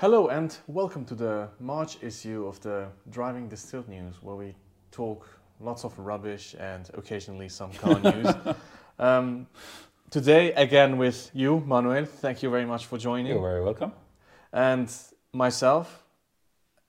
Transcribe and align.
Hello 0.00 0.28
and 0.28 0.54
welcome 0.66 1.06
to 1.06 1.14
the 1.14 1.48
March 1.58 1.96
issue 2.02 2.46
of 2.46 2.60
the 2.60 2.86
Driving 3.08 3.48
Distilled 3.48 3.88
News, 3.88 4.16
where 4.20 4.36
we 4.36 4.54
talk 4.90 5.26
lots 5.58 5.84
of 5.84 5.98
rubbish 5.98 6.54
and 6.60 6.90
occasionally 6.92 7.48
some 7.48 7.72
car 7.72 7.98
news. 8.12 8.28
Um, 8.98 9.46
today, 10.10 10.52
again 10.52 10.98
with 10.98 11.30
you, 11.32 11.60
Manuel. 11.60 12.04
Thank 12.04 12.42
you 12.42 12.50
very 12.50 12.66
much 12.66 12.84
for 12.84 12.98
joining. 12.98 13.32
You're 13.32 13.40
very 13.40 13.64
welcome. 13.64 13.92
And 14.52 14.92
myself, 15.32 16.04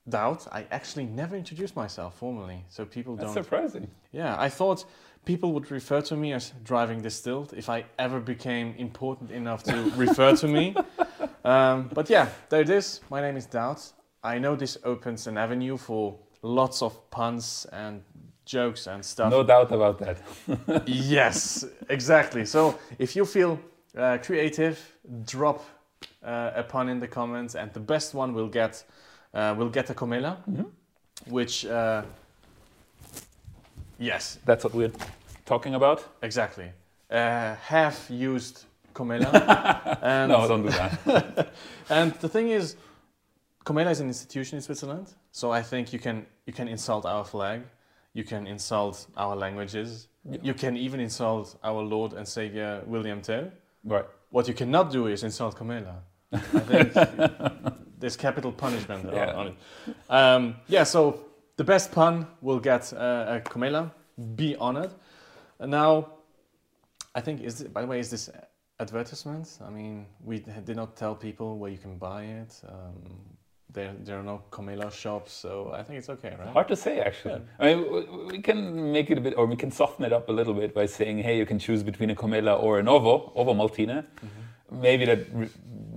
Doubt. 0.06 0.46
I 0.52 0.66
actually 0.70 1.06
never 1.06 1.34
introduced 1.34 1.76
myself 1.76 2.14
formally, 2.18 2.64
so 2.68 2.84
people 2.84 3.16
That's 3.16 3.32
don't. 3.32 3.44
surprising. 3.44 3.90
Yeah, 4.12 4.36
I 4.38 4.50
thought 4.50 4.84
people 5.24 5.52
would 5.52 5.70
refer 5.70 6.02
to 6.02 6.16
me 6.16 6.34
as 6.34 6.52
Driving 6.62 7.00
Distilled 7.00 7.54
if 7.56 7.68
I 7.68 7.84
ever 7.98 8.20
became 8.20 8.74
important 8.76 9.30
enough 9.30 9.62
to 9.64 9.92
refer 9.96 10.36
to 10.36 10.48
me. 10.48 10.74
Um, 11.44 11.90
but 11.94 12.10
yeah, 12.10 12.28
there 12.48 12.60
it 12.60 12.70
is. 12.70 13.00
My 13.10 13.20
name 13.20 13.36
is 13.36 13.46
Doubt. 13.46 13.92
I 14.22 14.38
know 14.38 14.56
this 14.56 14.78
opens 14.84 15.26
an 15.26 15.38
avenue 15.38 15.76
for 15.76 16.16
lots 16.42 16.82
of 16.82 17.10
puns 17.10 17.66
and 17.72 18.02
jokes 18.44 18.86
and 18.86 19.04
stuff. 19.04 19.30
No 19.30 19.42
doubt 19.44 19.70
about 19.72 19.98
that. 19.98 20.18
yes, 20.86 21.64
exactly. 21.88 22.44
So 22.44 22.78
if 22.98 23.14
you 23.16 23.24
feel 23.24 23.58
uh, 23.96 24.18
creative, 24.22 24.78
drop 25.24 25.64
uh, 26.24 26.50
a 26.54 26.62
pun 26.62 26.88
in 26.88 26.98
the 26.98 27.08
comments, 27.08 27.54
and 27.54 27.72
the 27.72 27.80
best 27.80 28.14
one 28.14 28.32
will 28.34 28.48
get 28.48 28.84
uh, 29.34 29.54
will 29.56 29.68
get 29.70 29.90
a 29.90 29.94
Comela, 29.94 30.36
which 31.26 31.66
uh, 31.66 32.02
yes, 33.98 34.38
That's 34.44 34.64
what 34.64 34.74
we're 34.74 34.92
talking 35.46 35.74
about. 35.74 36.04
exactly. 36.22 36.72
Uh, 37.10 37.54
half 37.54 38.10
used 38.10 38.64
Comela, 38.98 39.30
and 40.02 40.28
No, 40.32 40.48
don't 40.48 40.62
do 40.62 40.70
that. 40.70 41.48
and 41.90 42.12
the 42.20 42.28
thing 42.28 42.48
is, 42.58 42.76
Comela 43.64 43.90
is 43.90 44.00
an 44.00 44.08
institution 44.08 44.56
in 44.58 44.62
Switzerland, 44.62 45.06
so 45.32 45.44
I 45.58 45.62
think 45.70 45.92
you 45.92 45.98
can 46.06 46.26
you 46.46 46.52
can 46.58 46.68
insult 46.68 47.04
our 47.06 47.24
flag, 47.24 47.60
you 48.14 48.24
can 48.24 48.46
insult 48.46 49.06
our 49.16 49.36
languages, 49.36 50.08
Yeah. 50.24 50.38
you 50.48 50.54
can 50.54 50.76
even 50.76 51.00
insult 51.00 51.56
our 51.62 51.82
Lord 51.82 52.12
and 52.18 52.26
Savior 52.26 52.82
William 52.86 53.20
Tell. 53.22 53.50
right. 53.84 54.06
What 54.30 54.46
you 54.48 54.54
cannot 54.54 54.92
do 54.92 55.06
is 55.06 55.22
insult 55.22 55.56
Comela. 55.58 55.94
I 56.32 56.38
think 56.70 56.92
there's 58.00 58.16
capital 58.16 58.52
punishment 58.52 59.06
on- 59.06 59.14
Yeah. 59.14 59.40
on 59.40 59.46
it. 59.46 59.54
Um, 60.10 60.54
yeah, 60.68 60.84
so 60.84 61.00
the 61.56 61.64
best 61.64 61.90
pun 61.92 62.26
will 62.42 62.60
get 62.60 62.92
uh, 62.92 63.36
a 63.36 63.40
Comela. 63.50 63.90
Be 64.36 64.54
honored. 64.60 64.90
And 65.60 65.70
now, 65.70 66.06
I 67.14 67.20
think 67.22 67.40
is 67.40 67.62
by 67.74 67.80
the 67.80 67.86
way, 67.86 68.00
is 68.00 68.10
this 68.10 68.28
advertisement? 68.80 69.58
I 69.64 69.70
mean, 69.70 70.06
we 70.24 70.38
did 70.38 70.76
not 70.76 70.96
tell 70.96 71.14
people 71.14 71.58
where 71.58 71.70
you 71.70 71.78
can 71.78 71.98
buy 71.98 72.22
it. 72.24 72.60
Um, 72.68 72.94
there, 73.72 73.92
there 74.04 74.18
are 74.18 74.22
no 74.22 74.42
Comela 74.50 74.90
shops, 74.90 75.32
so 75.32 75.72
I 75.74 75.82
think 75.82 75.98
it's 75.98 76.08
okay, 76.08 76.34
right? 76.38 76.48
Hard 76.48 76.68
to 76.68 76.76
say, 76.76 77.00
actually. 77.00 77.42
I 77.58 77.74
mean, 77.74 78.26
we 78.26 78.40
can 78.40 78.92
make 78.92 79.10
it 79.10 79.18
a 79.18 79.20
bit, 79.20 79.34
or 79.36 79.46
we 79.46 79.56
can 79.56 79.70
soften 79.70 80.04
it 80.04 80.12
up 80.12 80.28
a 80.28 80.32
little 80.32 80.54
bit 80.54 80.74
by 80.74 80.86
saying, 80.86 81.18
hey, 81.18 81.36
you 81.36 81.44
can 81.44 81.58
choose 81.58 81.82
between 81.82 82.10
a 82.10 82.14
Comela 82.14 82.62
or 82.62 82.78
an 82.78 82.88
Ovo, 82.88 83.32
Ovo 83.34 83.52
Maltina. 83.52 84.06
Maybe 84.70 85.04
that 85.04 85.26
re- 85.32 85.50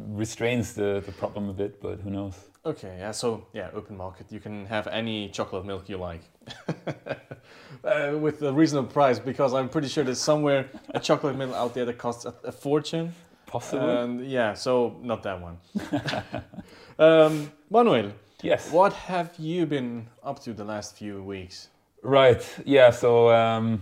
restrains 0.07 0.73
the, 0.73 1.01
the 1.05 1.11
problem 1.13 1.49
a 1.49 1.53
bit, 1.53 1.81
but 1.81 2.01
who 2.01 2.09
knows? 2.09 2.35
Okay, 2.63 2.97
yeah, 2.99 3.11
so 3.11 3.47
yeah, 3.53 3.71
open 3.73 3.97
market. 3.97 4.31
You 4.31 4.39
can 4.39 4.67
have 4.67 4.85
any 4.85 5.29
chocolate 5.29 5.65
milk 5.65 5.89
you 5.89 5.97
like 5.97 6.21
uh, 7.83 8.15
with 8.19 8.43
a 8.43 8.53
reasonable 8.53 8.87
price 8.87 9.17
because 9.17 9.55
I'm 9.55 9.67
pretty 9.67 9.87
sure 9.87 10.03
there's 10.03 10.19
somewhere 10.19 10.69
a 10.91 10.99
chocolate 10.99 11.35
milk 11.35 11.55
out 11.55 11.73
there 11.73 11.85
that 11.85 11.97
costs 11.97 12.25
a, 12.25 12.35
a 12.43 12.51
fortune. 12.51 13.15
Possible? 13.47 13.89
And 13.89 14.29
yeah, 14.29 14.53
so 14.53 14.95
not 15.01 15.23
that 15.23 15.41
one. 15.41 15.57
um, 16.99 17.51
Manuel, 17.71 18.11
yes. 18.43 18.71
what 18.71 18.93
have 18.93 19.33
you 19.39 19.65
been 19.65 20.07
up 20.23 20.39
to 20.43 20.53
the 20.53 20.63
last 20.63 20.95
few 20.95 21.23
weeks? 21.23 21.69
Right. 22.03 22.47
Yeah. 22.63 22.91
So 22.91 23.31
um, 23.31 23.81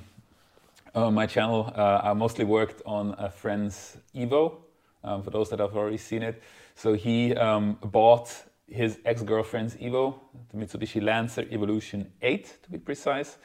on 0.96 1.14
my 1.14 1.26
channel, 1.26 1.74
uh, 1.76 2.00
I 2.02 2.14
mostly 2.14 2.46
worked 2.46 2.82
on 2.86 3.14
a 3.18 3.30
friend's 3.30 3.98
Evo. 4.16 4.56
Um, 5.02 5.24
for 5.24 5.32
those 5.32 5.50
that 5.50 5.60
have 5.60 5.78
already 5.78 5.98
seen 5.98 6.24
it, 6.24 6.44
so 6.76 6.94
he 6.94 7.34
um, 7.36 7.78
bought 7.82 8.36
his 8.72 9.00
ex-girlfriend's 9.06 9.76
Evo, 9.76 10.20
the 10.52 10.58
Mitsubishi 10.58 11.02
Lancer 11.02 11.46
Evolution 11.52 12.12
8 12.22 12.58
to 12.64 12.72
be 12.72 12.78
precise. 12.78 13.38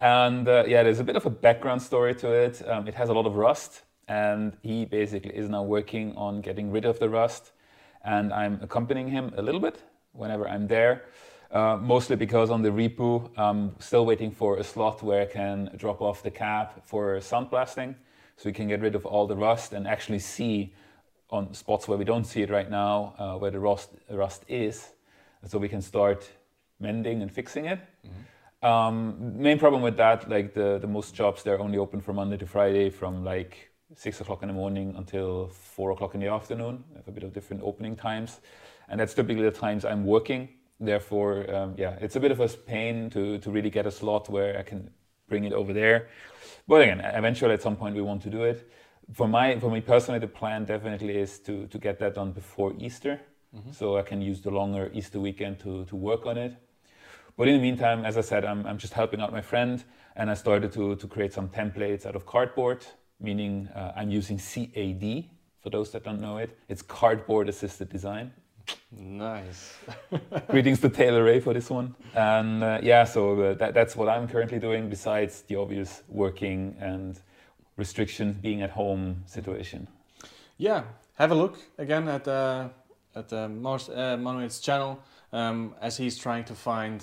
And 0.00 0.48
uh, 0.48 0.64
yeah, 0.66 0.82
there's 0.82 1.00
a 1.00 1.04
bit 1.04 1.16
of 1.16 1.26
a 1.26 1.30
background 1.30 1.82
story 1.82 2.14
to 2.16 2.32
it. 2.32 2.66
Um, 2.68 2.86
it 2.86 2.94
has 2.94 3.08
a 3.08 3.12
lot 3.12 3.26
of 3.26 3.36
rust, 3.36 3.82
and 4.06 4.56
he 4.62 4.84
basically 4.84 5.34
is 5.34 5.48
now 5.48 5.62
working 5.62 6.14
on 6.16 6.40
getting 6.40 6.70
rid 6.70 6.84
of 6.84 6.98
the 6.98 7.08
rust. 7.08 7.52
And 8.04 8.32
I'm 8.32 8.60
accompanying 8.62 9.08
him 9.08 9.32
a 9.36 9.42
little 9.42 9.60
bit 9.60 9.82
whenever 10.12 10.48
I'm 10.48 10.68
there. 10.68 11.04
Uh, 11.50 11.78
mostly 11.80 12.14
because 12.14 12.50
on 12.50 12.62
the 12.62 12.68
repo, 12.68 13.30
I'm 13.36 13.74
still 13.78 14.04
waiting 14.04 14.30
for 14.30 14.58
a 14.58 14.64
slot 14.64 15.02
where 15.02 15.22
I 15.22 15.26
can 15.26 15.70
drop 15.76 16.00
off 16.02 16.22
the 16.22 16.30
cap 16.30 16.82
for 16.84 17.16
sandblasting, 17.16 17.94
so 18.36 18.48
we 18.48 18.52
can 18.52 18.68
get 18.68 18.80
rid 18.80 18.94
of 18.94 19.06
all 19.06 19.26
the 19.26 19.36
rust 19.36 19.72
and 19.72 19.88
actually 19.88 20.18
see 20.18 20.74
on 21.30 21.52
spots 21.54 21.86
where 21.88 21.98
we 21.98 22.04
don't 22.04 22.24
see 22.24 22.42
it 22.42 22.50
right 22.50 22.70
now, 22.70 23.14
uh, 23.18 23.36
where 23.36 23.50
the 23.50 23.58
rust, 23.58 23.90
rust 24.10 24.44
is, 24.48 24.92
so 25.46 25.58
we 25.58 25.68
can 25.68 25.82
start 25.82 26.28
mending 26.80 27.22
and 27.22 27.30
fixing 27.30 27.66
it. 27.66 27.80
Um, 28.62 29.40
main 29.40 29.58
problem 29.58 29.82
with 29.82 29.96
that, 29.98 30.28
like 30.28 30.54
the, 30.54 30.78
the 30.78 30.86
most 30.86 31.14
jobs, 31.14 31.42
they're 31.42 31.60
only 31.60 31.78
open 31.78 32.00
from 32.00 32.16
Monday 32.16 32.36
to 32.38 32.46
Friday 32.46 32.90
from 32.90 33.24
like 33.24 33.70
six 33.94 34.20
o'clock 34.20 34.42
in 34.42 34.48
the 34.48 34.54
morning 34.54 34.94
until 34.96 35.48
four 35.48 35.92
o'clock 35.92 36.14
in 36.14 36.20
the 36.20 36.28
afternoon. 36.28 36.82
We 36.90 36.96
have 36.96 37.08
a 37.08 37.12
bit 37.12 37.22
of 37.22 37.32
different 37.32 37.62
opening 37.62 37.94
times, 37.94 38.40
and 38.88 38.98
that's 38.98 39.14
typically 39.14 39.44
the 39.44 39.50
times 39.50 39.84
I'm 39.84 40.04
working. 40.04 40.48
Therefore, 40.80 41.52
um, 41.54 41.74
yeah, 41.76 41.96
it's 42.00 42.16
a 42.16 42.20
bit 42.20 42.30
of 42.30 42.40
a 42.40 42.48
pain 42.48 43.10
to, 43.10 43.38
to 43.38 43.50
really 43.50 43.70
get 43.70 43.86
a 43.86 43.90
slot 43.90 44.28
where 44.28 44.58
I 44.58 44.62
can 44.62 44.90
bring 45.28 45.44
it 45.44 45.52
over 45.52 45.72
there. 45.72 46.08
But 46.66 46.82
again, 46.82 47.00
eventually 47.00 47.52
at 47.52 47.62
some 47.62 47.76
point 47.76 47.94
we 47.94 48.02
want 48.02 48.22
to 48.22 48.30
do 48.30 48.44
it. 48.44 48.70
For 49.12 49.26
my 49.26 49.58
for 49.58 49.70
me 49.70 49.80
personally, 49.80 50.20
the 50.20 50.28
plan 50.28 50.64
definitely 50.64 51.16
is 51.16 51.38
to 51.40 51.66
to 51.66 51.78
get 51.78 51.98
that 51.98 52.14
done 52.14 52.32
before 52.32 52.74
Easter, 52.78 53.20
so 53.72 53.96
I 53.96 54.02
can 54.02 54.20
use 54.20 54.40
the 54.40 54.50
longer 54.50 54.90
Easter 54.92 55.20
weekend 55.20 55.58
to 55.60 55.84
to 55.86 55.96
work 55.96 56.26
on 56.26 56.36
it. 56.36 56.54
But 57.38 57.46
in 57.46 57.54
the 57.54 57.62
meantime, 57.62 58.04
as 58.04 58.18
I 58.18 58.20
said, 58.22 58.44
I'm, 58.44 58.66
I'm 58.66 58.78
just 58.78 58.92
helping 58.92 59.20
out 59.20 59.30
my 59.32 59.40
friend, 59.40 59.84
and 60.16 60.28
I 60.28 60.34
started 60.34 60.72
to, 60.72 60.96
to 60.96 61.06
create 61.06 61.32
some 61.32 61.48
templates 61.48 62.04
out 62.04 62.16
of 62.16 62.26
cardboard, 62.26 62.84
meaning 63.20 63.68
uh, 63.76 63.92
I'm 63.94 64.10
using 64.10 64.38
CAD. 64.38 65.24
For 65.60 65.70
those 65.70 65.92
that 65.92 66.02
don't 66.02 66.20
know 66.20 66.38
it, 66.38 66.58
it's 66.68 66.82
cardboard 66.82 67.48
assisted 67.48 67.90
design. 67.90 68.32
Nice. 68.90 69.78
Greetings 70.48 70.80
to 70.80 70.88
Taylor 70.88 71.22
Ray 71.22 71.38
for 71.38 71.54
this 71.54 71.70
one. 71.70 71.94
And 72.14 72.64
uh, 72.64 72.80
yeah, 72.82 73.04
so 73.04 73.40
uh, 73.40 73.54
that, 73.54 73.72
that's 73.72 73.94
what 73.94 74.08
I'm 74.08 74.26
currently 74.26 74.58
doing, 74.58 74.88
besides 74.88 75.42
the 75.42 75.56
obvious 75.56 76.02
working 76.08 76.76
and 76.80 77.20
restrictions 77.78 78.36
being 78.42 78.60
at 78.62 78.70
home 78.70 79.22
situation. 79.26 79.88
Yeah, 80.58 80.82
have 81.14 81.30
a 81.30 81.34
look 81.34 81.58
again 81.78 82.08
at 82.08 82.28
uh, 82.28 82.68
at 83.14 83.32
uh, 83.32 83.48
Mars, 83.48 83.88
uh, 83.88 84.16
Manuel's 84.18 84.60
channel 84.60 84.98
um, 85.32 85.74
as 85.80 85.96
he's 85.96 86.18
trying 86.18 86.44
to 86.44 86.54
find 86.54 87.02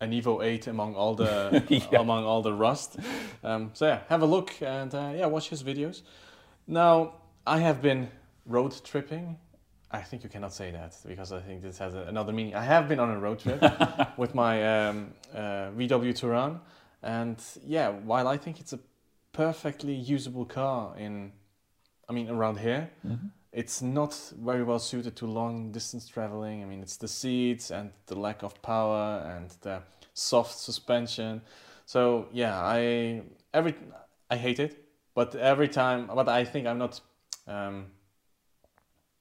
an 0.00 0.12
Evo 0.12 0.42
8 0.42 0.66
among 0.68 0.94
all 0.94 1.14
the 1.14 1.62
Yeah. 1.68 2.00
among 2.00 2.24
all 2.24 2.42
the 2.42 2.52
rust. 2.52 2.96
Um, 3.42 3.70
so 3.74 3.86
yeah, 3.86 4.00
have 4.08 4.22
a 4.22 4.26
look 4.26 4.50
and 4.62 4.94
uh, 4.94 5.12
yeah, 5.14 5.26
watch 5.26 5.48
his 5.50 5.62
videos. 5.62 6.02
Now 6.66 7.14
I 7.46 7.58
have 7.58 7.82
been 7.82 8.08
road 8.46 8.74
tripping. 8.84 9.38
I 9.90 10.00
think 10.00 10.24
you 10.24 10.30
cannot 10.30 10.52
say 10.52 10.70
that 10.72 10.96
because 11.06 11.30
I 11.32 11.40
think 11.40 11.62
this 11.62 11.78
has 11.78 11.94
another 11.94 12.32
meaning. 12.32 12.54
I 12.54 12.64
have 12.64 12.88
been 12.88 12.98
on 13.00 13.10
a 13.10 13.18
road 13.18 13.38
trip 13.38 13.62
with 14.16 14.34
my 14.34 14.88
um, 14.88 15.12
uh, 15.34 15.70
VW 15.78 16.12
Touran, 16.12 16.58
and 17.02 17.36
yeah, 17.64 17.90
while 17.90 18.26
I 18.26 18.36
think 18.36 18.58
it's 18.60 18.72
a 18.72 18.78
perfectly 19.34 19.94
usable 19.94 20.46
car 20.46 20.96
in, 20.96 21.32
I 22.08 22.12
mean, 22.14 22.30
around 22.30 22.60
here, 22.60 22.88
it's 23.52 23.82
not 23.82 24.14
very 24.40 24.64
well 24.64 24.78
suited 24.78 25.14
to 25.16 25.26
long 25.26 25.70
distance 25.72 26.08
traveling. 26.08 26.62
I 26.62 26.66
mean, 26.66 26.80
it's 26.80 26.96
the 26.96 27.08
seats 27.08 27.70
and 27.70 27.90
the 28.06 28.18
lack 28.18 28.42
of 28.42 28.60
power 28.62 29.22
and 29.36 29.50
the 29.60 29.82
soft 30.14 30.56
suspension. 30.58 31.42
So 31.86 32.28
yeah, 32.32 32.58
I 32.58 33.22
every 33.52 33.74
I 34.30 34.36
hate 34.36 34.58
it, 34.58 34.72
but 35.14 35.34
every 35.34 35.68
time, 35.68 36.10
but 36.14 36.28
I 36.28 36.44
think 36.44 36.66
I'm 36.66 36.78
not. 36.78 37.00
Um, 37.46 37.86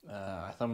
uh, 0.09 0.49
I 0.49 0.51
thought 0.57 0.71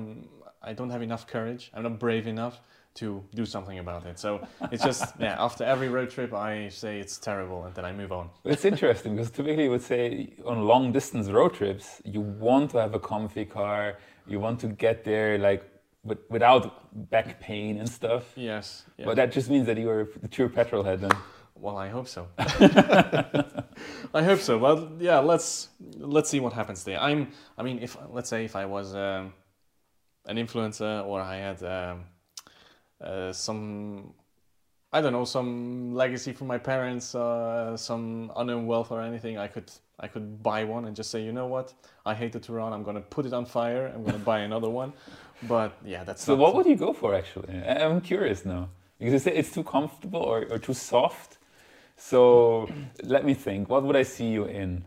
I 0.62 0.74
don't 0.74 0.90
have 0.92 1.02
enough 1.02 1.28
courage. 1.28 1.72
I'm 1.74 1.84
not 1.84 2.00
brave 2.00 2.28
enough 2.28 2.62
to 3.00 3.24
do 3.34 3.46
something 3.46 3.80
about 3.80 4.06
it. 4.06 4.19
So 4.19 4.46
it's 4.72 4.84
just 4.84 5.06
yeah. 5.19 5.36
After 5.40 5.63
every 5.63 5.90
road 5.90 6.10
trip, 6.10 6.34
I 6.34 6.69
say 6.69 7.00
it's 7.00 7.18
terrible, 7.18 7.66
and 7.66 7.74
then 7.75 7.86
I 7.86 7.92
move 7.92 8.12
on. 8.12 8.30
It's 8.46 8.66
interesting 8.66 9.16
because 9.16 9.31
typically 9.31 9.66
you 9.66 9.72
would 9.72 9.81
say 9.81 10.34
on 10.46 10.66
long 10.66 10.92
distance 10.92 11.28
road 11.30 11.54
trips, 11.54 12.01
you 12.06 12.22
want 12.22 12.72
to 12.72 12.78
have 12.78 12.94
a 12.94 13.00
comfy 13.00 13.46
car, 13.46 13.98
you 14.28 14.40
want 14.40 14.60
to 14.62 14.68
get 14.68 15.04
there 15.04 15.38
like 15.38 15.63
with, 16.04 16.19
without 16.30 17.10
back 17.10 17.40
pain 17.40 17.80
and 17.80 17.90
stuff. 17.90 18.24
Yes. 18.36 18.86
yes. 18.98 19.06
But 19.06 19.16
that 19.16 19.31
just 19.31 19.50
means 19.50 19.66
that 19.68 19.78
you 19.78 19.90
are 19.90 20.10
a 20.24 20.28
true 20.28 20.50
petrol 20.50 20.84
head 20.84 21.01
then. 21.01 21.12
Well, 21.56 21.78
I 21.78 21.90
hope 21.90 22.07
so. 22.07 22.28
I 22.38 24.24
hope 24.24 24.40
so. 24.40 24.57
Well, 24.57 24.92
yeah. 25.00 25.19
Let's 25.19 25.69
let's 25.98 26.30
see 26.30 26.40
what 26.40 26.54
happens 26.54 26.84
there. 26.84 27.01
I'm. 27.01 27.31
I 27.57 27.63
mean, 27.63 27.80
if 27.80 27.98
let's 28.10 28.30
say 28.30 28.46
if 28.46 28.56
I 28.56 28.66
was 28.66 28.96
um, 28.96 29.34
an 30.25 30.38
influencer 30.38 31.06
or 31.06 31.19
I 31.22 31.36
had 31.38 31.62
um, 31.63 32.06
uh, 33.01 33.31
some 33.34 34.13
I 34.92 35.01
don't 35.01 35.13
know 35.13 35.25
some 35.25 35.94
legacy 35.94 36.34
from 36.34 36.48
my 36.48 36.57
parents, 36.57 37.13
uh, 37.13 37.78
some 37.78 38.31
unknown 38.36 38.66
wealth 38.66 38.92
or 38.92 39.01
anything, 39.01 39.38
I 39.38 39.48
could 39.48 39.72
I 40.00 40.07
could 40.07 40.42
buy 40.42 40.63
one 40.63 40.86
and 40.86 40.96
just 40.96 41.12
say, 41.12 41.22
you 41.22 41.31
know 41.31 41.46
what, 41.46 41.74
I 42.06 42.13
hate 42.16 42.31
the 42.31 42.40
Touran. 42.40 42.72
I'm 42.72 42.84
gonna 42.84 43.01
put 43.01 43.25
it 43.25 43.34
on 43.34 43.46
fire. 43.46 43.92
I'm 43.94 44.04
gonna 44.04 44.18
buy 44.18 44.40
another 44.40 44.69
one. 44.69 44.94
But 45.48 45.78
yeah, 45.86 46.04
that's 46.04 46.24
So 46.24 46.36
what 46.36 46.56
would 46.56 46.66
you 46.66 46.75
go 46.75 46.94
for 46.94 47.13
actually? 47.13 47.54
I'm 47.68 48.01
curious 48.01 48.46
now 48.46 48.69
because 48.98 49.13
you 49.13 49.19
say 49.19 49.34
it's 49.38 49.51
too 49.51 49.63
comfortable 49.63 50.22
or, 50.22 50.46
or 50.50 50.57
too 50.57 50.74
soft. 50.74 51.38
So 51.98 52.69
let 53.04 53.25
me 53.25 53.34
think. 53.36 53.69
What 53.69 53.84
would 53.84 53.96
I 53.96 54.04
see 54.04 54.28
you 54.28 54.46
in? 54.46 54.86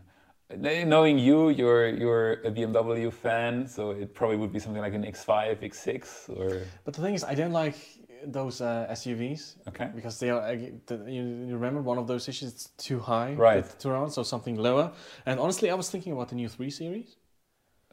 Knowing 0.57 1.19
you, 1.19 1.49
you're 1.49 1.87
you're 1.89 2.31
a 2.43 2.51
BMW 2.51 3.11
fan, 3.11 3.67
so 3.67 3.91
it 3.91 4.13
probably 4.13 4.37
would 4.37 4.51
be 4.51 4.59
something 4.59 4.81
like 4.81 4.93
an 4.93 5.03
X5, 5.03 5.61
X6, 5.61 6.29
or 6.37 6.61
But 6.85 6.93
the 6.93 7.01
thing 7.01 7.13
is, 7.13 7.23
I 7.23 7.35
don't 7.35 7.51
like 7.51 7.77
those 8.25 8.61
uh, 8.61 8.87
SUVs 8.91 9.55
okay. 9.67 9.89
because 9.95 10.19
they 10.19 10.29
are. 10.29 10.53
You, 10.53 11.47
remember 11.51 11.81
one 11.81 11.97
of 11.97 12.07
those 12.07 12.27
issues? 12.27 12.53
It's 12.53 12.67
too 12.77 12.99
high. 12.99 13.33
Right. 13.33 13.63
The 13.63 13.89
Touran, 13.89 14.11
so 14.11 14.23
something 14.23 14.55
lower. 14.55 14.91
And 15.25 15.39
honestly, 15.39 15.69
I 15.69 15.73
was 15.75 15.89
thinking 15.89 16.13
about 16.13 16.29
the 16.29 16.35
new 16.35 16.49
three 16.49 16.69
series. 16.69 17.17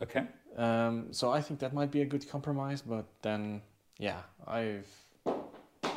Okay. 0.02 0.26
Um, 0.56 1.08
so 1.12 1.30
I 1.30 1.40
think 1.40 1.60
that 1.60 1.72
might 1.72 1.90
be 1.90 2.02
a 2.02 2.06
good 2.06 2.28
compromise. 2.28 2.82
But 2.82 3.06
then, 3.22 3.62
yeah, 3.98 4.20
I've. 4.46 4.86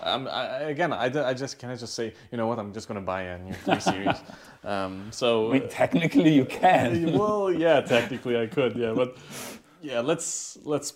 Um, 0.06 0.28
I, 0.28 0.46
again, 0.70 0.94
I, 0.94 1.06
I 1.30 1.34
just 1.34 1.60
can 1.60 1.70
I 1.70 1.76
just 1.76 1.96
say, 1.96 2.14
you 2.32 2.38
know 2.38 2.48
what? 2.48 2.60
I'm 2.60 2.74
just 2.74 2.88
gonna 2.88 3.02
buy 3.02 3.24
a 3.24 3.38
new 3.38 3.54
three 3.54 3.80
series. 3.80 4.18
Um, 4.66 5.10
so 5.12 5.50
I 5.50 5.60
mean, 5.60 5.68
technically 5.68 6.34
you 6.34 6.46
can. 6.46 7.12
well, 7.20 7.52
yeah, 7.52 7.82
technically 7.82 8.40
I 8.40 8.48
could, 8.48 8.78
yeah, 8.78 8.94
but 8.94 9.18
yeah, 9.82 10.00
let's 10.00 10.58
let's 10.64 10.94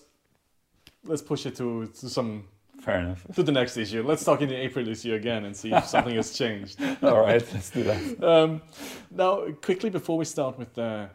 let's 1.04 1.22
push 1.22 1.46
it 1.46 1.58
to 1.58 1.88
to 1.88 2.10
some 2.10 2.46
Fair 2.80 3.00
enough. 3.00 3.26
to 3.36 3.44
the 3.44 3.52
next 3.52 3.76
issue. 3.76 4.04
Let's 4.04 4.24
talk 4.24 4.42
in 4.42 4.48
the 4.48 4.56
April 4.56 4.88
issue 4.88 5.16
again 5.16 5.44
and 5.44 5.54
see 5.54 5.74
if 5.74 5.86
something 5.94 6.16
has 6.16 6.32
changed. 6.32 6.82
All 7.04 7.20
right, 7.20 7.46
let's 7.54 7.70
do 7.70 7.84
that. 7.84 8.24
Um, 8.24 8.62
now, 9.12 9.52
quickly 9.62 9.90
before 9.90 10.18
we 10.18 10.24
start 10.24 10.58
with 10.58 10.74
the 10.74 11.10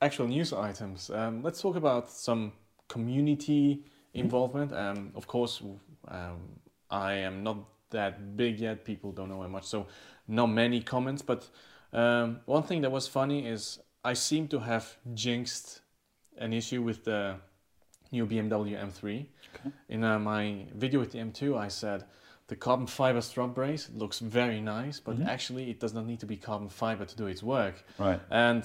actual 0.00 0.26
news 0.26 0.54
items, 0.54 1.10
um, 1.10 1.42
let's 1.42 1.60
talk 1.60 1.76
about 1.76 2.10
some 2.10 2.52
community 2.88 3.84
involvement. 4.14 4.72
Um, 4.72 5.12
of 5.14 5.26
course, 5.26 5.62
um, 6.08 6.38
I 6.90 7.14
am 7.14 7.42
not 7.42 7.58
that 7.90 8.36
big 8.36 8.60
yet. 8.60 8.84
People 8.84 9.12
don't 9.12 9.28
know 9.28 9.42
how 9.42 9.48
much, 9.48 9.64
so 9.64 9.86
not 10.28 10.46
many 10.48 10.80
comments. 10.80 11.22
But 11.22 11.48
um, 11.92 12.40
one 12.46 12.62
thing 12.62 12.82
that 12.82 12.90
was 12.92 13.06
funny 13.08 13.46
is 13.46 13.78
I 14.04 14.14
seem 14.14 14.48
to 14.48 14.58
have 14.60 14.96
jinxed 15.14 15.80
an 16.38 16.52
issue 16.52 16.82
with 16.82 17.04
the 17.04 17.36
new 18.12 18.26
BMW 18.26 18.76
M3. 18.76 19.26
Okay. 19.54 19.70
In 19.88 20.04
uh, 20.04 20.18
my 20.18 20.66
video 20.74 21.00
with 21.00 21.12
the 21.12 21.18
M2, 21.18 21.56
I 21.58 21.68
said 21.68 22.04
the 22.48 22.56
carbon 22.56 22.86
fiber 22.86 23.20
strut 23.20 23.54
brace 23.54 23.88
looks 23.94 24.18
very 24.18 24.60
nice, 24.60 24.98
but 25.00 25.16
Mhm. 25.18 25.26
actually 25.26 25.70
it 25.70 25.78
does 25.80 25.94
not 25.94 26.06
need 26.06 26.18
to 26.20 26.26
be 26.26 26.36
carbon 26.36 26.68
fiber 26.68 27.04
to 27.04 27.16
do 27.16 27.26
its 27.26 27.42
work. 27.42 27.84
Right. 27.98 28.20
And 28.30 28.64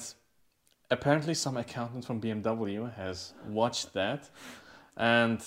apparently, 0.89 1.33
some 1.33 1.57
accountant 1.57 2.06
from 2.06 2.19
BMW 2.21 2.86
has 2.95 3.33
watched 3.48 3.94
that, 3.94 4.30
and 4.98 5.39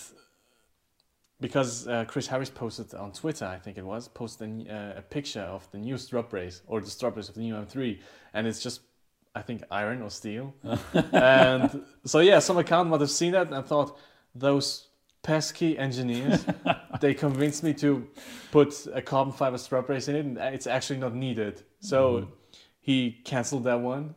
because 1.40 1.86
uh, 1.86 2.04
Chris 2.06 2.26
Harris 2.26 2.50
posted 2.50 2.94
on 2.94 3.12
Twitter, 3.12 3.46
I 3.46 3.58
think 3.58 3.78
it 3.78 3.84
was, 3.84 4.08
posted 4.08 4.66
a, 4.68 4.74
uh, 4.74 4.98
a 4.98 5.02
picture 5.02 5.42
of 5.42 5.70
the 5.70 5.78
new 5.78 5.96
strut 5.96 6.30
brace 6.30 6.62
or 6.66 6.80
the 6.80 6.90
strut 6.90 7.14
brace 7.14 7.28
of 7.28 7.34
the 7.36 7.40
new 7.42 7.54
M3, 7.54 7.98
and 8.34 8.46
it's 8.46 8.62
just, 8.62 8.80
I 9.34 9.42
think, 9.42 9.62
iron 9.70 10.02
or 10.02 10.10
steel. 10.10 10.54
and 11.12 11.84
so 12.04 12.18
yeah, 12.20 12.40
some 12.40 12.58
account 12.58 12.88
might 12.88 13.00
have 13.00 13.10
seen 13.10 13.32
that 13.32 13.52
and 13.52 13.64
thought 13.64 13.98
those 14.34 14.88
pesky 15.22 15.78
engineers, 15.78 16.44
they 17.00 17.14
convinced 17.14 17.62
me 17.62 17.74
to 17.74 18.06
put 18.50 18.86
a 18.92 19.02
carbon 19.02 19.32
fiber 19.32 19.58
strut 19.58 19.86
brace 19.86 20.08
in 20.08 20.16
it, 20.16 20.24
and 20.24 20.38
it's 20.54 20.66
actually 20.66 20.98
not 20.98 21.14
needed. 21.14 21.62
So 21.80 21.98
Mhm. 22.22 22.28
he 22.80 23.12
canceled 23.24 23.64
that 23.64 23.80
one 23.80 24.14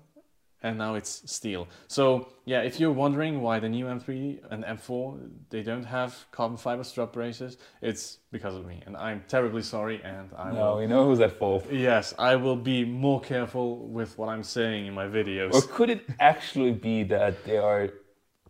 and 0.63 0.77
now 0.77 0.95
it's 0.95 1.23
steel 1.31 1.67
so 1.87 2.27
yeah 2.45 2.61
if 2.61 2.79
you're 2.79 2.91
wondering 2.91 3.41
why 3.41 3.59
the 3.59 3.67
new 3.69 3.85
m3 3.85 4.39
and 4.51 4.63
m4 4.63 5.19
they 5.49 5.63
don't 5.63 5.83
have 5.83 6.11
carbon 6.31 6.57
fiber 6.57 6.83
strut 6.83 7.11
braces 7.13 7.57
it's 7.81 8.19
because 8.31 8.55
of 8.55 8.65
me 8.65 8.81
and 8.85 8.95
i'm 8.97 9.23
terribly 9.27 9.61
sorry 9.61 10.01
and 10.03 10.29
i 10.37 10.51
No, 10.51 10.57
will 10.71 10.77
we 10.81 10.87
know 10.87 11.03
who's 11.05 11.19
at 11.19 11.37
fault. 11.39 11.65
yes 11.71 12.13
i 12.19 12.35
will 12.35 12.55
be 12.73 12.85
more 12.85 13.19
careful 13.21 13.87
with 13.87 14.17
what 14.17 14.29
i'm 14.29 14.43
saying 14.43 14.85
in 14.87 14.93
my 14.93 15.07
videos 15.07 15.53
Or 15.53 15.61
could 15.61 15.89
it 15.89 16.01
actually 16.19 16.73
be 16.73 17.03
that 17.03 17.43
they 17.45 17.57
are 17.57 17.89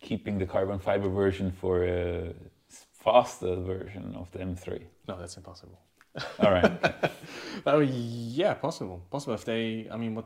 keeping 0.01 0.37
the 0.37 0.45
carbon 0.45 0.79
fiber 0.79 1.09
version 1.09 1.51
for 1.61 1.83
a 1.85 2.33
faster 3.03 3.55
version 3.55 4.13
of 4.15 4.29
the 4.31 4.39
M3? 4.39 4.81
no 5.07 5.17
that's 5.19 5.37
impossible 5.37 5.79
All 6.39 6.51
right. 6.51 6.71
oh 7.65 7.79
yeah 7.79 8.53
possible 8.53 9.01
possible 9.11 9.33
if 9.33 9.45
they 9.45 9.87
i 9.91 9.97
mean 9.97 10.15
what 10.15 10.25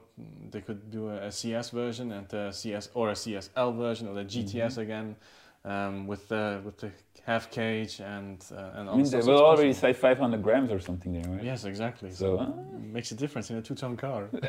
they 0.52 0.62
could 0.62 0.90
do 0.90 1.10
a, 1.10 1.28
a 1.28 1.32
cs 1.32 1.70
version 1.70 2.12
and 2.14 2.34
a 2.34 2.54
cs 2.54 2.90
or 2.94 3.10
a 3.10 3.14
csl 3.14 3.76
version 3.76 4.08
or 4.08 4.14
the 4.14 4.24
gts 4.24 4.78
again 4.78 5.16
um, 5.66 6.08
with 6.08 6.28
the 6.30 6.62
with 6.64 6.78
the 6.78 6.92
half 7.26 7.50
cage 7.50 8.00
and 8.00 8.46
uh, 8.52 8.72
and 8.76 8.90
I 8.90 8.96
mean, 8.96 9.10
they 9.10 9.20
will 9.20 9.44
already 9.44 9.74
say 9.74 9.94
500 9.94 10.44
grams 10.44 10.72
or 10.72 10.80
something 10.80 11.12
there, 11.12 11.24
right? 11.28 11.44
Yes, 11.44 11.66
exactly. 11.66 12.12
So, 12.12 12.38
So, 12.38 12.40
uh, 12.40 12.52
makes 12.80 13.12
a 13.12 13.16
difference 13.16 13.50
in 13.50 13.58
a 13.58 13.62
two-ton 13.64 13.98
car. 13.98 14.30
we 14.32 14.40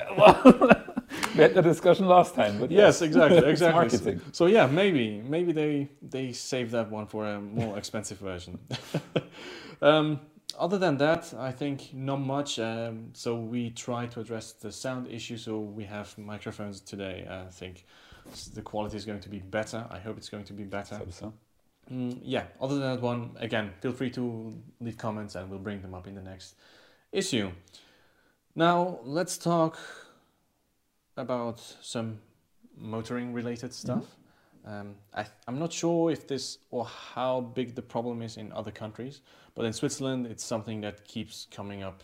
had 1.40 1.54
the 1.54 1.62
discussion 1.62 2.06
last 2.06 2.34
time, 2.34 2.58
but 2.58 2.70
yes, 2.70 3.00
exactly, 3.00 3.38
exactly. 3.38 3.88
so, 3.88 4.04
marketing. 4.04 4.20
so 4.32 4.46
yeah, 4.46 4.66
maybe 4.66 5.22
maybe 5.22 5.52
they 5.52 5.88
they 6.02 6.32
save 6.32 6.70
that 6.72 6.90
one 6.90 7.06
for 7.06 7.24
a 7.26 7.40
more 7.40 7.78
expensive 7.78 8.18
version. 8.18 8.58
um, 9.80 10.20
other 10.58 10.78
than 10.78 10.96
that, 10.98 11.34
I 11.38 11.52
think 11.52 11.92
not 11.94 12.20
much. 12.20 12.58
Um, 12.58 13.10
so 13.12 13.36
we 13.36 13.70
try 13.70 14.06
to 14.06 14.20
address 14.20 14.52
the 14.52 14.72
sound 14.72 15.08
issue. 15.08 15.36
So 15.36 15.58
we 15.58 15.84
have 15.84 16.16
microphones 16.18 16.80
today. 16.80 17.26
I 17.28 17.50
think 17.50 17.84
the 18.54 18.62
quality 18.62 18.96
is 18.96 19.04
going 19.04 19.20
to 19.20 19.28
be 19.28 19.38
better. 19.38 19.86
I 19.90 19.98
hope 19.98 20.16
it's 20.16 20.28
going 20.28 20.44
to 20.44 20.52
be 20.52 20.64
better. 20.64 21.00
So. 21.10 21.32
Mm, 21.92 22.18
yeah, 22.22 22.44
other 22.60 22.78
than 22.78 22.94
that 22.94 23.00
one, 23.00 23.30
again, 23.38 23.72
feel 23.80 23.92
free 23.92 24.10
to 24.10 24.54
leave 24.80 24.98
comments 24.98 25.36
and 25.36 25.48
we'll 25.48 25.60
bring 25.60 25.80
them 25.82 25.94
up 25.94 26.06
in 26.06 26.14
the 26.14 26.22
next 26.22 26.56
issue. 27.12 27.50
Now, 28.54 28.98
let's 29.04 29.38
talk 29.38 29.78
about 31.16 31.60
some 31.80 32.18
motoring 32.76 33.32
related 33.32 33.72
stuff. 33.72 34.04
Um, 34.66 34.96
I, 35.14 35.24
I'm 35.46 35.58
not 35.58 35.72
sure 35.72 36.10
if 36.10 36.26
this 36.26 36.58
or 36.70 36.84
how 36.84 37.40
big 37.40 37.74
the 37.74 37.82
problem 37.82 38.20
is 38.20 38.36
in 38.36 38.52
other 38.52 38.72
countries, 38.72 39.20
but 39.54 39.64
in 39.64 39.72
Switzerland, 39.72 40.26
it's 40.26 40.44
something 40.44 40.80
that 40.80 41.04
keeps 41.04 41.46
coming 41.50 41.82
up 41.84 42.02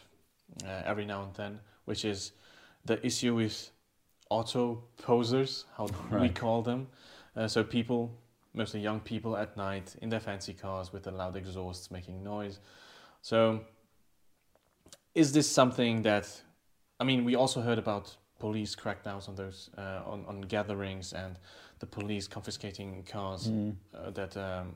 uh, 0.65 0.83
every 0.85 1.05
now 1.05 1.25
and 1.25 1.35
then, 1.35 1.61
which 1.87 2.05
is 2.05 2.33
the 2.85 3.05
issue 3.05 3.35
with 3.35 3.71
auto 4.31 4.83
posers, 5.03 5.65
how 5.77 5.89
we 6.21 6.29
call 6.29 6.63
them. 6.63 6.87
Uh, 7.37 7.49
so 7.49 7.65
people 7.65 8.13
mostly 8.55 8.81
young 8.81 9.01
people 9.01 9.37
at 9.37 9.57
night 9.57 9.97
in 10.03 10.09
their 10.09 10.21
fancy 10.21 10.53
cars 10.53 10.93
with 10.93 11.05
the 11.05 11.11
loud 11.11 11.37
exhausts 11.37 11.91
making 11.91 12.23
noise. 12.23 12.61
So, 13.23 13.61
is 15.15 15.33
this 15.33 15.51
something 15.51 16.03
that, 16.03 16.43
I 16.99 17.05
mean, 17.05 17.25
we 17.25 17.35
also 17.35 17.61
heard 17.61 17.79
about 17.79 18.17
police 18.45 18.73
crackdowns 18.83 19.29
on 19.29 19.35
those 19.37 19.71
uh, 19.79 20.13
on 20.13 20.25
on 20.27 20.41
gatherings 20.55 21.13
and 21.13 21.33
the 21.79 21.87
police 21.87 22.29
confiscating 22.29 23.05
cars 23.13 23.43
Mm. 23.49 23.77
uh, 23.95 24.11
that 24.19 24.37
um, 24.37 24.67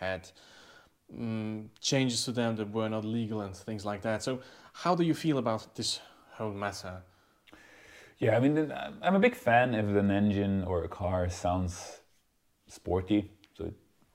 had 0.00 0.22
mm, 1.10 1.68
changes 1.80 2.24
to 2.24 2.32
them 2.32 2.56
that 2.56 2.68
were 2.72 2.88
not 2.88 3.04
legal 3.04 3.40
and 3.40 3.54
things 3.56 3.84
like 3.84 4.00
that. 4.02 4.22
So, 4.22 4.38
how 4.72 4.96
do 4.96 5.02
you 5.02 5.14
feel 5.14 5.38
about 5.38 5.74
this 5.74 6.00
whole 6.38 6.54
matter? 6.54 7.02
Yeah, 8.18 8.36
I 8.36 8.40
mean, 8.40 8.72
I'm 9.02 9.14
a 9.14 9.18
big 9.18 9.34
fan 9.34 9.74
if 9.74 9.84
an 9.96 10.10
engine 10.10 10.64
or 10.64 10.84
a 10.84 10.88
car 10.88 11.28
sounds 11.30 12.00
sporty. 12.68 13.30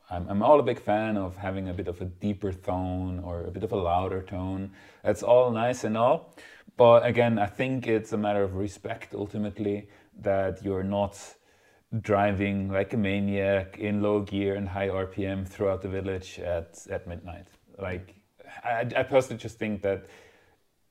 I'm, 0.10 0.28
I'm 0.30 0.42
all 0.42 0.60
a 0.60 0.64
big 0.64 0.80
fan 0.80 1.18
of 1.18 1.36
having 1.36 1.70
a 1.70 1.74
bit 1.74 1.88
of 1.88 2.02
a 2.02 2.06
deeper 2.06 2.54
tone 2.54 3.20
or 3.20 3.44
a 3.46 3.52
bit 3.52 3.64
of 3.64 3.72
a 3.72 3.76
louder 3.76 4.22
tone. 4.22 4.72
That's 5.04 5.24
all 5.24 5.52
nice 5.52 5.84
and 5.84 5.98
all. 5.98 6.34
But 6.78 7.06
again, 7.06 7.40
I 7.40 7.48
think 7.48 7.88
it's 7.88 8.14
a 8.14 8.18
matter 8.18 8.44
of 8.44 8.56
respect 8.56 9.14
ultimately 9.14 9.90
that 10.20 10.64
you're 10.64 10.84
not 10.84 11.18
driving 12.02 12.70
like 12.70 12.94
a 12.94 12.98
maniac 12.98 13.78
in 13.80 14.02
low 14.02 14.22
gear 14.22 14.56
and 14.56 14.70
high 14.70 14.88
RPM 14.88 15.48
throughout 15.48 15.82
the 15.82 15.90
village 15.90 16.40
at, 16.40 16.86
at 16.90 17.08
midnight. 17.08 17.48
Like, 17.78 18.16
I, 18.64 18.86
I 18.96 19.04
personally 19.04 19.38
just 19.38 19.58
think 19.58 19.82
that 19.82 20.08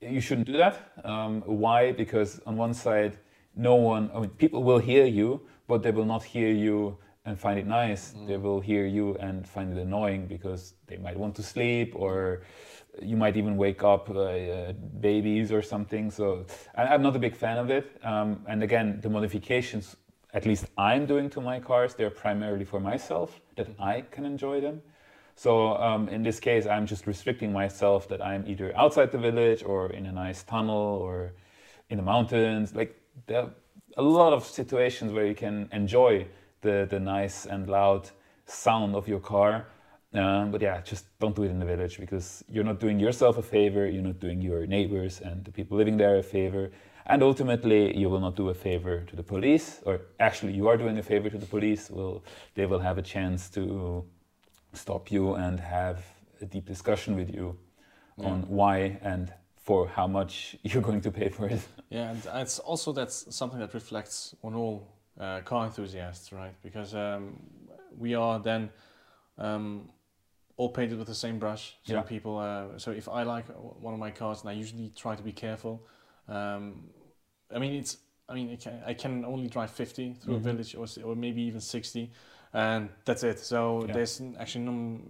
you 0.01 0.21
shouldn't 0.21 0.47
do 0.47 0.57
that. 0.59 0.93
Um, 1.05 1.43
why? 1.47 1.93
Because 1.93 2.41
on 2.47 2.57
one 2.57 2.75
side, 2.75 3.19
no 3.55 3.77
one, 3.77 4.11
I 4.15 4.21
mean, 4.21 4.31
people 4.31 4.63
will 4.63 4.79
hear 4.79 5.07
you, 5.07 5.43
but 5.67 5.83
they 5.83 5.91
will 5.91 6.05
not 6.05 6.23
hear 6.23 6.53
you 6.53 6.99
and 7.27 7.39
find 7.39 7.59
it 7.59 7.67
nice. 7.67 8.15
They 8.27 8.37
will 8.37 8.61
hear 8.61 8.87
you 8.87 9.17
and 9.17 9.47
find 9.47 9.77
it 9.77 9.81
annoying 9.81 10.27
because 10.27 10.75
they 10.87 10.97
might 10.97 11.19
want 11.19 11.35
to 11.35 11.43
sleep 11.43 11.93
or 11.95 12.43
you 13.03 13.17
might 13.17 13.37
even 13.37 13.57
wake 13.57 13.83
up 13.83 14.09
uh, 14.09 14.21
uh, 14.21 14.73
babies 15.01 15.53
or 15.53 15.61
something. 15.61 16.11
So 16.11 16.47
I, 16.77 16.85
I'm 16.87 17.03
not 17.03 17.15
a 17.17 17.19
big 17.19 17.37
fan 17.37 17.59
of 17.59 17.69
it. 17.69 17.99
Um, 18.03 18.45
and 18.49 18.63
again, 18.63 19.01
the 19.03 19.11
modifications, 19.11 19.97
at 20.33 20.47
least 20.47 20.67
I'm 20.79 21.05
doing 21.05 21.29
to 21.31 21.41
my 21.41 21.59
cars, 21.61 21.95
they're 21.95 22.11
primarily 22.11 22.65
for 22.65 22.81
myself, 22.81 23.41
that 23.57 23.69
I 23.79 24.03
can 24.03 24.25
enjoy 24.25 24.61
them. 24.61 24.81
So 25.35 25.77
um, 25.77 26.09
in 26.09 26.23
this 26.23 26.41
case, 26.41 26.65
I'm 26.65 26.87
just 26.87 27.07
restricting 27.07 27.53
myself 27.53 28.09
that 28.09 28.25
I'm 28.25 28.47
either 28.47 28.75
outside 28.77 29.11
the 29.13 29.19
village 29.19 29.63
or 29.63 29.91
in 29.91 30.07
a 30.07 30.13
nice 30.13 30.45
tunnel 30.45 30.99
or 31.03 31.33
in 31.91 31.99
the 31.99 32.03
mountains. 32.03 32.75
Like 32.75 32.99
there 33.27 33.43
are 33.43 33.51
a 33.99 34.03
lot 34.03 34.33
of 34.33 34.45
situations 34.45 35.13
where 35.13 35.27
you 35.27 35.35
can 35.35 35.69
enjoy 35.73 36.27
the, 36.69 36.87
the 36.95 37.01
nice 37.01 37.47
and 37.53 37.63
loud 37.79 38.03
sound 38.47 38.95
of 38.95 39.05
your 39.13 39.21
car. 39.21 39.53
Um, 40.15 40.51
but 40.53 40.61
yeah, 40.63 40.81
just 40.93 41.05
don't 41.21 41.35
do 41.37 41.43
it 41.47 41.51
in 41.51 41.59
the 41.59 41.67
village 41.75 41.99
because 42.05 42.45
you're 42.53 42.65
not 42.73 42.79
doing 42.81 42.99
yourself 43.07 43.35
a 43.39 43.43
favor, 43.43 43.83
you're 43.93 44.09
not 44.13 44.19
doing 44.27 44.41
your 44.41 44.67
neighbors 44.67 45.21
and 45.27 45.45
the 45.45 45.53
people 45.59 45.77
living 45.77 45.97
there 45.99 46.17
a 46.17 46.23
favor. 46.23 46.71
And 47.09 47.23
ultimately, 47.23 47.97
you 48.01 48.09
will 48.11 48.21
not 48.29 48.35
do 48.43 48.49
a 48.49 48.55
favor 48.55 48.95
to 49.11 49.15
the 49.21 49.23
police, 49.23 49.81
or 49.87 49.95
actually, 50.19 50.55
you 50.61 50.67
are 50.71 50.77
doing 50.77 50.99
a 50.99 51.03
favor 51.13 51.29
to 51.31 51.39
the 51.39 51.47
police. 51.57 51.83
Will 51.97 52.25
they 52.57 52.67
will 52.67 52.81
have 52.89 52.99
a 52.99 53.03
chance 53.15 53.49
to 53.51 54.05
stop 54.73 55.11
you 55.15 55.35
and 55.35 55.61
have 55.61 55.99
a 56.41 56.47
deep 56.55 56.67
discussion 56.67 57.15
with 57.21 57.31
you 57.37 57.47
Yeah. 58.19 58.31
on 58.31 58.37
why 58.59 58.79
and 59.03 59.25
for 59.67 59.81
how 59.99 60.07
much 60.09 60.57
you're 60.69 60.83
going 60.91 61.03
to 61.03 61.11
pay 61.11 61.29
for 61.37 61.47
it. 61.55 61.61
Yeah, 61.91 62.11
and 62.11 62.23
it's 62.45 62.59
also 62.71 62.93
that's 62.93 63.19
something 63.41 63.61
that 63.61 63.73
reflects 63.75 64.35
on 64.43 64.55
all 64.55 64.77
uh, 65.21 65.41
car 65.41 65.67
enthusiasts, 65.67 66.33
right? 66.33 66.55
Because 66.63 66.95
um, 66.95 67.41
we 67.97 68.15
are 68.15 68.39
then 68.39 68.71
um, 69.39 69.89
all 70.57 70.71
painted 70.71 70.99
with 70.99 71.09
the 71.09 71.15
same 71.15 71.39
brush. 71.39 71.77
So 71.85 71.95
Yeah. 71.95 72.03
people, 72.03 72.39
uh, 72.39 72.79
so 72.79 72.91
if 72.91 73.09
I 73.09 73.23
like 73.23 73.47
one 73.49 73.95
of 73.95 74.01
my 74.01 74.11
cars, 74.11 74.41
and 74.41 74.51
I 74.51 74.53
usually 74.55 74.91
try 74.97 75.15
to 75.17 75.23
be 75.23 75.33
careful. 75.33 75.87
Um, 76.29 76.91
I 77.55 77.59
mean, 77.59 77.75
it's. 77.75 77.99
I 78.29 78.35
mean, 78.35 78.51
I 78.51 78.57
can, 78.57 78.83
I 78.87 78.95
can 78.95 79.25
only 79.25 79.49
drive 79.49 79.71
50 79.71 80.15
through 80.15 80.35
Mhm. 80.35 80.39
a 80.39 80.41
village, 80.41 80.75
or 80.75 80.87
or 81.05 81.15
maybe 81.15 81.43
even 81.43 81.61
60, 81.61 82.11
and 82.53 82.91
that's 83.05 83.23
it. 83.23 83.39
So 83.39 83.85
Yeah. 83.87 83.95
there's 83.95 84.21
actually 84.39 84.65
no, 84.65 85.01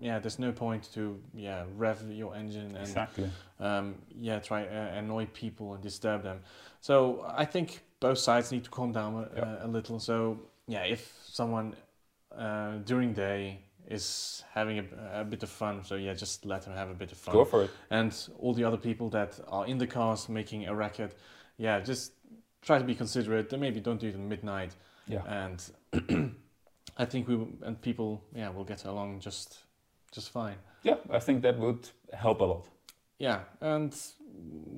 yeah, 0.00 0.18
there's 0.18 0.38
no 0.38 0.52
point 0.52 0.88
to 0.94 1.18
yeah 1.34 1.64
rev 1.76 2.02
your 2.10 2.34
engine 2.34 2.66
and 2.76 2.78
Exactly. 2.88 3.30
um, 3.60 3.94
yeah, 4.18 4.38
try 4.40 4.64
uh, 4.66 4.98
annoy 4.98 5.26
people 5.32 5.74
and 5.74 5.82
disturb 5.82 6.22
them. 6.22 6.40
So 6.80 7.24
I 7.28 7.44
think 7.44 7.80
both 8.00 8.18
sides 8.18 8.52
need 8.52 8.64
to 8.64 8.70
calm 8.70 8.92
down 8.92 9.14
a, 9.14 9.36
Yeah. 9.36 9.66
a 9.66 9.68
little. 9.68 9.98
So 10.00 10.40
yeah, 10.68 10.82
if 10.84 11.12
someone 11.24 11.74
uh, 12.36 12.78
during 12.84 13.12
day 13.14 13.60
is 13.88 14.42
having 14.52 14.78
a, 14.80 15.20
a 15.20 15.24
bit 15.24 15.42
of 15.42 15.48
fun, 15.48 15.84
so 15.84 15.94
yeah, 15.94 16.12
just 16.14 16.44
let 16.44 16.62
them 16.62 16.74
have 16.74 16.90
a 16.90 16.94
bit 16.94 17.12
of 17.12 17.18
fun. 17.18 17.34
Go 17.34 17.44
for 17.44 17.62
it. 17.64 17.70
And 17.90 18.12
all 18.38 18.52
the 18.54 18.64
other 18.64 18.76
people 18.76 19.08
that 19.10 19.38
are 19.48 19.66
in 19.66 19.78
the 19.78 19.86
cars 19.86 20.28
making 20.28 20.66
a 20.66 20.74
racket, 20.74 21.16
yeah, 21.56 21.80
just 21.80 22.12
try 22.62 22.78
to 22.78 22.84
be 22.84 22.94
considerate. 22.94 23.48
Then 23.48 23.60
maybe 23.60 23.80
don't 23.80 24.00
do 24.00 24.08
it 24.08 24.14
at 24.14 24.20
midnight. 24.20 24.74
Yeah. 25.06 25.22
And 25.26 25.62
I 26.98 27.04
think 27.04 27.28
we 27.28 27.34
and 27.62 27.80
people 27.80 28.22
yeah 28.34 28.48
will 28.50 28.64
get 28.64 28.84
along 28.84 29.20
just 29.20 29.58
just 30.12 30.30
fine. 30.30 30.56
Yeah, 30.82 30.96
I 31.10 31.18
think 31.18 31.42
that 31.42 31.58
would 31.58 31.88
help 32.12 32.40
a 32.40 32.44
lot. 32.44 32.68
Yeah, 33.18 33.40
and 33.60 33.94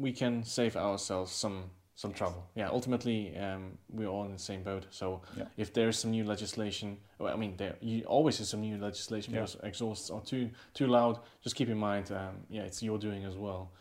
we 0.00 0.12
can 0.12 0.44
save 0.44 0.76
ourselves 0.76 1.32
some 1.32 1.70
some 1.94 2.11
Yes. 2.12 2.18
trouble. 2.18 2.44
Yeah, 2.54 2.68
ultimately, 2.70 3.37
um, 3.37 3.76
we're 3.90 4.06
all 4.08 4.25
in 4.25 4.32
the 4.32 4.38
same 4.38 4.62
boat. 4.62 4.87
So 4.90 5.20
Yeah. 5.37 5.49
if 5.56 5.73
there 5.73 5.88
is 5.88 5.99
some 5.99 6.12
new 6.12 6.25
legislation, 6.25 6.99
well, 7.18 7.35
I 7.35 7.37
mean, 7.37 7.56
there 7.56 7.76
you 7.80 8.04
always 8.06 8.38
is 8.40 8.49
some 8.49 8.61
new 8.61 8.78
legislation 8.78 9.35
Yeah. 9.35 9.40
because 9.40 9.56
exhausts 9.64 10.08
are 10.11 10.20
too 10.23 10.50
too 10.75 10.87
loud. 10.87 11.18
Just 11.42 11.56
keep 11.56 11.68
in 11.68 11.76
mind, 11.78 12.12
um, 12.12 12.47
yeah, 12.49 12.66
it's 12.66 12.82
your 12.82 12.99
doing 12.99 13.25
as 13.25 13.35
well. 13.35 13.73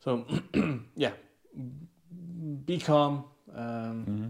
So 0.00 0.24
yeah, 0.96 1.12
be 2.64 2.78
calm. 2.78 3.24
Um, 3.54 4.04
hmm 4.04 4.28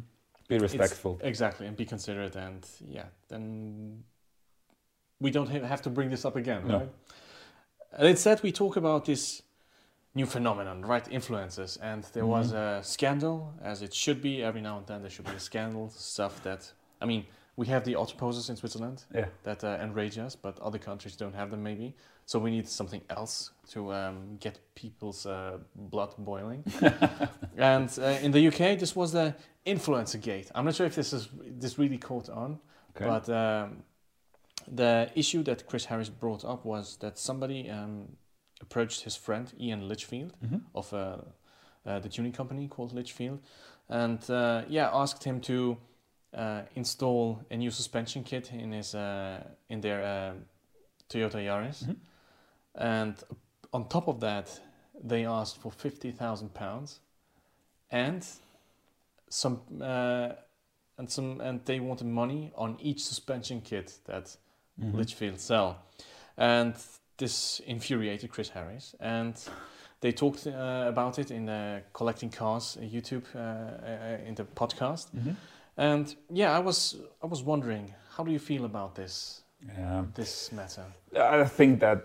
Be 0.49 0.59
respectful. 0.59 1.19
Exactly, 1.23 1.67
and 1.69 1.77
be 1.77 1.85
considerate, 1.87 2.37
and 2.37 2.67
yeah, 2.89 3.07
then 3.29 4.05
we 5.23 5.31
don't 5.31 5.49
have 5.49 5.83
to 5.83 5.91
bring 5.91 6.11
this 6.11 6.25
up 6.25 6.37
again, 6.37 6.63
No. 6.67 6.79
right? 6.79 6.89
And 7.99 8.09
instead, 8.09 8.43
we 8.43 8.53
talk 8.53 8.77
about 8.77 9.05
this 9.05 9.43
new 10.15 10.27
phenomenon, 10.27 10.83
right? 10.83 11.05
Influencers, 11.11 11.79
and 11.81 12.03
there 12.13 12.27
was 12.27 12.53
Mhm. 12.53 12.81
a 12.81 12.85
scandal, 12.85 13.55
as 13.63 13.81
it 13.83 13.95
should 13.95 14.21
be. 14.21 14.43
Every 14.43 14.61
now 14.61 14.77
and 14.79 14.87
then, 14.87 15.01
there 15.03 15.11
should 15.11 15.27
be 15.27 15.37
a 15.37 15.41
scandal, 15.41 15.91
stuff 15.91 16.43
that 16.43 16.73
I 17.01 17.05
mean, 17.07 17.25
we 17.57 17.67
have 17.67 17.85
the 17.85 17.95
autoposers 17.95 18.49
in 18.51 18.57
Switzerland 18.57 19.05
Yeah. 19.15 19.27
that 19.43 19.65
uh, 19.65 19.77
enrage 19.83 20.19
us, 20.19 20.37
but 20.37 20.59
other 20.61 20.79
countries 20.79 21.17
don't 21.17 21.35
have 21.35 21.51
them, 21.51 21.63
maybe. 21.63 21.95
So 22.27 22.39
we 22.39 22.51
need 22.51 22.69
something 22.69 23.03
else 23.11 23.51
to 23.73 23.93
um, 23.93 24.37
get 24.41 24.61
people's 24.75 25.27
uh, 25.27 25.59
blood 25.75 26.15
boiling. 26.19 26.63
and 27.57 27.89
uh, 27.99 28.25
in 28.25 28.31
the 28.33 28.47
UK, 28.49 28.79
this 28.79 28.95
was 28.97 29.11
the 29.13 29.35
influencer 29.67 30.21
gate. 30.21 30.51
I'm 30.55 30.65
not 30.65 30.75
sure 30.75 30.87
if 30.87 30.95
this 30.95 31.13
is 31.13 31.29
this 31.61 31.79
really 31.79 31.99
caught 31.99 32.29
on, 32.31 32.61
Okay. 32.97 33.07
but 33.07 33.29
um, 33.29 33.83
the 34.75 35.11
issue 35.15 35.43
that 35.45 35.67
Chris 35.67 35.85
Harris 35.87 36.09
brought 36.09 36.45
up 36.45 36.65
was 36.65 36.97
that 36.99 37.19
somebody 37.19 37.69
um, 37.71 38.17
approached 38.61 39.03
his 39.03 39.17
friend 39.17 39.53
Iain 39.61 39.89
Litchfield 39.89 40.33
Mhm. 40.43 40.63
of 40.75 40.93
uh, 40.93 41.17
uh, 41.85 41.99
the 42.01 42.09
tuning 42.09 42.33
company 42.33 42.69
called 42.69 42.93
Litchfield, 42.95 43.41
and 43.89 44.31
uh, 44.31 44.63
yeah, 44.69 44.91
asked 44.93 45.25
him 45.25 45.41
to 45.41 45.77
uh, 46.35 46.63
install 46.75 47.43
a 47.51 47.57
new 47.57 47.71
suspension 47.71 48.25
kit 48.25 48.53
in 48.53 48.73
his 48.73 48.95
uh, 48.95 49.43
in 49.69 49.81
their 49.81 50.35
Toyota 51.09 51.39
Yaris, 51.45 51.85
Mhm. 51.85 51.97
and 52.75 53.17
on 53.73 53.89
top 53.89 54.09
of 54.09 54.21
that, 54.21 54.61
they 55.09 55.27
asked 55.27 55.59
for 55.61 55.71
fifty 55.73 56.13
thousand 56.13 56.55
pounds, 56.55 57.01
and 57.91 58.25
some 59.29 59.61
uh, 59.81 60.33
and 60.99 61.11
some 61.11 61.41
and 61.41 61.65
they 61.65 61.81
wanted 61.81 62.07
money 62.07 62.53
on 62.55 62.77
each 62.81 63.03
suspension 63.05 63.61
kit 63.61 63.99
that 64.05 64.37
Mhm. 64.81 64.95
Litchfield 64.95 65.39
sell. 65.41 65.77
And 66.37 66.75
this 67.17 67.61
infuriated 67.67 68.31
Chris 68.31 68.49
Harris. 68.51 68.95
And 69.01 69.35
they 70.01 70.13
talked 70.13 70.47
uh, 70.47 70.85
about 70.89 71.19
it 71.19 71.31
in 71.31 71.47
the 71.47 71.83
Collecting 71.93 72.31
Cars 72.31 72.77
uh, 72.77 72.85
YouTube, 72.85 73.25
uh, 73.35 73.39
uh, 73.39 74.29
in 74.29 74.35
the 74.35 74.45
podcast. 74.45 75.11
Mhm. 75.15 75.37
And 75.77 76.17
yeah, 76.31 76.59
I 76.59 76.61
was 76.61 76.97
I 77.23 77.27
was 77.27 77.43
wondering, 77.43 77.95
how 78.17 78.25
do 78.25 78.31
you 78.33 78.39
feel 78.41 78.65
about 78.65 78.95
this 78.95 79.45
Yeah. 79.79 80.05
this 80.15 80.51
matter? 80.53 80.85
I 81.15 81.45
think 81.49 81.81
that 81.81 81.99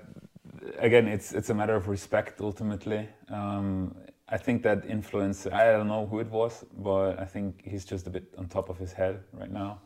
again, 0.79 1.07
it's 1.07 1.33
it's 1.33 1.49
a 1.49 1.53
matter 1.53 1.75
of 1.75 1.87
respect 1.87 2.41
ultimately. 2.41 3.09
Um, 3.29 3.95
I 4.29 4.37
think 4.37 4.63
that 4.63 4.85
influence. 4.85 5.47
I 5.47 5.71
don't 5.71 5.87
know 5.87 6.05
who 6.05 6.19
it 6.19 6.29
was, 6.31 6.65
but 6.73 7.17
I 7.19 7.25
think 7.25 7.61
he's 7.65 7.85
just 7.91 8.07
a 8.07 8.09
bit 8.09 8.23
on 8.37 8.47
top 8.47 8.69
of 8.69 8.77
his 8.77 8.93
head 8.93 9.23
right 9.33 9.51
now, 9.51 9.79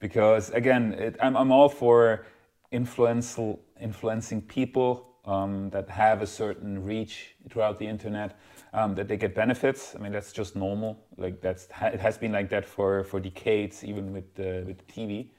because 0.00 0.50
again, 0.50 0.92
it, 0.94 1.16
I'm 1.20 1.36
I'm 1.36 1.52
all 1.52 1.68
for 1.68 2.26
influential 2.70 3.60
influencing 3.80 4.42
people 4.42 5.16
um, 5.24 5.70
that 5.70 5.88
have 5.90 6.22
a 6.22 6.26
certain 6.26 6.82
reach 6.84 7.34
throughout 7.50 7.78
the 7.78 7.86
internet, 7.86 8.38
um, 8.72 8.94
that 8.94 9.08
they 9.08 9.16
get 9.16 9.34
benefits. 9.34 9.94
I 9.94 9.98
mean, 9.98 10.12
that's 10.12 10.32
just 10.32 10.56
normal. 10.56 11.04
Like 11.16 11.40
that's 11.40 11.68
it 11.82 12.00
has 12.00 12.18
been 12.18 12.32
like 12.32 12.48
that 12.50 12.64
for 12.64 13.04
for 13.04 13.20
decades, 13.20 13.84
even 13.84 14.12
with 14.12 14.34
the 14.34 14.64
with 14.66 14.86
TV. 14.86 15.30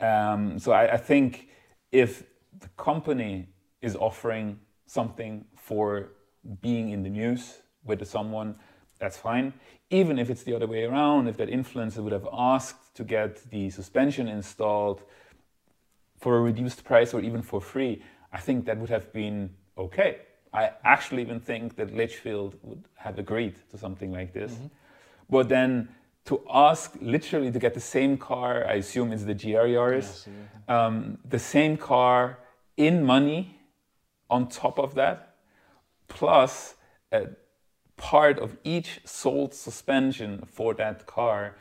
Um, 0.00 0.58
so 0.58 0.72
I, 0.72 0.94
I 0.94 0.96
think 0.96 1.48
if 1.92 2.24
the 2.58 2.68
company 2.76 3.48
is 3.80 3.96
offering 3.96 4.58
something 4.86 5.44
for 5.56 6.12
being 6.60 6.90
in 6.90 7.02
the 7.02 7.08
news 7.08 7.58
with 7.84 8.06
someone, 8.06 8.56
that's 8.98 9.16
fine. 9.16 9.52
Even 9.90 10.18
if 10.18 10.30
it's 10.30 10.42
the 10.42 10.54
other 10.54 10.66
way 10.66 10.84
around, 10.84 11.28
if 11.28 11.36
that 11.36 11.48
influencer 11.48 11.98
would 11.98 12.12
have 12.12 12.28
asked 12.32 12.94
to 12.96 13.04
get 13.04 13.50
the 13.50 13.70
suspension 13.70 14.28
installed 14.28 15.02
for 16.18 16.36
a 16.36 16.40
reduced 16.40 16.84
price 16.84 17.12
or 17.12 17.20
even 17.20 17.42
for 17.42 17.60
free, 17.60 18.02
I 18.32 18.38
think 18.38 18.64
that 18.66 18.78
would 18.78 18.90
have 18.90 19.12
been 19.12 19.50
okay. 19.76 20.18
I 20.52 20.70
actually 20.84 21.22
even 21.22 21.40
think 21.40 21.76
that 21.76 21.94
Litchfield 21.94 22.56
would 22.62 22.84
have 22.94 23.18
agreed 23.18 23.56
to 23.70 23.78
something 23.78 24.12
like 24.12 24.32
this. 24.32 24.56
But 25.28 25.48
then 25.48 25.88
to 26.26 26.42
ask 26.48 26.96
literally 27.00 27.50
to 27.50 27.58
get 27.58 27.74
the 27.74 27.80
same 27.80 28.16
car, 28.16 28.66
I 28.66 28.74
assume 28.74 29.12
it's 29.12 29.24
the 29.24 29.34
GR 29.34 29.68
Yaris, 29.76 30.26
yeah. 30.26 30.86
um, 30.86 31.18
the 31.28 31.38
same 31.38 31.76
car 31.76 32.38
in 32.76 33.04
money 33.04 33.60
on 34.30 34.48
top 34.48 34.78
of 34.78 34.94
that, 34.94 35.36
plus 36.08 36.76
a 37.12 37.26
part 37.96 38.38
of 38.38 38.56
each 38.64 39.00
sold 39.04 39.54
suspension 39.54 40.44
for 40.46 40.74
that 40.74 41.06
car, 41.06 41.56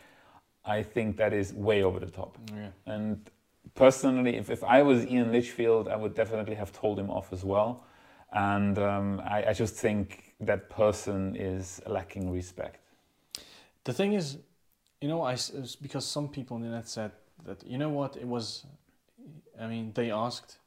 I 0.66 0.84
think 0.84 1.18
that 1.18 1.34
is 1.34 1.54
way 1.54 1.84
over 1.84 2.00
the 2.00 2.12
top. 2.12 2.38
Yeah. 2.56 2.70
And 2.86 3.30
personally, 3.76 4.36
if, 4.38 4.50
if 4.50 4.64
I 4.64 4.82
was 4.82 5.06
Iain 5.06 5.32
Litchfield, 5.32 5.88
I 5.88 5.96
would 5.96 6.16
definitely 6.16 6.56
have 6.56 6.72
told 6.72 7.00
him 7.00 7.10
off 7.10 7.34
as 7.34 7.44
well. 7.44 7.86
And 8.32 8.80
um, 8.80 9.22
I, 9.26 9.46
I 9.50 9.54
just 9.54 9.76
think 9.76 10.34
that 10.40 10.70
person 10.70 11.36
is 11.36 11.82
lacking 11.86 12.32
respect. 12.32 12.80
The 13.84 13.94
thing 13.94 14.14
is, 14.14 14.38
you 15.02 15.08
know, 15.10 15.22
I 15.22 15.38
because 15.82 16.06
some 16.06 16.30
people 16.30 16.58
in 16.58 16.64
the 16.64 16.70
net 16.70 16.88
said 16.88 17.12
that 17.46 17.64
you 17.68 17.78
know 17.78 17.90
what 17.90 18.16
it 18.16 18.28
was. 18.28 18.66
I 19.60 19.68
mean, 19.68 19.92
they 19.94 20.10
asked, 20.10 20.58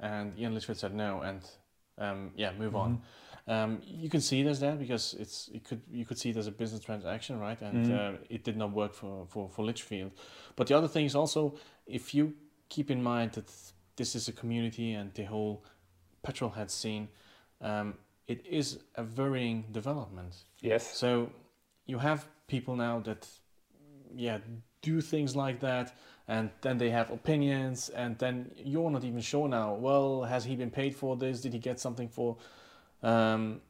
and 0.00 0.32
Iain 0.38 0.54
Litchfield 0.54 0.78
said 0.78 0.94
no, 0.94 1.20
and 1.20 1.42
um, 1.98 2.30
yeah, 2.36 2.52
move 2.58 2.74
on. 2.74 3.02
Um, 3.48 3.80
you 3.86 4.10
can 4.10 4.20
see 4.20 4.40
it 4.40 4.46
as 4.46 4.60
that 4.60 4.78
because 4.78 5.14
it's 5.18 5.48
it 5.54 5.64
could 5.64 5.80
you 5.90 6.04
could 6.04 6.18
see 6.18 6.30
it 6.30 6.36
as 6.36 6.46
a 6.46 6.52
business 6.52 6.82
transaction, 6.82 7.40
right? 7.40 7.60
And 7.62 7.86
Mhm. 7.86 7.92
uh, 7.92 8.18
it 8.28 8.44
did 8.44 8.56
not 8.56 8.72
work 8.72 8.94
for, 8.94 9.26
for 9.26 9.48
for 9.48 9.64
Litchfield. 9.64 10.12
But 10.56 10.66
the 10.66 10.76
other 10.76 10.88
thing 10.88 11.06
is 11.06 11.14
also 11.14 11.54
if 11.86 12.14
you 12.14 12.34
keep 12.68 12.90
in 12.90 13.02
mind 13.02 13.32
that 13.32 13.50
this 13.96 14.14
is 14.14 14.28
a 14.28 14.32
community 14.32 14.92
and 14.92 15.12
the 15.14 15.24
whole 15.24 15.62
petrol 16.22 16.50
head 16.50 16.70
scene. 16.70 17.08
Um, 17.60 17.94
it 18.26 18.46
is 18.46 18.78
a 18.94 19.02
varying 19.02 19.64
development. 19.72 20.44
Yes. 20.60 20.96
So 20.96 21.30
you 21.86 21.98
have 21.98 22.28
people 22.46 22.76
now 22.76 23.00
that, 23.00 23.26
yeah, 24.14 24.38
do 24.82 25.00
things 25.00 25.34
like 25.34 25.60
that, 25.60 25.94
and 26.28 26.50
then 26.60 26.78
they 26.78 26.90
have 26.90 27.10
opinions, 27.10 27.88
and 27.88 28.18
then 28.18 28.50
you're 28.56 28.90
not 28.90 29.04
even 29.04 29.20
sure 29.20 29.48
now. 29.48 29.74
Well, 29.74 30.24
has 30.24 30.44
he 30.44 30.56
been 30.56 30.70
paid 30.70 30.94
for 30.94 31.16
this? 31.16 31.40
Did 31.40 31.52
he 31.54 31.58
get 31.58 31.80
something 31.80 32.08
for, 32.08 32.36
um, 33.02 33.60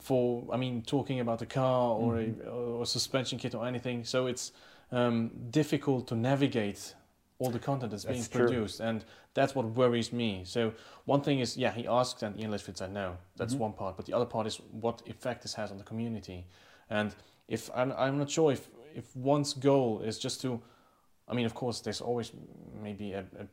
for 0.00 0.46
I 0.52 0.56
mean, 0.56 0.82
talking 0.82 1.20
about 1.20 1.42
a 1.42 1.46
car 1.46 1.96
or 1.96 2.14
Mhm. 2.14 2.46
a 2.46 2.50
or 2.50 2.86
suspension 2.86 3.38
kit 3.38 3.54
or 3.54 3.66
anything? 3.66 4.04
So 4.04 4.26
it's 4.26 4.52
um, 4.90 5.30
difficult 5.50 6.06
to 6.08 6.14
navigate 6.16 6.94
all 7.38 7.50
the 7.50 7.58
content 7.58 7.90
that's, 7.92 8.04
being 8.04 8.18
That's 8.20 8.28
true. 8.28 8.46
produced, 8.46 8.80
and 8.80 9.04
that's 9.34 9.54
what 9.54 9.66
worries 9.66 10.12
me. 10.12 10.42
So 10.44 10.72
one 11.04 11.20
thing 11.20 11.38
is, 11.38 11.56
yeah, 11.56 11.70
he 11.70 11.86
asked, 11.86 12.22
and 12.24 12.36
Iain 12.36 12.50
Litchfield 12.50 12.78
said 12.78 12.92
no. 12.92 13.16
That's 13.36 13.54
Mhm. 13.54 13.60
one 13.60 13.72
part, 13.74 13.96
but 13.96 14.06
the 14.06 14.12
other 14.12 14.26
part 14.26 14.46
is 14.46 14.56
what 14.72 15.02
effect 15.06 15.42
this 15.42 15.54
has 15.54 15.70
on 15.70 15.78
the 15.78 15.84
community. 15.84 16.46
And 16.90 17.14
if 17.46 17.70
I'm, 17.74 17.92
I'm 17.92 18.18
not 18.18 18.30
sure 18.30 18.52
if 18.52 18.68
if 18.94 19.14
one's 19.14 19.52
goal 19.54 20.00
is 20.00 20.18
just 20.18 20.40
to, 20.40 20.60
I 21.28 21.34
mean, 21.34 21.46
of 21.46 21.54
course, 21.54 21.80
there's 21.80 22.00
always 22.00 22.32
maybe 22.82 23.12
a, 23.12 23.20
a, 23.38 23.46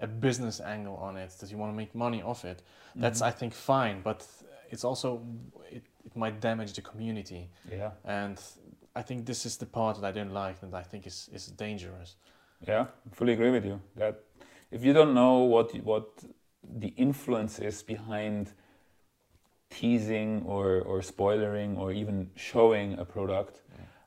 a 0.00 0.06
business 0.06 0.60
angle 0.60 0.96
on 0.96 1.16
it 1.16 1.30
that 1.40 1.50
you 1.50 1.56
want 1.58 1.72
to 1.72 1.76
make 1.76 1.94
money 1.94 2.22
off 2.22 2.44
it. 2.44 2.62
That's 2.96 3.20
Mhm. 3.20 3.26
I 3.26 3.30
think 3.30 3.52
fine, 3.54 4.02
but 4.02 4.26
it's 4.70 4.84
also 4.84 5.22
it, 5.70 5.84
it 6.04 6.16
might 6.16 6.40
damage 6.40 6.72
the 6.72 6.82
community, 6.82 7.50
yeah. 7.70 7.90
and 8.04 8.38
I 8.96 9.02
think 9.02 9.26
this 9.26 9.46
is 9.46 9.56
the 9.56 9.66
part 9.66 10.00
that 10.00 10.04
I 10.04 10.12
don't 10.12 10.32
like 10.32 10.62
and 10.62 10.74
I 10.74 10.82
think 10.82 11.06
is 11.06 11.28
is 11.32 11.46
dangerous. 11.46 12.16
Yeah, 12.68 12.86
fully 13.12 13.32
agree 13.32 13.50
with 13.50 13.64
you. 13.64 13.80
That 13.96 14.14
if 14.70 14.84
you 14.84 14.92
don't 14.92 15.12
know 15.14 15.38
what 15.54 15.72
what 15.84 16.24
the 16.80 16.88
influence 16.96 17.58
is 17.58 17.82
behind 17.82 18.52
teasing 19.70 20.42
or 20.46 20.80
or 20.82 21.00
spoilering 21.02 21.78
or 21.78 21.92
even 21.92 22.30
showing 22.36 22.98
a 22.98 23.04
product, 23.04 23.62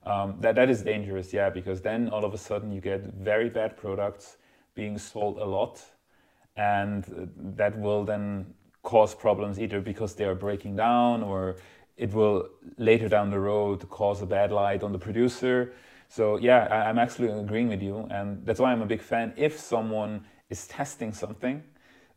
um, 0.05 0.39
that 0.41 0.55
that 0.55 0.69
is 0.69 0.83
dangerous. 0.83 1.33
Yeah, 1.33 1.49
because 1.49 1.81
then 1.81 2.09
all 2.09 2.23
of 2.25 2.33
a 2.33 2.37
sudden 2.37 2.71
you 2.71 2.81
get 2.81 3.01
very 3.13 3.49
bad 3.49 3.75
products 3.77 4.37
being 4.77 4.97
sold 4.97 5.37
a 5.39 5.45
lot, 5.57 5.83
and 6.55 7.03
that 7.57 7.77
will 7.77 8.05
then 8.05 8.53
cause 8.83 9.13
problems 9.13 9.59
either 9.59 9.81
because 9.81 10.15
they 10.15 10.23
are 10.23 10.35
breaking 10.35 10.77
down 10.77 11.23
or 11.23 11.57
it 11.97 12.13
will 12.13 12.47
later 12.77 13.09
down 13.09 13.29
the 13.29 13.39
road 13.39 13.89
cause 13.89 14.21
a 14.21 14.25
bad 14.25 14.51
light 14.51 14.83
on 14.83 14.91
the 14.93 14.99
producer. 14.99 15.73
So 16.07 16.37
yeah, 16.37 16.67
I, 16.71 16.89
I'm 16.89 16.99
actually 16.99 17.29
agreeing 17.29 17.69
with 17.69 17.81
you, 17.81 18.07
and 18.11 18.45
that's 18.45 18.59
why 18.59 18.71
I'm 18.71 18.81
a 18.81 18.85
big 18.85 19.01
fan. 19.01 19.33
If 19.35 19.59
someone 19.59 20.23
is 20.49 20.67
testing 20.67 21.11
something, 21.11 21.63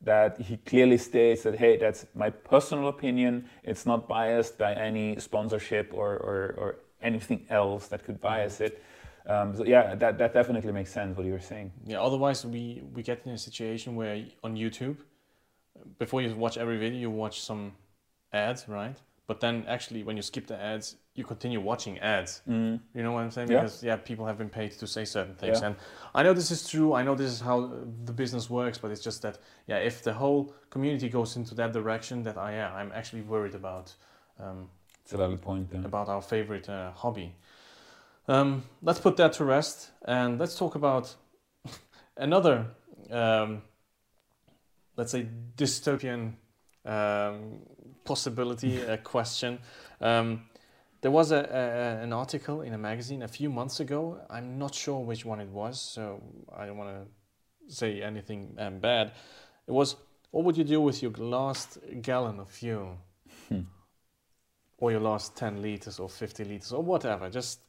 that 0.03 0.41
he 0.41 0.57
clearly 0.57 0.99
states 0.99 1.43
that 1.43 1.57
hey, 1.59 1.77
that's 1.77 2.07
my 2.15 2.31
personal 2.31 2.89
opinion. 2.89 3.45
It's 3.65 3.85
not 3.87 4.09
biased 4.09 4.57
by 4.59 4.73
any 4.75 5.19
sponsorship 5.19 5.93
or 5.93 6.11
or, 6.17 6.55
or 6.63 6.77
anything 7.03 7.47
else 7.51 7.89
that 7.89 8.05
could 8.05 8.21
bias 8.21 8.61
it. 8.61 8.83
Um, 9.31 9.57
so 9.57 9.65
yeah, 9.65 9.95
that 9.95 10.19
that 10.19 10.33
definitely 10.35 10.73
makes 10.73 10.93
sense 10.93 11.17
what 11.17 11.25
you 11.27 11.33
were 11.33 11.47
saying. 11.53 11.71
Yeah. 11.87 12.01
Otherwise, 12.09 12.45
we 12.45 12.83
we 12.95 13.03
get 13.03 13.19
in 13.27 13.33
a 13.33 13.39
situation 13.39 13.95
where 13.95 14.15
on 14.43 14.57
YouTube, 14.57 14.97
before 15.99 16.21
you 16.23 16.35
watch 16.45 16.57
every 16.59 16.79
video, 16.79 16.99
you 17.01 17.11
watch 17.11 17.41
some 17.41 17.73
ads, 18.33 18.69
right? 18.69 18.97
But 19.27 19.39
then 19.41 19.65
actually, 19.69 20.03
when 20.03 20.17
you 20.17 20.23
skip 20.23 20.47
the 20.49 20.59
ads, 20.61 20.97
you 21.15 21.25
continue 21.25 21.61
watching 21.61 22.01
ads. 22.01 22.43
Mm. 22.49 22.81
You 22.97 23.03
know 23.05 23.13
what 23.13 23.23
I'm 23.23 23.31
saying? 23.31 23.51
Yeah. 23.51 23.61
Because 23.61 23.85
yeah, 23.85 23.97
people 23.97 24.27
have 24.27 24.37
been 24.37 24.49
paid 24.49 24.73
to 24.73 24.87
say 24.87 25.05
certain 25.05 25.37
things, 25.37 25.61
Yeah. 25.61 25.67
and 25.69 25.77
I 26.19 26.25
know 26.25 26.33
this 26.35 26.51
is 26.51 26.69
true. 26.69 26.95
I 26.95 27.03
know 27.05 27.15
this 27.15 27.31
is 27.31 27.41
how 27.41 27.59
the 28.09 28.13
business 28.13 28.51
works, 28.51 28.79
but 28.79 28.91
it's 28.91 29.05
just 29.09 29.23
that 29.23 29.39
yeah, 29.69 29.79
if 29.91 30.03
the 30.03 30.13
whole 30.13 30.53
community 30.71 31.09
goes 31.09 31.37
into 31.37 31.55
that 31.55 31.73
direction, 31.73 32.25
that 32.25 32.37
I 32.37 32.51
yeah, 32.61 32.75
I'm 32.75 32.91
actually 32.93 33.23
worried 33.23 33.55
about 33.55 33.95
um, 34.41 34.69
It's 35.05 35.13
a 35.13 35.17
valid 35.17 35.41
point. 35.41 35.69
Yeah. 35.73 35.85
about 35.85 36.09
our 36.09 36.23
favorite 36.23 36.69
uh, 36.69 36.91
hobby. 37.03 37.33
Um, 38.29 38.65
let's 38.83 39.01
put 39.01 39.17
that 39.17 39.33
to 39.35 39.45
rest, 39.45 39.91
and 40.05 40.39
let's 40.39 40.57
talk 40.57 40.75
about 40.75 41.15
another, 42.17 42.67
um, 43.11 43.63
let's 44.97 45.13
say, 45.13 45.27
dystopian 45.57 46.35
um, 46.85 47.61
possibility, 48.05 48.81
a 48.81 48.99
question. 49.15 49.59
Um, 50.01 50.43
there 51.01 51.11
was 51.11 51.33
a, 51.33 51.39
a, 51.39 52.03
an 52.03 52.13
article 52.13 52.61
in 52.61 52.75
a 52.75 52.79
magazine 52.79 53.23
a 53.23 53.29
few 53.29 53.49
months 53.49 53.81
ago. 53.81 54.21
I'm 54.29 54.59
not 54.59 54.75
sure 54.75 55.01
which 55.01 55.25
one 55.25 55.41
it 55.41 55.49
was, 55.49 55.81
so 55.81 56.23
I 56.55 56.67
don't 56.67 56.77
want 56.77 56.91
to 56.91 57.75
say 57.75 58.03
anything 58.03 58.55
um, 58.59 58.79
bad. 58.81 59.13
It 59.67 59.73
was, 59.73 59.97
what 60.31 60.45
would 60.45 60.57
you 60.57 60.65
do 60.65 60.81
with 60.81 61.03
your 61.03 61.13
last 61.13 61.79
gallon 62.03 62.39
of 62.41 62.51
fuel? 62.51 62.99
Hmm. 63.49 63.61
Or 64.79 64.91
your 64.91 65.01
last 65.01 65.37
10 65.37 65.63
liters 65.63 65.99
or 65.99 66.09
50 66.09 66.45
liters 66.45 66.73
or 66.73 66.83
whatever? 66.83 67.29
Just 67.31 67.61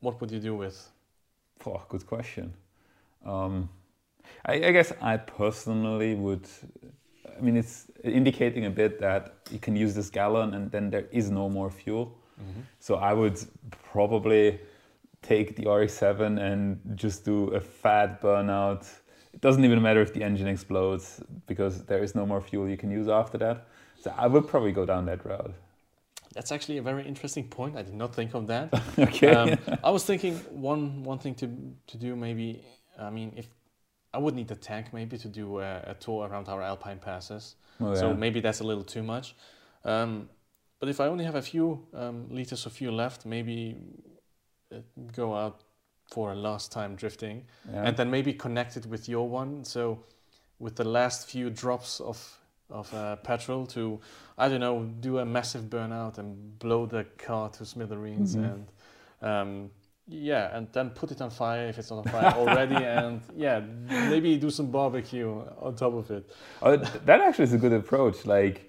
what 0.00 0.20
would 0.20 0.30
you 0.30 0.40
do 0.40 0.54
with? 0.54 0.88
Oh, 1.66 1.82
good 1.88 2.06
question. 2.06 2.54
Um, 3.24 3.68
I, 4.46 4.54
I 4.54 4.72
guess 4.72 4.92
I 5.00 5.16
personally 5.16 6.14
would. 6.14 6.46
I 7.36 7.40
mean, 7.40 7.56
it's 7.56 7.86
indicating 8.04 8.66
a 8.66 8.70
bit 8.70 8.98
that 9.00 9.34
you 9.50 9.58
can 9.58 9.76
use 9.76 9.94
this 9.94 10.10
gallon 10.10 10.54
and 10.54 10.70
then 10.70 10.90
there 10.90 11.06
is 11.10 11.30
no 11.30 11.48
more 11.48 11.70
fuel. 11.70 12.16
So 12.78 12.94
I 12.96 13.12
would 13.12 13.38
probably 13.92 14.58
take 15.22 15.56
the 15.56 15.70
RX-7 15.70 16.40
and 16.40 16.80
just 16.96 17.24
do 17.24 17.48
a 17.48 17.60
fat 17.60 18.22
burnout. 18.22 18.88
It 19.34 19.42
doesn't 19.42 19.64
even 19.64 19.82
matter 19.82 20.00
if 20.00 20.14
the 20.14 20.22
engine 20.22 20.48
explodes 20.48 21.22
because 21.46 21.84
there 21.84 22.02
is 22.02 22.14
no 22.14 22.24
more 22.24 22.40
fuel 22.40 22.66
you 22.68 22.78
can 22.78 22.90
use 22.90 23.08
after 23.08 23.36
that. 23.38 23.66
So 24.00 24.12
I 24.16 24.26
would 24.26 24.48
probably 24.48 24.72
go 24.72 24.86
down 24.86 25.04
that 25.06 25.24
route. 25.24 25.54
That's 26.34 26.52
actually 26.52 26.78
a 26.78 26.82
very 26.82 27.06
interesting 27.06 27.48
point. 27.48 27.76
I 27.76 27.82
did 27.82 27.94
not 27.94 28.14
think 28.14 28.34
of 28.34 28.46
that. 28.46 28.72
okay. 28.98 29.34
um, 29.34 29.58
I 29.82 29.90
was 29.90 30.04
thinking 30.04 30.36
one 30.50 31.02
one 31.02 31.18
thing 31.18 31.34
to 31.36 31.46
to 31.88 31.96
do 31.98 32.16
maybe. 32.16 32.62
I 32.98 33.10
mean, 33.10 33.32
if 33.36 33.46
I 34.14 34.18
would 34.18 34.34
need 34.34 34.50
a 34.50 34.56
tank 34.56 34.92
maybe 34.92 35.18
to 35.18 35.28
do 35.28 35.60
a, 35.60 35.80
a 35.86 35.94
tour 35.94 36.28
around 36.28 36.48
our 36.48 36.62
alpine 36.62 36.98
passes. 36.98 37.56
Oh, 37.80 37.94
So 37.94 38.14
maybe 38.14 38.40
that's 38.40 38.60
a 38.60 38.64
little 38.64 38.84
too 38.84 39.02
much. 39.02 39.34
Um, 39.84 40.28
but 40.80 40.88
if 40.88 41.00
I 41.00 41.06
only 41.06 41.24
have 41.24 41.36
a 41.36 41.42
few 41.42 41.86
um, 41.94 42.26
liters 42.30 42.66
of 42.66 42.72
fuel 42.72 42.94
left, 42.94 43.24
maybe 43.24 43.76
uh, 44.74 44.78
go 45.16 45.34
out 45.34 45.62
for 46.12 46.32
a 46.32 46.34
last 46.34 46.72
time 46.72 46.96
drifting, 46.96 47.46
Yeah. 47.70 47.84
and 47.86 47.96
then 47.96 48.10
maybe 48.10 48.32
connect 48.32 48.76
it 48.76 48.86
with 48.86 49.08
your 49.08 49.28
one. 49.28 49.64
So 49.64 50.04
with 50.58 50.74
the 50.76 50.84
last 50.84 51.28
few 51.30 51.50
drops 51.50 52.00
of 52.00 52.39
of 52.70 52.92
uh, 52.94 53.16
petrol 53.16 53.66
to 53.66 54.00
I 54.38 54.48
don't 54.48 54.60
know 54.60 54.84
do 55.00 55.18
a 55.18 55.24
massive 55.24 55.64
burnout 55.64 56.18
and 56.18 56.58
blow 56.58 56.86
the 56.86 57.04
car 57.18 57.48
to 57.50 57.64
smithereens 57.64 58.36
Mhm. 58.36 58.44
and 58.52 58.66
um, 59.30 59.70
yeah 60.08 60.56
and 60.56 60.66
then 60.72 60.90
put 60.90 61.10
it 61.12 61.20
on 61.20 61.30
fire 61.30 61.68
if 61.68 61.78
it's 61.78 61.90
not 61.90 61.98
on 61.98 62.12
fire 62.12 62.32
already 62.42 62.74
and 62.84 63.20
yeah 63.36 63.60
maybe 64.08 64.36
do 64.36 64.50
some 64.50 64.70
barbecue 64.70 65.30
on 65.60 65.74
top 65.74 65.94
of 65.94 66.10
it 66.10 66.24
Oh, 66.62 66.76
that 66.76 67.20
actually 67.20 67.44
is 67.44 67.52
a 67.52 67.58
good 67.58 67.72
approach. 67.72 68.26
Like, 68.26 68.68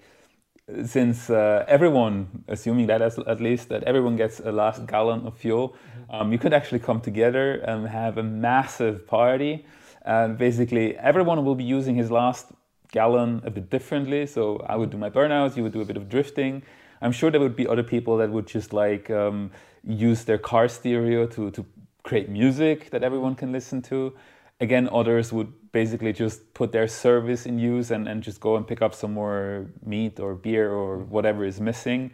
since 0.84 1.28
uh, 1.28 1.64
everyone, 1.68 2.44
assuming 2.48 2.86
that 2.86 3.02
as, 3.02 3.18
at 3.18 3.40
least 3.40 3.68
that 3.68 3.82
everyone 3.84 4.16
gets 4.16 4.40
a 4.40 4.52
last 4.52 4.86
gallon 4.86 5.26
of 5.26 5.36
fuel, 5.36 5.74
um, 6.10 6.32
you 6.32 6.38
could 6.38 6.52
actually 6.54 6.78
come 6.78 7.00
together 7.00 7.54
and 7.66 7.86
have 7.88 8.16
a 8.18 8.22
massive 8.22 9.06
party. 9.06 9.66
And 10.04 10.38
basically, 10.38 10.96
everyone 10.96 11.44
will 11.44 11.54
be 11.56 11.64
using 11.64 11.94
his 11.96 12.10
last 12.10 12.46
gallon 12.92 13.42
a 13.44 13.50
bit 13.50 13.68
differently. 13.70 14.26
So 14.26 14.64
I 14.68 14.76
would 14.76 14.90
do 14.90 14.98
my 14.98 15.10
burnouts, 15.10 15.56
you 15.56 15.62
would 15.64 15.72
do 15.72 15.80
a 15.80 15.84
bit 15.84 15.96
of 15.96 16.08
drifting. 16.08 16.62
I'm 17.00 17.12
sure 17.12 17.30
there 17.30 17.40
would 17.40 17.56
be 17.56 17.66
other 17.66 17.82
people 17.82 18.16
that 18.18 18.30
would 18.30 18.46
just 18.46 18.72
like 18.72 19.10
um, 19.10 19.50
use 19.82 20.24
their 20.24 20.38
car 20.38 20.68
stereo 20.68 21.26
to, 21.26 21.50
to 21.50 21.66
create 22.04 22.28
music 22.28 22.90
that 22.90 23.02
everyone 23.02 23.34
can 23.34 23.50
listen 23.50 23.82
to. 23.82 24.14
Again, 24.60 24.88
others 24.92 25.32
would 25.32 25.52
basically 25.72 26.12
just 26.12 26.54
put 26.54 26.70
their 26.70 26.86
service 26.86 27.46
in 27.46 27.58
use 27.58 27.90
and, 27.90 28.06
and 28.06 28.22
just 28.22 28.40
go 28.40 28.56
and 28.56 28.66
pick 28.66 28.82
up 28.82 28.94
some 28.94 29.12
more 29.12 29.66
meat 29.84 30.20
or 30.20 30.34
beer 30.34 30.70
or 30.70 30.98
whatever 30.98 31.44
is 31.44 31.60
missing. 31.60 32.12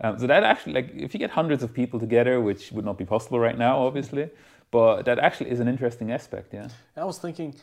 Um, 0.00 0.18
so 0.18 0.26
that 0.26 0.42
actually, 0.44 0.72
like, 0.72 0.90
if 0.94 1.12
you 1.12 1.20
get 1.20 1.30
hundreds 1.30 1.62
of 1.62 1.74
people 1.74 2.00
together, 2.00 2.40
which 2.40 2.72
would 2.72 2.86
not 2.86 2.96
be 2.96 3.04
possible 3.04 3.38
right 3.38 3.58
now, 3.58 3.80
obviously, 3.80 4.30
but 4.70 5.04
that 5.04 5.18
actually 5.18 5.50
is 5.50 5.60
an 5.60 5.68
interesting 5.68 6.12
aspect, 6.12 6.52
yeah. 6.54 6.68
I 6.96 7.04
was 7.04 7.18
thinking 7.18 7.54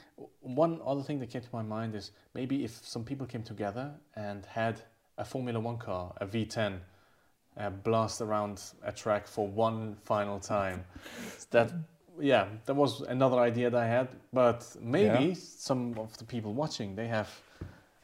one 0.41 0.79
other 0.85 1.01
thing 1.03 1.19
that 1.19 1.29
came 1.29 1.41
to 1.41 1.49
my 1.53 1.61
mind 1.63 1.95
is 1.95 2.11
maybe 2.33 2.63
if 2.63 2.71
some 2.85 3.03
people 3.03 3.25
came 3.25 3.43
together 3.43 3.91
and 4.15 4.45
had 4.45 4.81
a 5.17 5.25
Formula 5.25 5.59
One 5.59 5.77
car, 5.77 6.13
a 6.17 6.25
V10, 6.27 6.79
uh, 7.57 7.69
blast 7.69 8.21
around 8.21 8.61
a 8.83 8.91
track 8.91 9.27
for 9.27 9.47
one 9.47 9.95
final 10.03 10.39
time. 10.39 10.83
that, 11.51 11.71
yeah, 12.19 12.47
that 12.65 12.75
was 12.75 13.01
another 13.01 13.37
idea 13.37 13.69
that 13.69 13.81
I 13.81 13.87
had. 13.87 14.09
But 14.33 14.75
maybe 14.81 15.25
Yeah. 15.29 15.33
some 15.35 15.97
of 15.97 16.17
the 16.17 16.25
people 16.25 16.53
watching 16.53 16.95
they 16.95 17.07
have 17.07 17.29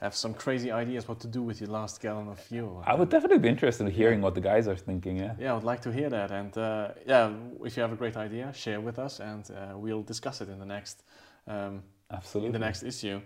have 0.04 0.16
some 0.16 0.34
crazy 0.34 0.70
ideas 0.70 1.08
what 1.08 1.20
to 1.22 1.28
do 1.28 1.42
with 1.42 1.62
your 1.62 1.70
last 1.70 2.02
gallon 2.02 2.28
of 2.28 2.38
fuel. 2.38 2.84
I 2.86 2.94
would 2.94 3.10
definitely 3.10 3.40
be 3.40 3.48
interested 3.48 3.88
in 3.88 3.92
hearing 3.94 4.20
what 4.22 4.36
the 4.36 4.42
guys 4.42 4.68
are 4.68 4.76
thinking, 4.76 5.16
yeah. 5.18 5.34
Yeah, 5.40 5.52
I 5.52 5.56
would 5.56 5.64
like 5.64 5.82
to 5.84 5.94
hear 5.94 6.10
that. 6.10 6.30
And 6.30 6.58
uh, 6.58 6.90
yeah, 7.08 7.32
if 7.64 7.78
you 7.78 7.82
have 7.82 7.94
a 7.94 7.96
great 7.96 8.18
idea, 8.18 8.52
share 8.54 8.82
with 8.82 9.00
us, 9.00 9.22
and 9.22 9.50
uh, 9.52 9.78
we'll 9.78 10.04
discuss 10.04 10.42
it 10.42 10.50
in 10.50 10.60
the 10.60 10.66
next 10.66 11.04
um, 11.48 11.84
Absolutely. 12.12 12.48
in 12.48 12.52
the 12.52 12.60
next 12.60 12.84
issue. 12.84 13.22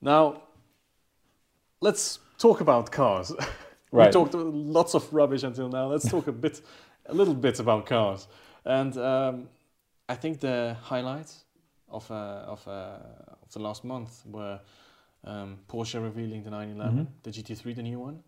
Now, 0.00 0.42
let's 1.82 2.18
talk 2.38 2.62
about 2.62 2.90
cars. 2.90 3.32
we 3.92 4.08
talked 4.08 4.32
lots 4.34 4.94
of 4.94 5.12
rubbish 5.12 5.42
until 5.42 5.68
now. 5.68 5.86
Let's 5.86 6.08
talk 6.10 6.26
a 6.28 6.32
bit, 6.32 6.62
a 7.06 7.14
little 7.14 7.34
bit 7.34 7.60
about 7.60 7.84
cars. 7.84 8.26
And 8.64 8.96
um, 8.96 9.48
I 10.08 10.14
think 10.14 10.40
the 10.40 10.78
highlights 10.80 11.44
of 11.90 12.10
uh, 12.10 12.54
of, 12.54 12.66
uh, 12.66 12.98
of 13.42 13.52
the 13.52 13.58
last 13.58 13.84
month 13.84 14.22
were 14.24 14.60
um, 15.24 15.58
Porsche 15.68 16.02
revealing 16.02 16.42
the 16.42 16.50
911, 16.50 17.08
the 17.22 17.30
GT3, 17.30 17.74
the 17.76 17.82
new 17.82 17.98
one, 18.00 18.22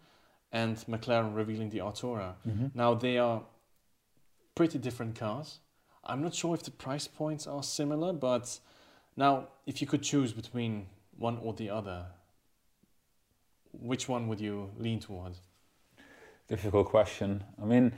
and 0.53 0.77
McLaren 0.89 1.35
revealing 1.35 1.71
the 1.71 1.79
Artura. 1.79 2.35
Now 2.75 2.95
they 2.95 3.19
are 3.19 3.43
pretty 4.55 4.79
different 4.79 5.15
cars. 5.19 5.61
I'm 6.05 6.23
not 6.23 6.35
sure 6.35 6.55
if 6.55 6.63
the 6.63 6.71
price 6.71 7.07
points 7.07 7.47
are 7.47 7.63
similar, 7.63 8.13
but 8.13 8.59
now 9.17 9.49
if 9.67 9.81
you 9.81 9.87
could 9.87 10.03
choose 10.03 10.33
between 10.33 10.87
one 11.17 11.39
or 11.43 11.55
the 11.55 11.71
other, 11.71 12.07
which 13.73 14.09
one 14.09 14.29
would 14.29 14.41
you 14.41 14.71
lean 14.79 15.01
towards? 15.01 15.39
Difficult 16.49 16.89
question. 16.89 17.43
I 17.63 17.65
mean, 17.65 17.93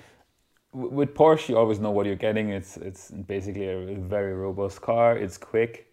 with 0.73 1.15
Porsche, 1.15 1.49
you 1.49 1.57
always 1.57 1.81
know 1.81 1.91
what 1.91 2.07
you're 2.07 2.15
getting. 2.17 2.51
It's 2.51 2.77
it's 2.77 3.11
basically 3.11 3.67
a 3.69 3.97
very 3.97 4.35
robust 4.35 4.81
car. 4.81 5.17
It's 5.17 5.39
quick, 5.39 5.93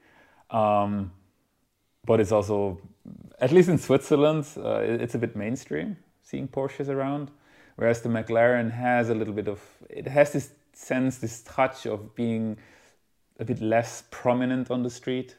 um, 0.50 1.12
but 2.06 2.20
it's 2.20 2.32
also, 2.32 2.80
at 3.42 3.52
least 3.52 3.70
in 3.70 3.78
Switzerland, 3.78 4.48
uh, 4.58 4.80
it's 4.80 5.16
a 5.16 5.18
bit 5.18 5.36
mainstream 5.36 5.98
seeing 6.22 6.48
Porsches 6.48 6.88
around. 6.88 7.32
Whereas 7.76 8.02
the 8.02 8.10
McLaren 8.10 8.72
has 8.72 9.10
a 9.10 9.16
little 9.16 9.34
bit 9.34 9.48
of 9.48 9.60
it 9.90 10.08
has 10.08 10.32
this 10.32 10.52
sense, 10.74 11.18
this 11.18 11.42
touch 11.42 11.86
of 11.86 12.16
being 12.16 12.58
a 13.40 13.46
bit 13.46 13.60
less 13.62 14.04
prominent 14.12 14.70
on 14.70 14.84
the 14.84 14.90
street. 14.90 15.36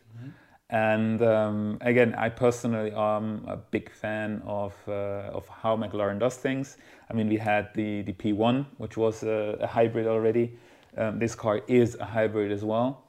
And 0.70 1.22
um, 1.22 1.78
again, 1.82 2.14
I 2.14 2.30
personally 2.30 2.92
am 2.92 3.44
a 3.46 3.56
big 3.56 3.90
fan 3.90 4.42
of 4.46 4.74
uh, 4.88 5.30
of 5.38 5.46
how 5.48 5.76
McLaren 5.76 6.18
does 6.18 6.36
things. 6.36 6.78
I 7.10 7.12
mean, 7.14 7.28
we 7.28 7.36
had 7.36 7.68
the 7.74 8.02
the 8.02 8.14
P1, 8.14 8.66
which 8.78 8.96
was 8.96 9.22
a, 9.22 9.58
a 9.60 9.66
hybrid 9.66 10.06
already. 10.06 10.58
Um, 10.96 11.18
this 11.18 11.34
car 11.34 11.62
is 11.68 11.94
a 12.00 12.04
hybrid 12.04 12.50
as 12.50 12.64
well. 12.64 13.01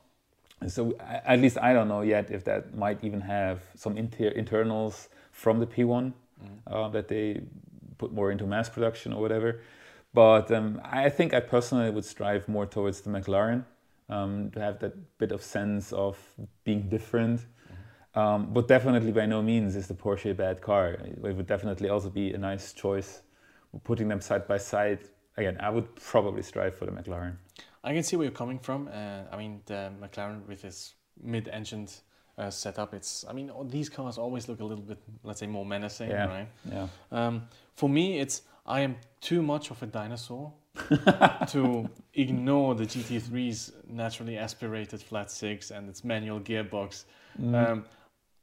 So 0.70 0.96
at 1.00 1.40
least 1.40 1.58
I 1.58 1.74
don't 1.74 1.88
know 1.88 2.02
yet 2.02 2.32
if 2.32 2.44
that 2.46 2.76
might 2.76 3.04
even 3.04 3.22
have 3.22 3.62
some 3.76 3.98
inter- 3.98 4.30
internals 4.30 5.10
from 5.32 5.60
the 5.60 5.68
P1 5.68 6.14
uh, 6.68 6.90
that 6.90 7.08
they 7.08 7.42
put 7.98 8.14
more 8.14 8.32
into 8.32 8.46
mass 8.46 8.70
production 8.70 9.14
or 9.14 9.22
whatever. 9.22 9.62
But 10.14 10.52
um, 10.52 10.80
I 10.84 11.10
think 11.10 11.34
I 11.34 11.40
personally 11.40 11.90
would 11.90 12.06
strive 12.06 12.48
more 12.48 12.66
towards 12.66 13.02
the 13.02 13.10
McLaren 13.10 13.66
um, 14.10 14.52
to 14.52 14.60
have 14.60 14.80
that 14.80 14.94
bit 15.18 15.32
of 15.32 15.42
sense 15.42 15.92
of 15.92 16.18
being 16.64 16.90
different. 16.90 17.42
Um, 18.16 18.54
but 18.54 18.68
definitely, 18.68 19.12
by 19.12 19.26
no 19.26 19.42
means 19.42 19.76
is 19.76 19.88
the 19.88 19.96
Porsche 19.96 20.32
a 20.32 20.34
bad 20.36 20.62
car. 20.62 20.92
It 20.92 21.36
would 21.36 21.48
definitely 21.48 21.90
also 21.90 22.10
be 22.10 22.32
a 22.34 22.38
nice 22.38 22.74
choice. 22.74 23.22
Putting 23.84 24.08
them 24.08 24.22
side 24.22 24.48
by 24.48 24.58
side, 24.58 25.00
again, 25.36 25.58
I 25.60 25.72
would 25.72 25.96
probably 25.96 26.44
strive 26.44 26.76
for 26.76 26.86
the 26.86 26.92
McLaren. 26.92 27.38
I 27.84 27.94
can 27.94 28.04
see 28.04 28.16
where 28.16 28.26
you're 28.26 28.32
coming 28.32 28.60
from. 28.60 28.88
Uh, 28.88 29.24
I 29.32 29.38
mean, 29.38 29.62
the 29.66 29.92
McLaren 30.02 30.48
with 30.48 30.64
its 30.66 30.94
mid-engined 31.22 31.94
uh, 32.38 32.50
setup, 32.50 32.94
it's. 32.94 33.26
I 33.30 33.34
mean, 33.34 33.50
all 33.50 33.64
these 33.66 33.90
cars 33.90 34.18
always 34.18 34.48
look 34.48 34.60
a 34.62 34.66
little 34.66 34.84
bit, 34.84 34.98
let's 35.24 35.40
say, 35.40 35.48
more 35.48 35.66
menacing, 35.66 36.10
Yeah. 36.10 36.26
right? 36.28 36.48
Yeah. 36.72 36.88
Um, 37.12 37.44
for 37.76 37.90
me, 37.90 38.20
it's 38.20 38.44
I 38.66 38.82
am 38.82 38.96
too 39.22 39.42
much 39.42 39.70
of 39.72 39.84
a 39.84 39.86
dinosaur 39.86 40.54
to 41.50 41.90
ignore 42.14 42.76
the 42.76 42.86
GT3's 42.86 43.74
naturally 43.88 44.38
aspirated 44.38 45.02
flat 45.02 45.30
six 45.30 45.72
and 45.72 45.90
its 45.90 46.04
manual 46.04 46.40
gearbox. 46.40 47.04
Um, 47.54 47.86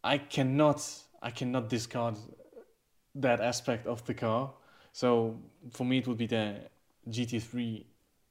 I 0.05 0.19
cannot, 0.19 0.87
I 1.23 1.31
cannot 1.31 1.69
discard 1.69 2.17
that 3.15 3.41
aspect 3.41 3.87
of 3.87 4.05
the 4.05 4.15
car. 4.15 4.53
So 4.93 5.37
for 5.73 5.85
me, 5.85 5.99
it 5.99 6.07
would 6.07 6.19
be 6.19 6.27
the 6.27 6.57
GT3 7.09 7.85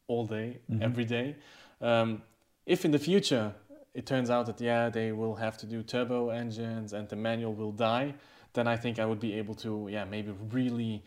all 0.10 0.26
day, 0.26 0.58
every 0.82 1.06
day. 1.06 1.36
Um, 1.80 2.24
if 2.66 2.84
in 2.84 2.92
the 2.92 3.00
future 3.00 3.54
it 3.94 4.06
turns 4.06 4.30
out 4.30 4.46
that 4.48 4.60
yeah 4.60 4.90
they 4.90 5.12
will 5.12 5.36
have 5.36 5.58
to 5.58 5.66
do 5.66 5.82
turbo 5.82 6.30
engines 6.30 6.94
and 6.94 7.08
the 7.08 7.16
manual 7.16 7.54
will 7.54 7.72
die, 7.72 8.14
then 8.54 8.68
I 8.68 8.76
think 8.76 9.00
I 9.00 9.06
would 9.06 9.20
be 9.20 9.34
able 9.40 9.56
to 9.56 9.88
yeah 9.90 10.06
maybe 10.06 10.34
really 10.52 11.04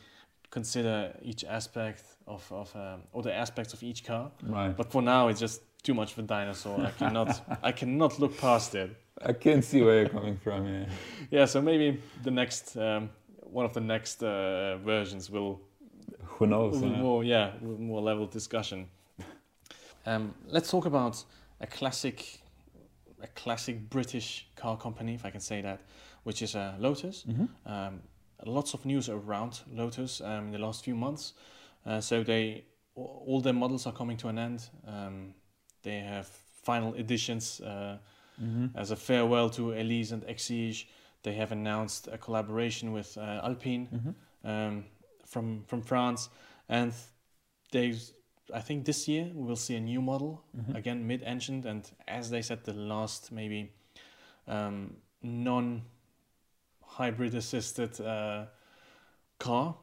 consider 0.51 1.13
each 1.23 1.45
aspect 1.45 2.05
of 2.27 2.51
of 2.53 2.75
um, 2.77 3.03
or 3.13 3.23
the 3.23 3.35
aspects 3.35 3.73
of 3.75 3.83
each 3.83 4.05
car. 4.05 4.31
Right. 4.43 4.75
But 4.77 4.91
for 4.91 5.03
now, 5.03 5.29
it's 5.29 5.41
just 5.41 5.61
too 5.83 5.95
much 5.95 6.13
of 6.13 6.19
a 6.21 6.23
dinosaur. 6.23 6.81
I 6.81 6.91
cannot 6.91 7.31
I 7.63 7.73
cannot 7.73 8.19
look 8.19 8.39
past 8.39 8.75
it. 8.75 8.91
I 9.25 9.33
can't 9.33 9.65
see 9.65 9.83
where 9.83 10.01
you're 10.01 10.09
coming 10.09 10.39
from. 10.39 10.67
Yeah. 10.67 10.87
Yeah, 11.31 11.47
so 11.47 11.61
maybe 11.61 12.01
the 12.23 12.31
next 12.31 12.77
um, 12.77 13.11
one 13.59 13.65
of 13.65 13.73
the 13.73 13.81
next 13.81 14.23
uh, 14.23 14.79
versions 14.79 15.31
will 15.31 15.61
Who 16.39 16.47
knows? 16.47 16.81
with 16.81 16.91
yeah. 16.91 16.99
more 16.99 17.25
yeah 17.25 17.53
with 17.61 17.79
more 17.79 18.01
level 18.01 18.27
discussion. 18.27 18.89
Um, 20.05 20.35
let's 20.47 20.71
talk 20.71 20.87
about 20.87 21.23
a 21.61 21.67
classic 21.67 22.41
a 23.23 23.29
classic 23.29 23.89
British 23.89 24.49
car 24.57 24.77
company, 24.77 25.15
if 25.15 25.25
I 25.25 25.31
can 25.31 25.41
say 25.41 25.63
that, 25.63 25.81
which 26.25 26.43
is 26.43 26.57
uh, 26.57 26.75
Lotus. 26.79 27.25
Um, 27.67 28.01
lots 28.45 28.75
of 28.75 28.85
news 28.85 29.09
around 29.09 29.61
Lotus 29.73 30.21
um, 30.21 30.47
in 30.47 30.53
the 30.53 30.59
last 30.59 30.85
few 30.85 30.97
months. 30.97 31.35
Uh, 31.87 32.01
so 32.01 32.23
they 32.23 32.65
all 32.95 33.41
their 33.41 33.53
models 33.53 33.87
are 33.87 33.93
coming 33.93 34.17
to 34.19 34.29
an 34.29 34.39
end. 34.39 34.69
Um, 34.87 35.35
they 35.83 36.01
have 36.01 36.27
final 36.63 36.95
editions 36.95 37.61
uh, 37.61 37.99
as 38.75 38.91
a 38.91 38.97
farewell 38.97 39.51
to 39.51 39.73
Elise 39.73 40.13
and 40.13 40.23
Exige. 40.27 40.87
They 41.23 41.35
have 41.35 41.53
announced 41.53 42.09
a 42.11 42.19
collaboration 42.19 42.93
with 42.93 43.17
uh, 43.17 43.41
Alpine 43.45 44.15
um, 44.45 44.85
from 45.33 45.65
from 45.67 45.83
France, 45.83 46.29
and 46.69 46.93
they, 47.73 47.95
I 48.55 48.61
think 48.61 48.85
this 48.85 49.09
year 49.09 49.31
we 49.35 49.47
will 49.47 49.57
see 49.57 49.75
a 49.77 49.81
new 49.81 50.03
model 50.03 50.45
again 50.75 51.07
mid-engined, 51.07 51.65
and 51.67 51.91
as 52.07 52.31
they 52.31 52.43
said, 52.43 52.65
the 52.65 52.75
last 52.75 53.33
maybe 53.33 53.73
um, 54.47 54.97
non-hybrid 55.23 55.85
assisted 57.35 58.01
uh, 58.01 58.45
car. 59.39 59.75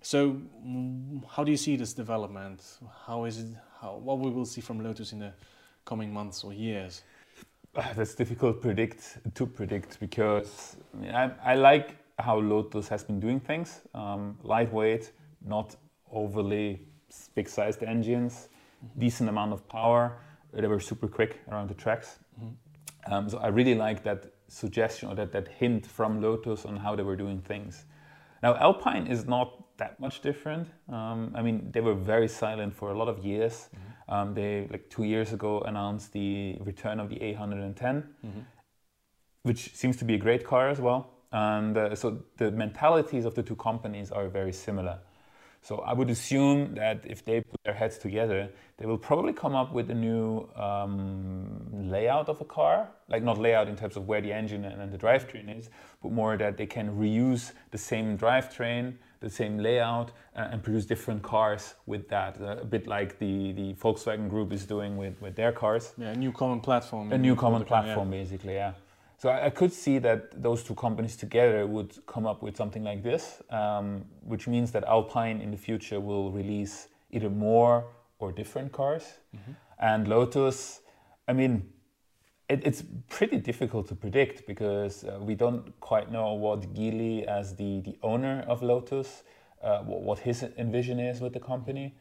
So, 0.00 0.36
mm, 0.64 1.24
how 1.28 1.42
do 1.42 1.50
you 1.50 1.56
see 1.56 1.76
this 1.76 1.92
development? 1.92 2.62
How 3.06 3.24
is 3.24 3.38
it? 3.38 3.46
How 3.80 3.96
what 3.96 4.18
we 4.18 4.30
will 4.30 4.46
see 4.46 4.60
from 4.60 4.80
Lotus 4.80 5.12
in 5.12 5.18
the 5.20 5.32
coming 5.84 6.12
months 6.12 6.44
or 6.44 6.52
years? 6.52 7.02
Ah, 7.74 7.92
That's 7.96 8.14
difficult 8.14 8.60
predict 8.60 9.18
to 9.34 9.46
predict 9.46 10.00
because 10.00 10.76
I, 10.94 10.96
mean, 10.96 11.14
I, 11.14 11.30
I 11.52 11.54
like 11.54 11.96
how 12.18 12.38
Lotus 12.38 12.88
has 12.88 13.04
been 13.04 13.20
doing 13.20 13.40
things. 13.40 13.80
Um, 13.94 14.38
lightweight, 14.42 15.12
not 15.44 15.76
overly 16.10 16.80
big-sized 17.34 17.82
engines, 17.82 18.48
decent 18.98 19.28
amount 19.28 19.52
of 19.52 19.68
power. 19.68 20.18
They 20.52 20.66
were 20.66 20.80
super 20.80 21.08
quick 21.08 21.40
around 21.50 21.68
the 21.68 21.74
tracks. 21.74 22.18
Um, 23.06 23.28
so 23.28 23.38
I 23.38 23.48
really 23.48 23.74
like 23.74 24.02
that 24.04 24.32
suggestion 24.48 25.08
or 25.08 25.14
that, 25.14 25.32
that 25.32 25.48
hint 25.48 25.86
from 25.86 26.20
Lotus 26.20 26.64
on 26.64 26.76
how 26.76 26.96
they 26.96 27.02
were 27.02 27.16
doing 27.16 27.40
things. 27.40 27.84
Now 28.42 28.56
Alpine 28.56 29.06
is 29.06 29.26
not 29.26 29.76
that 29.78 29.98
much 30.00 30.20
different. 30.22 30.68
Um, 30.88 31.32
I 31.34 31.42
mean, 31.42 31.70
they 31.70 31.80
were 31.80 31.94
very 31.94 32.28
silent 32.28 32.74
for 32.74 32.90
a 32.90 32.98
lot 32.98 33.08
of 33.08 33.24
years. 33.24 33.68
Um, 34.08 34.34
they 34.34 34.66
like 34.70 34.88
two 34.90 35.04
years 35.04 35.32
ago 35.32 35.60
announced 35.60 36.12
the 36.12 36.56
return 36.60 36.98
of 36.98 37.08
the 37.10 37.16
A110, 37.16 38.04
which 39.42 39.74
seems 39.74 39.96
to 39.98 40.04
be 40.04 40.14
a 40.14 40.18
great 40.18 40.44
car 40.44 40.68
as 40.68 40.80
well. 40.80 41.10
And 41.32 41.76
uh, 41.76 41.94
so 41.94 42.22
the 42.36 42.50
mentalities 42.50 43.24
of 43.24 43.34
the 43.34 43.42
two 43.42 43.56
companies 43.56 44.10
are 44.10 44.28
very 44.28 44.52
similar. 44.52 44.98
So 45.60 45.78
I 45.80 45.92
would 45.92 46.08
assume 46.08 46.74
that 46.76 47.02
if 47.04 47.24
they 47.24 47.40
put 47.40 47.60
their 47.64 47.74
heads 47.74 47.98
together, 47.98 48.48
they 48.78 48.86
will 48.86 48.96
probably 48.98 49.32
come 49.32 49.54
up 49.56 49.72
with 49.72 49.90
a 49.90 49.94
new 49.94 50.48
um, 50.54 51.60
layout 51.72 52.28
of 52.28 52.40
a 52.40 52.44
car, 52.44 52.88
like 53.08 53.22
not 53.22 53.38
layout 53.38 53.68
in 53.68 53.76
terms 53.76 53.96
of 53.96 54.06
where 54.06 54.20
the 54.20 54.32
engine 54.32 54.64
and, 54.64 54.80
and 54.80 54.92
the 54.92 54.98
drivetrain 54.98 55.58
is, 55.58 55.68
but 56.02 56.12
more 56.12 56.36
that 56.36 56.56
they 56.56 56.66
can 56.66 56.96
reuse 56.96 57.52
the 57.72 57.78
same 57.78 58.16
drivetrain, 58.16 58.94
the 59.20 59.28
same 59.28 59.58
layout, 59.58 60.12
uh, 60.36 60.48
and 60.52 60.62
produce 60.62 60.86
different 60.86 61.22
cars 61.22 61.74
with 61.86 62.08
that. 62.08 62.40
Uh, 62.40 62.58
a 62.62 62.64
bit 62.64 62.86
like 62.86 63.18
the, 63.18 63.52
the 63.52 63.74
Volkswagen 63.74 64.30
Group 64.30 64.52
is 64.52 64.64
doing 64.64 64.96
with, 64.96 65.20
with 65.20 65.34
their 65.34 65.50
cars 65.52 65.92
Yeah, 65.98 66.10
a 66.12 66.16
new 66.16 66.30
common 66.32 66.60
platform. 66.60 67.12
a 67.12 67.18
new 67.18 67.34
common 67.34 67.64
car, 67.64 67.78
yeah. 67.78 67.84
platform 67.84 68.10
basically 68.10 68.54
yeah 68.54 68.72
so 69.18 69.28
I, 69.28 69.46
I 69.46 69.50
could 69.50 69.72
see 69.72 69.98
that 69.98 70.42
those 70.42 70.62
two 70.62 70.74
companies 70.74 71.16
together 71.16 71.66
would 71.66 71.94
come 72.06 72.26
up 72.26 72.42
with 72.42 72.56
something 72.56 72.84
like 72.84 73.02
this 73.02 73.42
um, 73.50 74.04
which 74.22 74.46
means 74.46 74.70
that 74.72 74.84
alpine 74.84 75.40
in 75.40 75.50
the 75.50 75.56
future 75.56 76.00
will 76.00 76.30
release 76.30 76.88
either 77.10 77.30
more 77.30 77.86
or 78.18 78.32
different 78.32 78.72
cars 78.72 79.04
and 79.78 80.08
lotus 80.08 80.80
i 81.28 81.32
mean 81.32 81.68
it, 82.48 82.62
it's 82.64 82.82
pretty 83.08 83.38
difficult 83.38 83.88
to 83.88 83.94
predict 83.94 84.46
because 84.46 85.04
uh, 85.04 85.18
we 85.20 85.34
don't 85.34 85.78
quite 85.80 86.10
know 86.10 86.32
what 86.32 86.72
Geely, 86.74 87.24
as 87.24 87.54
the, 87.56 87.80
the 87.82 87.96
owner 88.02 88.44
of 88.48 88.62
Lotus, 88.62 89.22
uh, 89.62 89.80
what, 89.80 90.02
what 90.02 90.18
his 90.20 90.42
envision 90.56 90.98
is 90.98 91.20
with 91.20 91.34
the 91.34 91.40
company. 91.40 91.94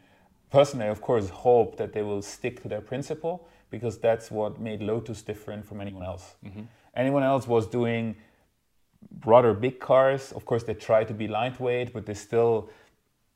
Personally, 0.50 0.86
I, 0.86 0.90
of 0.90 1.02
course, 1.02 1.30
hope 1.30 1.76
that 1.78 1.92
they 1.92 2.02
will 2.02 2.22
stick 2.22 2.62
to 2.62 2.70
their 2.70 2.82
principle 2.82 3.48
because 3.70 3.98
that's 3.98 4.32
what 4.32 4.60
made 4.62 4.82
Lotus 4.82 5.22
different 5.22 5.66
from 5.66 5.82
anyone 5.82 6.04
else. 6.04 6.36
Anyone 6.98 7.24
else 7.24 7.48
was 7.48 7.68
doing 7.68 8.16
rather 9.26 9.54
big 9.54 9.80
cars. 9.80 10.34
Of 10.34 10.46
course, 10.46 10.64
they 10.64 10.74
try 10.74 11.04
to 11.06 11.14
be 11.14 11.28
lightweight, 11.28 11.94
but 11.94 12.06
they 12.06 12.16
still 12.16 12.70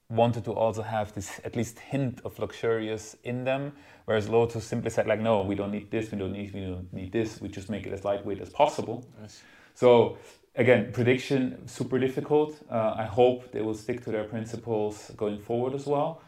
wanted 0.09 0.43
to 0.43 0.51
also 0.51 0.81
have 0.81 1.13
this 1.13 1.39
at 1.45 1.55
least 1.55 1.79
hint 1.79 2.19
of 2.25 2.37
luxurious 2.39 3.15
in 3.23 3.45
them. 3.45 3.71
Whereas 4.05 4.27
Lotus 4.27 4.65
simply 4.65 4.89
said 4.89 5.07
like, 5.07 5.21
no, 5.21 5.41
we 5.43 5.55
don't 5.55 5.71
need 5.71 5.89
this, 5.89 6.11
we 6.11 6.17
don't 6.17 6.33
need, 6.33 6.53
we 6.53 6.61
don't 6.61 6.91
need 6.91 7.11
this. 7.11 7.39
We 7.39 7.47
just 7.47 7.69
make 7.69 7.87
it 7.87 7.93
as 7.93 8.03
lightweight 8.03 8.41
as 8.41 8.49
possible. 8.49 9.05
Yes. 9.21 9.41
So 9.75 10.17
again, 10.55 10.91
prediction 10.91 11.65
super 11.67 11.99
difficult. 11.99 12.59
Uh, 12.69 12.95
I 12.97 13.05
hope 13.05 13.51
they 13.51 13.61
will 13.61 13.75
stick 13.75 14.03
to 14.05 14.11
their 14.11 14.25
principles 14.25 15.11
going 15.15 15.39
forward 15.39 15.73
as 15.73 15.85
well. 15.85 16.21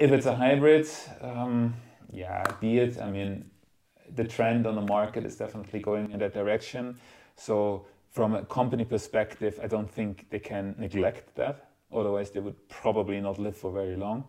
If 0.00 0.10
it's 0.10 0.26
a 0.26 0.34
hybrid, 0.34 0.88
um, 1.20 1.74
yeah, 2.12 2.42
be 2.60 2.78
it. 2.78 3.00
I 3.00 3.08
mean, 3.10 3.48
the 4.14 4.24
trend 4.24 4.66
on 4.66 4.74
the 4.74 4.82
market 4.82 5.24
is 5.24 5.36
definitely 5.36 5.80
going 5.80 6.10
in 6.10 6.18
that 6.20 6.34
direction. 6.34 6.98
So 7.36 7.86
from 8.10 8.34
a 8.34 8.44
company 8.44 8.84
perspective, 8.84 9.58
I 9.62 9.66
don't 9.66 9.90
think 9.90 10.26
they 10.30 10.38
can 10.38 10.74
neglect 10.78 11.34
that. 11.36 11.70
Otherwise, 11.92 12.30
they 12.30 12.40
would 12.40 12.68
probably 12.68 13.20
not 13.20 13.38
live 13.38 13.56
for 13.56 13.72
very 13.72 13.96
long. 13.96 14.24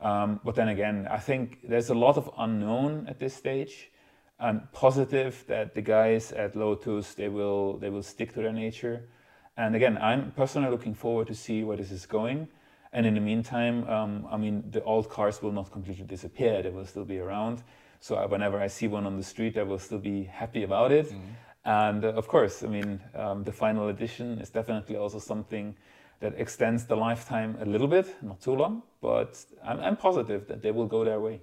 Um, 0.00 0.40
but 0.44 0.54
then 0.54 0.68
again, 0.68 1.06
I 1.10 1.18
think 1.18 1.60
there's 1.68 1.90
a 1.90 1.94
lot 1.94 2.16
of 2.16 2.30
unknown 2.38 3.06
at 3.08 3.18
this 3.18 3.34
stage. 3.34 3.90
I'm 4.38 4.68
positive 4.72 5.44
that 5.48 5.74
the 5.74 5.80
guys 5.80 6.32
at 6.32 6.54
Lotus 6.54 7.14
they 7.14 7.28
will 7.28 7.78
they 7.78 7.88
will 7.88 8.02
stick 8.02 8.34
to 8.34 8.42
their 8.42 8.52
nature. 8.52 9.08
And 9.56 9.74
again, 9.74 9.96
I'm 9.96 10.32
personally 10.32 10.70
looking 10.70 10.94
forward 10.94 11.26
to 11.28 11.34
see 11.34 11.64
where 11.64 11.78
this 11.78 11.90
is 11.90 12.04
going. 12.04 12.48
And 12.92 13.06
in 13.06 13.14
the 13.14 13.20
meantime, 13.20 13.88
um, 13.88 14.26
I 14.30 14.36
mean, 14.36 14.64
the 14.70 14.82
old 14.84 15.08
cars 15.08 15.40
will 15.42 15.52
not 15.52 15.72
completely 15.72 16.04
disappear; 16.04 16.62
they 16.62 16.70
will 16.70 16.86
still 16.86 17.04
be 17.06 17.18
around. 17.18 17.62
So 18.00 18.16
I, 18.16 18.26
whenever 18.26 18.60
I 18.60 18.68
see 18.68 18.88
one 18.88 19.06
on 19.06 19.16
the 19.16 19.24
street, 19.24 19.56
I 19.56 19.62
will 19.62 19.78
still 19.78 19.98
be 19.98 20.24
happy 20.24 20.62
about 20.62 20.92
it. 20.92 21.06
Mm-hmm. 21.06 21.32
And 21.64 22.04
uh, 22.04 22.08
of 22.08 22.28
course, 22.28 22.62
I 22.62 22.68
mean, 22.68 23.00
um, 23.14 23.44
the 23.44 23.52
final 23.52 23.88
edition 23.88 24.38
is 24.38 24.50
definitely 24.50 24.96
also 24.96 25.18
something 25.18 25.74
that 26.20 26.32
extends 26.38 26.86
the 26.86 26.96
lifetime 26.96 27.58
a 27.60 27.64
little 27.64 27.88
bit, 27.88 28.14
not 28.22 28.40
too 28.40 28.54
long, 28.54 28.82
but 29.02 29.44
I'm, 29.64 29.80
I'm 29.80 29.96
positive 29.96 30.46
that 30.46 30.62
they 30.62 30.70
will 30.70 30.86
go 30.86 31.04
their 31.04 31.20
way. 31.20 31.40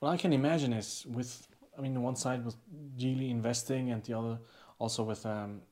What 0.00 0.10
I 0.10 0.16
can 0.16 0.32
imagine 0.32 0.72
is 0.72 1.06
with, 1.08 1.46
I 1.78 1.80
mean, 1.80 2.02
one 2.02 2.16
side 2.16 2.44
with 2.44 2.56
Geely 2.98 3.30
investing 3.30 3.92
and 3.92 4.02
the 4.02 4.14
other 4.18 4.38
also 4.78 5.04
with, 5.04 5.24
um, 5.24 5.62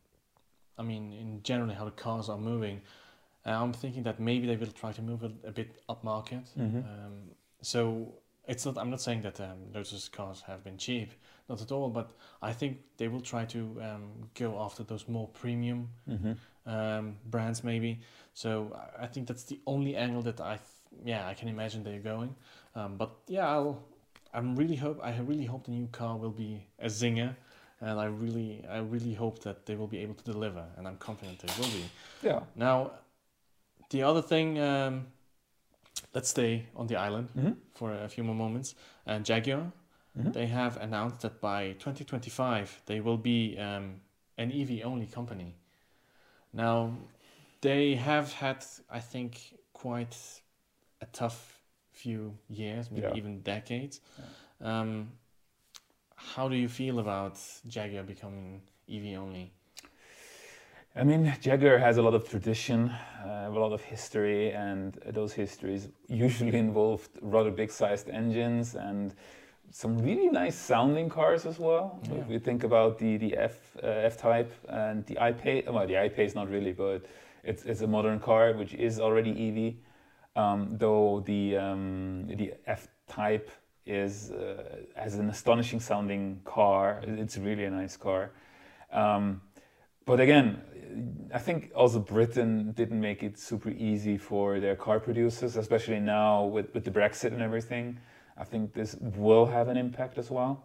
I 0.78 0.82
mean, 0.82 1.12
in 1.12 1.42
generally 1.42 1.74
how 1.74 1.84
the 1.84 1.90
cars 1.90 2.28
are 2.28 2.38
moving. 2.38 2.80
Uh, 3.44 3.50
I'm 3.50 3.72
thinking 3.72 4.02
that 4.04 4.20
maybe 4.20 4.46
they 4.46 4.56
will 4.56 4.72
try 4.72 4.92
to 4.92 5.02
move 5.02 5.24
a, 5.24 5.32
a 5.48 5.50
bit 5.50 5.80
upmarket. 5.88 6.44
Mm-hmm. 6.56 6.78
Um, 6.78 7.14
so 7.62 8.14
it's 8.48 8.64
not. 8.64 8.78
I'm 8.78 8.90
not 8.90 9.00
saying 9.00 9.22
that 9.22 9.40
um, 9.40 9.58
Lotus 9.74 10.08
cars 10.08 10.42
have 10.46 10.64
been 10.64 10.78
cheap, 10.78 11.12
not 11.48 11.60
at 11.60 11.70
all. 11.70 11.90
But 11.90 12.10
I 12.42 12.52
think 12.52 12.78
they 12.96 13.06
will 13.06 13.20
try 13.20 13.44
to 13.44 13.60
um, 13.82 14.30
go 14.34 14.58
after 14.58 14.82
those 14.82 15.06
more 15.06 15.28
premium 15.28 15.90
mm-hmm. 16.08 16.32
um, 16.68 17.16
brands, 17.26 17.62
maybe. 17.62 18.00
So 18.32 18.74
I 18.98 19.06
think 19.06 19.28
that's 19.28 19.44
the 19.44 19.60
only 19.66 19.94
angle 19.96 20.22
that 20.22 20.40
I, 20.40 20.56
th- 20.56 21.04
yeah, 21.04 21.28
I 21.28 21.34
can 21.34 21.48
imagine 21.48 21.84
they're 21.84 22.00
going. 22.00 22.34
Um, 22.74 22.96
but 22.96 23.10
yeah, 23.26 23.46
I'll, 23.46 23.84
I'm 24.32 24.56
really 24.56 24.76
hope 24.76 24.98
I 25.02 25.16
really 25.18 25.44
hope 25.44 25.66
the 25.66 25.72
new 25.72 25.88
car 25.88 26.16
will 26.16 26.30
be 26.30 26.66
a 26.78 26.86
zinger, 26.86 27.36
and 27.82 28.00
I 28.00 28.06
really, 28.06 28.64
I 28.68 28.78
really 28.78 29.12
hope 29.12 29.40
that 29.40 29.66
they 29.66 29.74
will 29.74 29.88
be 29.88 29.98
able 29.98 30.14
to 30.14 30.24
deliver, 30.24 30.64
and 30.78 30.88
I'm 30.88 30.96
confident 30.96 31.38
they 31.40 31.52
will 31.60 31.68
be. 31.70 31.84
Yeah. 32.22 32.40
Now, 32.56 32.92
the 33.90 34.02
other 34.04 34.22
thing. 34.22 34.58
Let's 36.18 36.30
stay 36.30 36.66
on 36.74 36.88
the 36.88 36.96
island 36.96 37.28
mm-hmm. 37.28 37.52
for 37.74 37.92
a 37.92 38.08
few 38.08 38.24
more 38.24 38.34
moments. 38.34 38.74
And 39.06 39.24
Jaguar, 39.24 39.70
mm-hmm. 40.18 40.32
they 40.32 40.46
have 40.46 40.76
announced 40.78 41.20
that 41.20 41.40
by 41.40 41.76
2025 41.78 42.82
they 42.86 42.98
will 43.00 43.16
be 43.16 43.56
um, 43.56 44.00
an 44.36 44.50
EV 44.50 44.84
only 44.84 45.06
company. 45.06 45.54
Now, 46.52 46.92
they 47.60 47.94
have 47.94 48.32
had, 48.32 48.66
I 48.90 48.98
think, 48.98 49.38
quite 49.72 50.16
a 51.00 51.06
tough 51.06 51.60
few 51.92 52.36
years, 52.48 52.90
maybe 52.90 53.06
yeah. 53.06 53.14
even 53.14 53.42
decades. 53.42 54.00
Yeah. 54.18 54.80
Um, 54.80 55.12
how 56.16 56.48
do 56.48 56.56
you 56.56 56.68
feel 56.68 56.98
about 56.98 57.38
Jaguar 57.68 58.02
becoming 58.02 58.62
EV 58.92 59.16
only? 59.16 59.52
I 60.98 61.04
mean, 61.04 61.32
Jaguar 61.40 61.78
has 61.78 61.96
a 61.96 62.02
lot 62.02 62.14
of 62.14 62.28
tradition, 62.28 62.88
uh, 63.24 63.46
a 63.46 63.50
lot 63.50 63.72
of 63.72 63.80
history, 63.82 64.50
and 64.50 64.98
those 65.06 65.32
histories 65.32 65.88
usually 66.08 66.58
involved 66.66 67.10
rather 67.22 67.52
big-sized 67.52 68.08
engines 68.08 68.74
and 68.74 69.14
some 69.70 69.98
really 69.98 70.28
nice 70.28 70.56
sounding 70.56 71.08
cars 71.08 71.46
as 71.46 71.60
well. 71.60 72.00
Yeah. 72.02 72.16
If 72.22 72.30
you 72.30 72.40
think 72.40 72.64
about 72.64 72.98
the 72.98 73.16
the 73.16 73.36
F 73.36 73.76
uh, 73.80 73.86
F 73.86 74.16
Type 74.16 74.52
and 74.68 75.06
the 75.06 75.20
I-Pace, 75.20 75.66
well, 75.68 75.86
the 75.86 75.98
I-Pace 75.98 76.34
not 76.34 76.50
really, 76.50 76.72
but 76.72 77.06
it's 77.44 77.62
it's 77.64 77.82
a 77.82 77.86
modern 77.86 78.18
car 78.18 78.54
which 78.54 78.74
is 78.74 78.98
already 78.98 79.32
EV. 79.46 79.74
Um, 80.42 80.78
though 80.78 81.22
the 81.26 81.58
um, 81.58 82.26
the 82.26 82.54
F 82.66 82.88
Type 83.06 83.50
is 83.86 84.32
uh, 84.32 84.80
has 84.96 85.14
an 85.14 85.30
astonishing 85.30 85.78
sounding 85.78 86.40
car. 86.44 87.02
It's 87.06 87.38
really 87.38 87.66
a 87.66 87.70
nice 87.70 87.96
car. 87.96 88.32
Um, 88.90 89.42
but 90.08 90.20
again, 90.20 90.62
I 91.34 91.38
think 91.38 91.70
also 91.74 91.98
Britain 91.98 92.72
didn't 92.72 93.00
make 93.00 93.22
it 93.22 93.38
super 93.38 93.70
easy 93.70 94.16
for 94.18 94.60
their 94.60 94.76
car 94.76 95.00
producers, 95.00 95.56
especially 95.56 96.00
now 96.00 96.44
with, 96.44 96.72
with 96.74 96.84
the 96.84 96.90
Brexit 96.90 97.32
and 97.32 97.42
everything. 97.42 97.98
I 98.36 98.44
think 98.44 98.72
this 98.72 98.96
will 99.00 99.46
have 99.46 99.68
an 99.68 99.76
impact 99.76 100.18
as 100.18 100.30
well. 100.30 100.64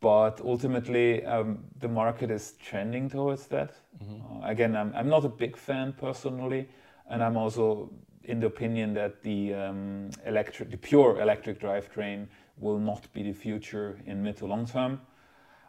But 0.00 0.40
ultimately, 0.40 1.24
um, 1.24 1.64
the 1.78 1.88
market 1.88 2.30
is 2.30 2.54
trending 2.60 3.08
towards 3.08 3.46
that. 3.48 3.74
Mm-hmm. 4.02 4.42
Uh, 4.42 4.48
again, 4.48 4.74
I'm, 4.74 4.92
I'm 4.96 5.08
not 5.08 5.24
a 5.24 5.28
big 5.28 5.56
fan 5.56 5.92
personally, 5.92 6.68
and 7.08 7.22
I'm 7.22 7.36
also 7.36 7.90
in 8.24 8.40
the 8.40 8.46
opinion 8.46 8.94
that 8.94 9.22
the 9.22 9.54
um, 9.54 10.10
electric, 10.26 10.70
the 10.70 10.76
pure 10.76 11.20
electric 11.20 11.60
drivetrain 11.60 12.26
will 12.58 12.78
not 12.78 13.12
be 13.12 13.22
the 13.22 13.32
future 13.32 13.98
in 14.06 14.22
mid 14.22 14.36
to 14.38 14.46
long 14.46 14.66
term. 14.66 15.00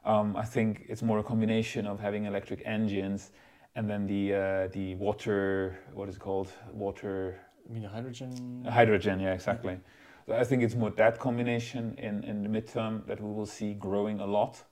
Um, 0.06 0.36
I 0.36 0.44
think 0.44 0.86
it's 0.90 1.02
more 1.02 1.20
a 1.20 1.24
combination 1.24 1.88
of 1.88 2.00
having 2.00 2.26
electric 2.26 2.62
engines 2.66 3.32
and 3.76 3.90
then 3.90 4.06
the 4.06 4.34
uh, 4.34 4.68
the 4.68 4.96
water 4.96 5.80
what 5.94 6.10
is 6.10 6.16
it 6.16 6.20
called? 6.20 6.52
Water. 6.72 7.40
I 7.68 7.74
mean 7.74 7.84
hydrogen? 7.84 8.66
Hydrogen 8.70 9.20
yeah 9.20 9.34
exactly. 9.34 9.80
So 10.28 10.34
I 10.34 10.44
think 10.44 10.64
it's 10.64 10.76
more 10.76 10.92
that 10.92 11.20
combination 11.20 11.96
in 11.98 12.24
in 12.24 12.44
the 12.44 12.50
midterm 12.50 13.06
that 13.08 13.20
we 13.22 13.32
will 13.32 13.46
see 13.46 13.74
growing 13.74 14.20
a 14.20 14.26
lot. 14.26 14.64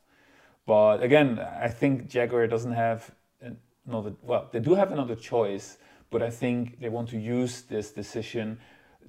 But 0.65 1.01
again 1.01 1.39
I 1.39 1.67
think 1.67 2.07
Jaguar 2.07 2.47
doesn't 2.47 2.73
have 2.73 3.11
another 3.85 4.13
well 4.21 4.49
they 4.51 4.59
do 4.59 4.75
have 4.75 4.91
another 4.91 5.15
choice 5.15 5.77
but 6.11 6.21
I 6.21 6.29
think 6.29 6.79
they 6.79 6.89
want 6.89 7.09
to 7.09 7.17
use 7.17 7.61
this 7.61 7.91
decision 7.91 8.59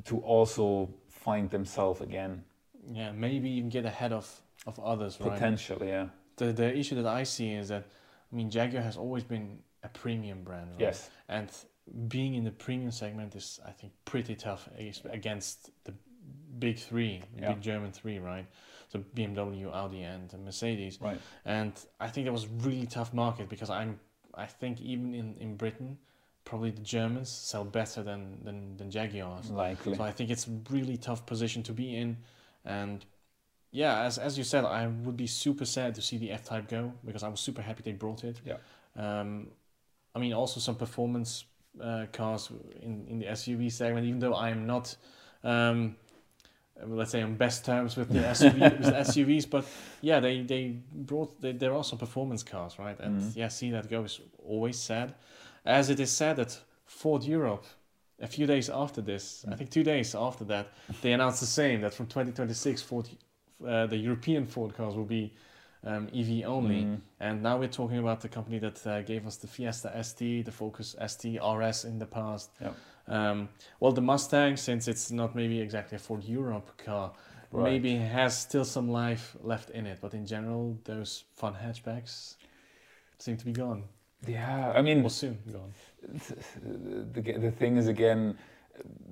to 0.04 0.18
also 0.20 0.88
find 1.08 1.50
themselves 1.50 2.00
again. 2.00 2.44
Yeah 2.92 3.12
maybe 3.12 3.50
even 3.50 3.68
get 3.68 3.84
ahead 3.84 4.12
of 4.12 4.26
of 4.66 4.78
others 4.80 5.18
right? 5.20 5.32
Potentially 5.32 5.88
yeah. 5.88 6.08
The 6.36 6.52
the 6.52 6.74
issue 6.74 6.94
that 7.02 7.06
I 7.06 7.24
see 7.24 7.52
is 7.52 7.68
that 7.68 7.84
I 8.32 8.36
mean 8.36 8.48
Jaguar 8.48 8.82
has 8.82 8.96
always 8.96 9.24
been 9.24 9.58
a 9.82 9.88
premium 9.88 10.42
brand. 10.42 10.70
Right? 10.72 10.80
Yes. 10.80 11.10
And 11.28 11.50
being 12.08 12.34
in 12.34 12.44
the 12.44 12.50
premium 12.50 12.90
segment 12.90 13.34
is, 13.34 13.60
I 13.66 13.70
think, 13.70 13.92
pretty 14.04 14.34
tough 14.34 14.68
against 15.10 15.70
the 15.84 15.94
big 16.58 16.78
three, 16.78 17.22
yeah. 17.38 17.52
big 17.52 17.60
German 17.60 17.92
three, 17.92 18.18
right? 18.18 18.46
So 18.88 19.00
BMW, 19.16 19.72
Audi, 19.72 20.02
and 20.02 20.32
Mercedes. 20.44 20.98
Right. 21.00 21.18
And 21.44 21.72
I 21.98 22.08
think 22.08 22.26
that 22.26 22.32
was 22.32 22.46
really 22.46 22.86
tough 22.86 23.12
market 23.14 23.48
because 23.48 23.70
I'm, 23.70 23.98
I 24.34 24.46
think 24.46 24.80
even 24.80 25.14
in, 25.14 25.36
in 25.40 25.56
Britain, 25.56 25.98
probably 26.44 26.70
the 26.70 26.82
Germans 26.82 27.30
sell 27.30 27.64
better 27.64 28.02
than, 28.02 28.38
than, 28.44 28.76
than 28.76 28.90
Jaguars. 28.90 29.50
Likely. 29.50 29.96
So 29.96 30.02
I 30.02 30.12
think 30.12 30.30
it's 30.30 30.46
a 30.46 30.50
really 30.70 30.96
tough 30.96 31.24
position 31.24 31.62
to 31.64 31.72
be 31.72 31.96
in. 31.96 32.18
And 32.64 33.04
yeah, 33.70 34.02
as, 34.02 34.18
as 34.18 34.36
you 34.36 34.44
said, 34.44 34.64
I 34.64 34.86
would 34.86 35.16
be 35.16 35.26
super 35.26 35.64
sad 35.64 35.94
to 35.94 36.02
see 36.02 36.18
the 36.18 36.30
F 36.30 36.44
Type 36.44 36.68
go 36.68 36.92
because 37.04 37.22
I 37.22 37.28
was 37.28 37.40
super 37.40 37.62
happy 37.62 37.82
they 37.82 37.92
brought 37.92 38.24
it. 38.24 38.40
Yeah. 38.44 38.56
Um, 38.96 39.48
I 40.14 40.18
mean, 40.18 40.32
also 40.32 40.60
some 40.60 40.76
performance 40.76 41.44
uh, 41.80 42.06
cars 42.12 42.50
in, 42.80 43.06
in 43.08 43.18
the 43.18 43.26
SUV 43.26 43.70
segment, 43.72 44.06
even 44.06 44.20
though 44.20 44.34
I 44.34 44.50
am 44.50 44.66
not, 44.66 44.94
um, 45.42 45.96
let's 46.84 47.12
say, 47.12 47.22
on 47.22 47.36
best 47.36 47.64
terms 47.64 47.96
with 47.96 48.10
the 48.10 48.18
SUV, 48.38 48.78
with 48.78 48.94
SUVs. 48.94 49.48
But 49.48 49.66
yeah, 50.00 50.20
they, 50.20 50.42
they 50.42 50.76
brought, 50.92 51.40
they, 51.40 51.52
there 51.52 51.74
are 51.74 51.84
some 51.84 51.98
performance 51.98 52.42
cars, 52.42 52.78
right? 52.78 52.98
And 53.00 53.20
mm-hmm. 53.20 53.38
yeah, 53.38 53.48
see 53.48 53.70
that 53.70 53.88
go 53.88 54.04
is 54.04 54.20
always 54.44 54.78
sad. 54.78 55.14
As 55.64 55.90
it 55.90 56.00
is 56.00 56.10
said 56.10 56.36
that 56.36 56.58
Ford 56.84 57.24
Europe, 57.24 57.64
a 58.20 58.26
few 58.26 58.46
days 58.46 58.68
after 58.68 59.00
this, 59.00 59.42
mm-hmm. 59.42 59.54
I 59.54 59.56
think 59.56 59.70
two 59.70 59.82
days 59.82 60.14
after 60.14 60.44
that, 60.44 60.72
they 61.00 61.12
announced 61.12 61.40
the 61.40 61.46
same 61.46 61.80
that 61.80 61.94
from 61.94 62.06
2026, 62.06 62.82
Ford, 62.82 63.08
uh, 63.66 63.86
the 63.86 63.96
European 63.96 64.46
Ford 64.46 64.74
cars 64.74 64.94
will 64.94 65.04
be 65.04 65.32
um, 65.84 66.08
EV 66.14 66.44
only. 66.46 66.82
Mm. 66.82 67.00
And 67.20 67.42
now 67.42 67.58
we're 67.58 67.68
talking 67.68 67.98
about 67.98 68.20
the 68.20 68.28
company 68.28 68.58
that 68.58 68.86
uh, 68.86 69.02
gave 69.02 69.26
us 69.26 69.36
the 69.36 69.46
Fiesta 69.46 69.92
ST, 70.02 70.44
the 70.44 70.52
Focus 70.52 70.96
ST, 71.06 71.40
RS 71.42 71.84
in 71.84 71.98
the 71.98 72.06
past. 72.06 72.50
Yep. 72.60 72.76
Um, 73.08 73.48
well, 73.80 73.92
the 73.92 74.00
Mustang, 74.00 74.56
since 74.56 74.86
it's 74.88 75.10
not 75.10 75.34
maybe 75.34 75.60
exactly 75.60 75.96
a 75.96 75.98
Ford 75.98 76.24
Europe 76.24 76.70
car, 76.78 77.12
right. 77.50 77.64
maybe 77.64 77.96
has 77.96 78.38
still 78.38 78.64
some 78.64 78.90
life 78.90 79.36
left 79.42 79.70
in 79.70 79.86
it. 79.86 79.98
But 80.00 80.14
in 80.14 80.26
general, 80.26 80.78
those 80.84 81.24
fun 81.34 81.54
hatchbacks 81.54 82.36
seem 83.18 83.36
to 83.36 83.44
be 83.44 83.52
gone. 83.52 83.84
Yeah, 84.26 84.72
I 84.74 84.82
mean, 84.82 85.02
We'll 85.02 85.10
soon 85.10 85.38
gone. 85.50 85.74
on. 86.08 87.12
the, 87.12 87.32
the 87.38 87.50
thing 87.50 87.76
is 87.76 87.88
again, 87.88 88.38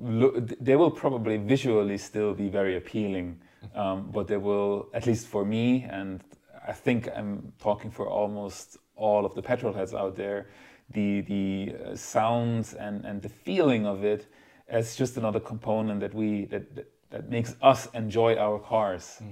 look, 0.00 0.48
they 0.60 0.76
will 0.76 0.90
probably 0.90 1.36
visually 1.36 1.98
still 1.98 2.32
be 2.32 2.48
very 2.48 2.76
appealing, 2.76 3.40
um, 3.74 4.10
but 4.12 4.28
they 4.28 4.36
will, 4.36 4.88
at 4.94 5.06
least 5.06 5.26
for 5.26 5.44
me, 5.44 5.82
and 5.90 6.22
I 6.66 6.72
think 6.72 7.08
I'm 7.14 7.52
talking 7.58 7.90
for 7.90 8.08
almost 8.08 8.76
all 8.96 9.24
of 9.24 9.34
the 9.34 9.42
petrol 9.42 9.72
heads 9.72 9.94
out 9.94 10.16
there, 10.16 10.48
the 10.90 11.22
the 11.22 11.74
uh, 11.74 11.96
sounds 11.96 12.74
and, 12.74 13.04
and 13.04 13.22
the 13.22 13.28
feeling 13.28 13.86
of 13.86 14.04
it 14.04 14.26
as 14.68 14.96
just 14.96 15.16
another 15.16 15.40
component 15.40 16.00
that 16.00 16.14
we 16.14 16.46
that 16.46 16.74
that, 16.76 16.92
that 17.10 17.30
makes 17.30 17.56
us 17.62 17.88
enjoy 17.94 18.36
our 18.36 18.58
cars. 18.58 19.22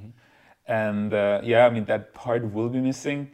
And 0.66 1.14
uh, 1.14 1.40
yeah, 1.42 1.66
I 1.66 1.70
mean 1.70 1.84
that 1.86 2.14
part 2.14 2.52
will 2.52 2.68
be 2.68 2.80
missing. 2.80 3.30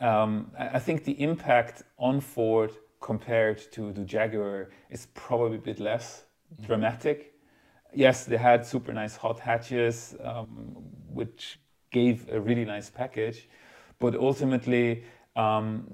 Um, 0.00 0.50
I 0.58 0.76
I 0.76 0.78
think 0.78 1.04
the 1.04 1.20
impact 1.20 1.82
on 1.98 2.20
Ford 2.20 2.72
compared 3.00 3.58
to 3.72 3.92
the 3.92 4.04
Jaguar 4.04 4.70
is 4.88 5.06
probably 5.14 5.58
a 5.58 5.60
bit 5.60 5.78
less 5.78 6.24
dramatic. 6.66 7.34
Yes, 7.94 8.24
they 8.24 8.38
had 8.38 8.66
super 8.66 8.92
nice 8.92 9.16
hot 9.16 9.38
hatches, 9.38 10.16
um, 10.22 10.74
which 11.12 11.58
gave 12.00 12.16
a 12.38 12.40
really 12.48 12.66
nice 12.74 12.88
package, 13.02 13.38
but 14.02 14.12
ultimately 14.28 14.86
um, 15.36 15.86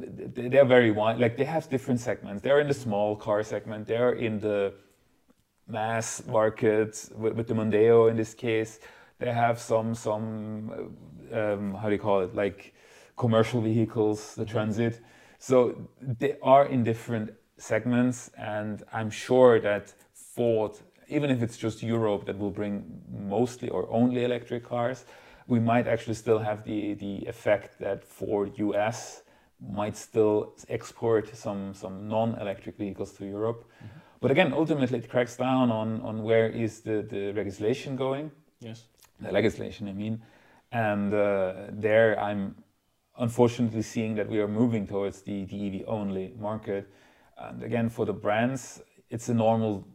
they're 0.52 0.70
very 0.76 0.90
wide. 0.90 1.18
Like 1.24 1.36
they 1.36 1.48
have 1.56 1.68
different 1.68 2.00
segments. 2.00 2.42
They're 2.42 2.60
in 2.64 2.68
the 2.74 2.80
small 2.86 3.16
car 3.16 3.42
segment. 3.42 3.86
They're 3.86 4.16
in 4.26 4.40
the 4.40 4.72
mass 5.66 6.22
market 6.26 7.08
with, 7.22 7.34
with 7.36 7.46
the 7.50 7.54
Mondeo 7.54 8.10
in 8.10 8.16
this 8.16 8.34
case. 8.34 8.72
They 9.18 9.32
have 9.32 9.56
some 9.58 9.94
some 9.94 10.20
um, 11.38 11.74
how 11.80 11.86
do 11.88 11.94
you 11.98 12.02
call 12.08 12.20
it 12.26 12.34
like 12.34 12.74
commercial 13.16 13.60
vehicles, 13.60 14.34
the 14.34 14.46
transit. 14.54 14.94
So 15.38 15.56
they 16.20 16.36
are 16.42 16.66
in 16.74 16.84
different 16.84 17.28
segments, 17.56 18.30
and 18.36 18.82
I'm 18.92 19.10
sure 19.10 19.60
that 19.60 19.94
Ford, 20.34 20.72
even 21.08 21.30
if 21.30 21.42
it's 21.42 21.58
just 21.64 21.82
Europe 21.82 22.22
that 22.26 22.38
will 22.38 22.54
bring 22.60 22.72
mostly 23.36 23.68
or 23.68 23.82
only 23.90 24.24
electric 24.24 24.62
cars, 24.64 25.04
we 25.50 25.58
might 25.60 25.86
actually 25.86 26.14
still 26.14 26.38
have 26.38 26.64
the 26.64 26.94
the 26.94 27.14
effect 27.26 27.78
that 27.78 28.04
Ford 28.04 28.50
US 28.58 29.22
might 29.60 29.96
still 29.96 30.54
export 30.68 31.36
some 31.36 31.74
some 31.74 32.08
non-electric 32.08 32.76
vehicles 32.78 33.12
to 33.18 33.24
Europe. 33.24 33.64
But 34.20 34.30
again, 34.30 34.52
ultimately, 34.52 34.98
it 34.98 35.08
cracks 35.10 35.36
down 35.36 35.70
on 35.70 36.00
on 36.02 36.22
where 36.22 36.48
is 36.48 36.80
the 36.80 37.02
the 37.02 37.32
legislation 37.32 37.96
going 37.96 38.30
Yes. 38.60 38.84
the 39.20 39.32
legislation, 39.32 39.88
I 39.88 39.92
mean. 39.92 40.22
And 40.72 41.12
uh, 41.12 41.54
there 41.72 42.18
I'm 42.20 42.54
unfortunately 43.18 43.82
seeing 43.82 44.14
that 44.16 44.28
we 44.28 44.38
are 44.40 44.48
moving 44.48 44.86
towards 44.86 45.22
the, 45.22 45.44
the 45.44 45.66
EV 45.66 45.84
only 45.86 46.34
market. 46.38 46.88
And 47.38 47.62
again, 47.62 47.88
for 47.88 48.06
the 48.06 48.12
brands, 48.12 48.82
it's 49.10 49.28
a 49.28 49.34
normal 49.34 49.86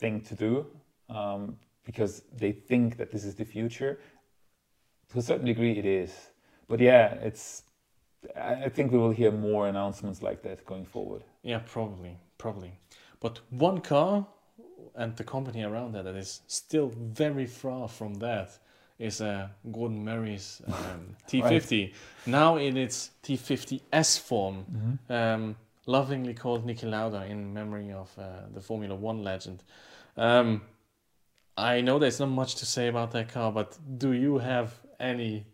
thing 0.00 0.20
to 0.22 0.34
do 0.34 0.66
um, 1.08 1.56
because 1.84 2.22
they 2.32 2.52
think 2.52 2.96
that 2.96 3.10
this 3.10 3.24
is 3.24 3.34
the 3.34 3.44
future. 3.44 4.00
To 5.14 5.20
a 5.20 5.22
certain 5.22 5.46
degree, 5.46 5.78
it 5.78 5.86
is. 5.86 6.12
But 6.68 6.80
yeah, 6.80 7.14
it's. 7.14 7.62
I 8.36 8.68
think 8.68 8.90
we 8.90 8.98
will 8.98 9.10
hear 9.10 9.30
more 9.30 9.68
announcements 9.68 10.22
like 10.22 10.42
that 10.42 10.64
going 10.66 10.84
forward. 10.84 11.22
Yeah, 11.42 11.60
probably, 11.64 12.16
probably. 12.38 12.72
But 13.20 13.40
one 13.50 13.80
car 13.80 14.26
and 14.96 15.16
the 15.16 15.24
company 15.24 15.62
around 15.62 15.92
that 15.92 16.04
that 16.04 16.16
is 16.16 16.40
still 16.46 16.88
very 16.96 17.46
far 17.46 17.86
from 17.88 18.14
that 18.14 18.58
is 18.98 19.20
uh, 19.20 19.48
Gordon 19.70 20.04
Murray's 20.04 20.62
um, 20.66 21.16
T50. 21.28 21.92
Now 22.26 22.56
in 22.56 22.76
its 22.76 23.10
T50S 23.22 24.18
form, 24.18 24.98
um, 25.08 25.56
lovingly 25.86 26.34
called 26.34 26.66
Niki 26.66 26.90
Lauda 26.90 27.24
in 27.26 27.52
memory 27.52 27.92
of 27.92 28.10
uh, 28.18 28.46
the 28.52 28.60
Formula 28.60 28.94
One 28.94 29.22
legend. 29.22 29.62
Um, 30.16 30.62
I 31.56 31.80
know 31.82 31.98
there's 31.98 32.20
not 32.20 32.30
much 32.30 32.56
to 32.56 32.66
say 32.66 32.88
about 32.88 33.12
that 33.12 33.28
car, 33.28 33.52
but 33.52 33.78
do 33.98 34.12
you 34.12 34.38
have 34.38 34.74
any 35.04 35.46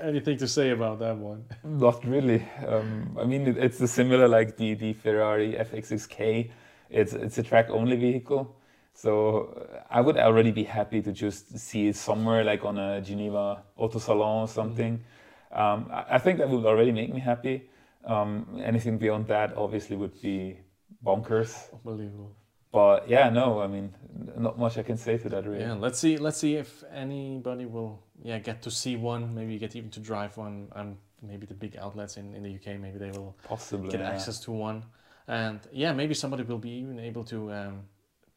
anything 0.00 0.38
to 0.38 0.48
say 0.48 0.70
about 0.70 0.98
that 1.00 1.16
one? 1.16 1.44
Not 1.64 2.04
really. 2.04 2.44
Um, 2.66 3.16
I 3.20 3.24
mean, 3.24 3.46
it, 3.46 3.56
it's 3.58 3.90
similar 3.90 4.28
like 4.28 4.56
the 4.56 4.74
the 4.74 4.92
Ferrari 4.92 5.54
FXXK. 5.54 6.50
It's 6.90 7.12
it's 7.12 7.38
a 7.38 7.42
track 7.42 7.70
only 7.70 7.96
vehicle, 7.96 8.56
so 8.94 9.10
uh, 9.54 9.82
I 9.90 10.00
would 10.00 10.16
already 10.16 10.52
be 10.52 10.64
happy 10.64 11.02
to 11.02 11.12
just 11.12 11.58
see 11.58 11.88
it 11.88 11.96
somewhere 11.96 12.44
like 12.44 12.64
on 12.64 12.78
a 12.78 13.00
Geneva 13.00 13.62
Auto 13.76 13.98
Salon 13.98 14.42
or 14.44 14.48
something. 14.48 15.04
Um, 15.52 15.88
I, 15.92 16.16
I 16.16 16.18
think 16.18 16.38
that 16.38 16.48
would 16.48 16.64
already 16.64 16.92
make 16.92 17.12
me 17.12 17.20
happy. 17.20 17.68
Um, 18.04 18.60
anything 18.64 18.96
beyond 18.98 19.26
that 19.26 19.56
obviously 19.56 19.96
would 19.96 20.20
be 20.22 20.60
bonkers. 21.04 21.72
Unbelievable. 21.74 22.34
But 22.70 23.08
yeah, 23.08 23.30
no, 23.30 23.60
I 23.60 23.66
mean, 23.66 23.94
not 24.36 24.58
much 24.58 24.76
I 24.78 24.82
can 24.82 24.96
say 24.96 25.16
to 25.18 25.28
that 25.30 25.46
really. 25.46 25.60
Yeah, 25.60 25.74
let's 25.74 25.98
see. 25.98 26.16
Let's 26.18 26.38
see 26.38 26.56
if 26.56 26.84
anybody 26.92 27.64
will, 27.64 28.02
yeah, 28.22 28.38
get 28.38 28.62
to 28.62 28.70
see 28.70 28.96
one. 28.96 29.34
Maybe 29.34 29.58
get 29.58 29.76
even 29.76 29.90
to 29.90 30.00
drive 30.00 30.36
one, 30.36 30.68
and 30.74 30.96
maybe 31.22 31.46
the 31.46 31.54
big 31.54 31.76
outlets 31.76 32.16
in, 32.16 32.34
in 32.34 32.42
the 32.42 32.54
UK, 32.54 32.78
maybe 32.80 32.98
they 32.98 33.10
will 33.10 33.36
Possibly. 33.44 33.90
get 33.90 34.00
yeah. 34.00 34.10
access 34.10 34.38
to 34.40 34.52
one. 34.52 34.84
And 35.26 35.60
yeah, 35.72 35.92
maybe 35.92 36.14
somebody 36.14 36.42
will 36.42 36.58
be 36.58 36.70
even 36.70 36.98
able 36.98 37.24
to 37.24 37.52
um, 37.52 37.82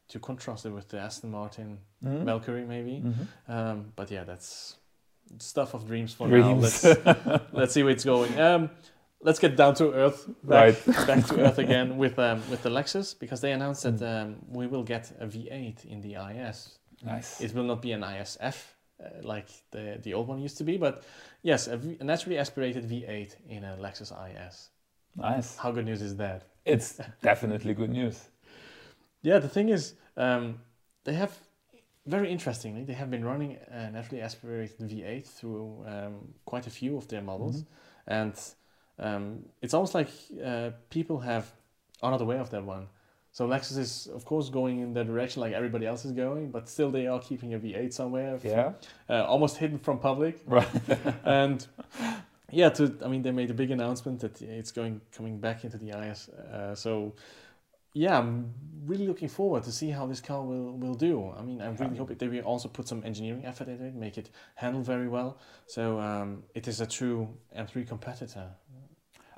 to 0.08 0.18
contrast 0.18 0.66
it 0.66 0.70
with 0.70 0.88
the 0.88 0.98
Aston 0.98 1.30
Martin 1.30 1.78
Mhm. 2.04 2.24
Valkyrie, 2.24 2.64
maybe. 2.66 3.02
Mhm. 3.04 3.26
Um, 3.48 3.92
but 3.96 4.10
yeah, 4.10 4.24
that's 4.24 4.76
stuff 5.38 5.72
of 5.74 5.86
dreams 5.86 6.12
for 6.12 6.28
now. 6.28 6.54
Let's 6.54 6.84
let's 7.52 7.72
see 7.72 7.82
where 7.82 7.92
it's 7.92 8.04
going. 8.04 8.38
Um, 8.38 8.70
let's 9.22 9.38
get 9.38 9.56
down 9.56 9.74
to 9.76 9.92
earth, 9.92 10.26
back, 10.44 10.86
Right. 10.86 11.06
back 11.06 11.24
to 11.28 11.40
earth 11.40 11.58
again 11.58 11.96
with 12.02 12.18
um, 12.18 12.42
with 12.50 12.62
the 12.62 12.68
Lexus 12.70 13.18
because 13.18 13.40
they 13.40 13.52
announced 13.52 13.86
Mm. 13.86 13.98
that 13.98 14.22
um, 14.22 14.36
we 14.50 14.66
will 14.66 14.82
get 14.84 15.12
a 15.20 15.26
V8 15.26 15.84
in 15.86 16.00
the 16.02 16.14
IS. 16.16 16.78
Nice. 17.04 17.40
It 17.40 17.54
will 17.54 17.64
not 17.64 17.80
be 17.80 17.92
an 17.92 18.02
ISF 18.02 18.71
like 19.22 19.48
the 19.70 19.98
the 20.02 20.14
old 20.14 20.28
one 20.28 20.40
used 20.40 20.58
to 20.58 20.64
be, 20.64 20.76
but 20.76 21.02
yes, 21.42 21.66
a, 21.66 21.76
v, 21.76 21.96
a 22.00 22.04
naturally 22.04 22.38
aspirated 22.38 22.88
V8 22.88 23.36
in 23.48 23.64
a 23.64 23.76
Lexus 23.76 24.12
IS. 24.12 24.70
Nice. 25.16 25.56
How 25.56 25.70
good 25.72 25.84
news 25.84 26.02
is 26.02 26.16
that? 26.16 26.44
It's 26.64 27.00
definitely 27.22 27.74
good 27.74 27.90
news. 27.90 28.28
Yeah, 29.22 29.38
the 29.38 29.48
thing 29.48 29.68
is, 29.68 29.94
um, 30.16 30.60
they 31.04 31.14
have 31.14 31.36
very 32.06 32.30
interestingly 32.32 32.82
they 32.82 32.92
have 32.94 33.10
been 33.10 33.24
running 33.24 33.58
a 33.68 33.90
naturally 33.90 34.20
aspirated 34.20 34.78
V8 34.78 35.24
through 35.24 35.84
um, 35.86 36.34
quite 36.44 36.66
a 36.66 36.70
few 36.70 36.96
of 36.96 37.06
their 37.08 37.22
models, 37.22 37.64
and 38.06 38.34
um, 38.98 39.44
it's 39.60 39.74
almost 39.74 39.94
like 39.94 40.08
uh, 40.44 40.70
people 40.90 41.20
have 41.20 41.52
are 42.02 42.10
not 42.10 42.20
aware 42.20 42.40
of 42.40 42.50
that 42.50 42.64
one. 42.64 42.88
So 43.32 43.48
Lexus 43.48 43.78
is 43.78 44.08
of 44.14 44.24
course 44.26 44.50
going 44.50 44.80
in 44.80 44.92
that 44.92 45.06
direction 45.06 45.40
like 45.40 45.54
everybody 45.54 45.86
else 45.86 46.04
is 46.04 46.12
going, 46.12 46.50
but 46.50 46.68
still 46.68 46.90
they 46.90 47.06
are 47.06 47.18
keeping 47.18 47.54
a 47.54 47.58
V8 47.58 47.92
somewhere, 47.92 48.38
Yeah. 48.44 48.72
uh, 49.08 49.24
almost 49.24 49.56
hidden 49.56 49.78
from 49.78 49.98
public. 49.98 50.40
Right. 50.46 50.68
and 51.24 51.66
yeah, 52.50 52.68
to 52.70 52.94
I 53.02 53.08
mean, 53.08 53.22
they 53.22 53.32
made 53.32 53.50
a 53.50 53.54
big 53.54 53.70
announcement 53.70 54.20
that 54.20 54.42
it's 54.42 54.70
going 54.70 55.00
coming 55.16 55.38
back 55.40 55.64
into 55.64 55.78
the 55.78 55.90
IS. 55.98 56.28
Uh, 56.28 56.74
so 56.74 57.14
yeah, 57.94 58.18
I'm 58.18 58.52
really 58.86 59.06
looking 59.06 59.28
forward 59.28 59.62
to 59.64 59.72
see 59.72 59.90
how 59.90 60.06
this 60.06 60.20
car 60.20 60.42
will 60.42 60.76
will 60.76 60.94
do. 60.94 61.32
I 61.38 61.42
mean, 61.42 61.62
I 61.62 61.68
really 61.70 61.96
hope 61.96 62.18
they 62.18 62.28
will 62.28 62.44
also 62.44 62.68
put 62.68 62.86
some 62.86 63.02
engineering 63.04 63.44
effort 63.46 63.68
into 63.68 63.84
it, 63.86 63.94
make 63.94 64.18
it 64.18 64.28
handle 64.56 64.82
very 64.82 65.08
well. 65.08 65.38
So 65.66 65.98
um, 66.00 66.42
it 66.54 66.68
is 66.68 66.80
a 66.82 66.86
true 66.86 67.28
M3 67.56 67.88
competitor. 67.88 68.48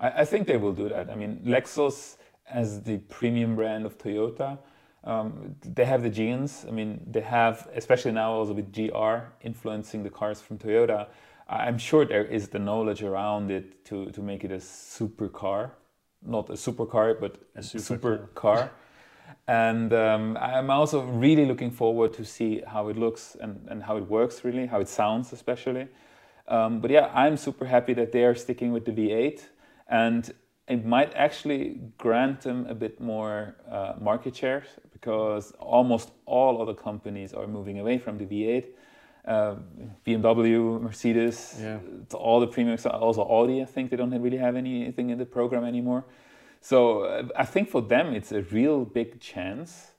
I, 0.01 0.23
I 0.23 0.25
think 0.25 0.47
they 0.49 0.57
will 0.57 0.73
do 0.73 0.89
that. 0.89 1.11
I 1.11 1.15
mean, 1.15 1.41
Lexus 1.45 2.17
as 2.51 2.83
the 2.83 2.99
premium 2.99 3.57
brand 3.57 3.87
of 3.87 3.99
Toyota, 3.99 4.59
um, 5.05 5.55
they 5.63 5.85
have 5.85 6.03
the 6.03 6.11
genes. 6.11 6.65
I 6.67 6.71
mean, 6.71 7.01
they 7.11 7.21
have, 7.21 7.69
especially 7.75 8.13
now 8.13 8.33
also 8.33 8.55
with 8.55 8.73
GR 8.73 9.17
influencing 9.43 10.03
the 10.03 10.11
cars 10.11 10.41
from 10.41 10.59
Toyota. 10.59 11.09
I'm 11.49 11.77
sure 11.77 12.07
there 12.07 12.25
is 12.25 12.49
the 12.49 12.59
knowledge 12.59 13.03
around 13.03 13.51
it 13.51 13.85
to, 13.87 14.11
to 14.13 14.23
make 14.23 14.45
it 14.45 14.51
a 14.51 14.57
supercar, 14.57 15.71
not 16.25 16.49
a 16.49 16.55
supercar, 16.55 17.21
but 17.21 17.37
a 17.55 17.63
super 17.63 18.31
supercar. 18.35 18.71
and 19.47 19.93
um, 19.93 20.39
I'm 20.41 20.71
also 20.71 21.03
really 21.03 21.45
looking 21.45 21.71
forward 21.71 22.15
to 22.15 22.25
see 22.25 22.63
how 22.67 22.89
it 22.89 22.97
looks 22.97 23.37
and, 23.41 23.67
and 23.69 23.83
how 23.83 23.99
it 23.99 24.09
works, 24.09 24.43
really, 24.43 24.67
how 24.67 24.81
it 24.81 24.89
sounds, 24.89 25.35
especially. 25.35 25.89
Um, 26.49 26.81
but 26.81 26.91
yeah, 26.91 27.11
I'm 27.15 27.37
super 27.37 27.67
happy 27.67 27.93
that 27.95 28.13
they 28.13 28.25
are 28.25 28.35
sticking 28.35 28.73
with 28.73 28.87
the 28.87 28.93
V8, 28.93 29.43
and 29.89 30.33
it 30.69 30.85
might 30.85 31.13
actually 31.15 31.81
grant 31.99 32.41
them 32.41 32.67
a 32.69 32.75
bit 32.75 33.01
more 33.01 33.55
uh, 33.71 33.95
market 34.01 34.35
share 34.35 34.65
because 34.93 35.53
almost 35.59 36.11
all 36.25 36.63
other 36.63 36.75
companies 36.75 37.35
are 37.35 37.47
moving 37.47 37.79
away 37.79 37.99
from 37.99 38.17
the 38.19 38.25
V8. 38.25 38.65
Uh, 39.27 39.57
BMW, 40.07 40.81
Mercedes, 40.81 41.57
Yeah. 41.61 41.79
all 42.15 42.41
the 42.41 42.47
premium, 42.47 42.79
also 42.85 43.23
Audi. 43.23 43.63
I 43.63 43.65
think 43.65 43.91
they 43.91 43.97
don't 43.97 44.11
really 44.23 44.37
have 44.37 44.55
anything 44.57 45.11
in 45.11 45.19
the 45.19 45.27
program 45.27 45.65
anymore. 45.65 46.05
So 46.61 47.05
uh, 47.05 47.29
I 47.37 47.45
think 47.45 47.69
for 47.69 47.83
them 47.83 48.15
it's 48.15 48.33
a 48.33 48.43
real 48.43 48.85
big 48.85 49.21
chance, 49.21 49.93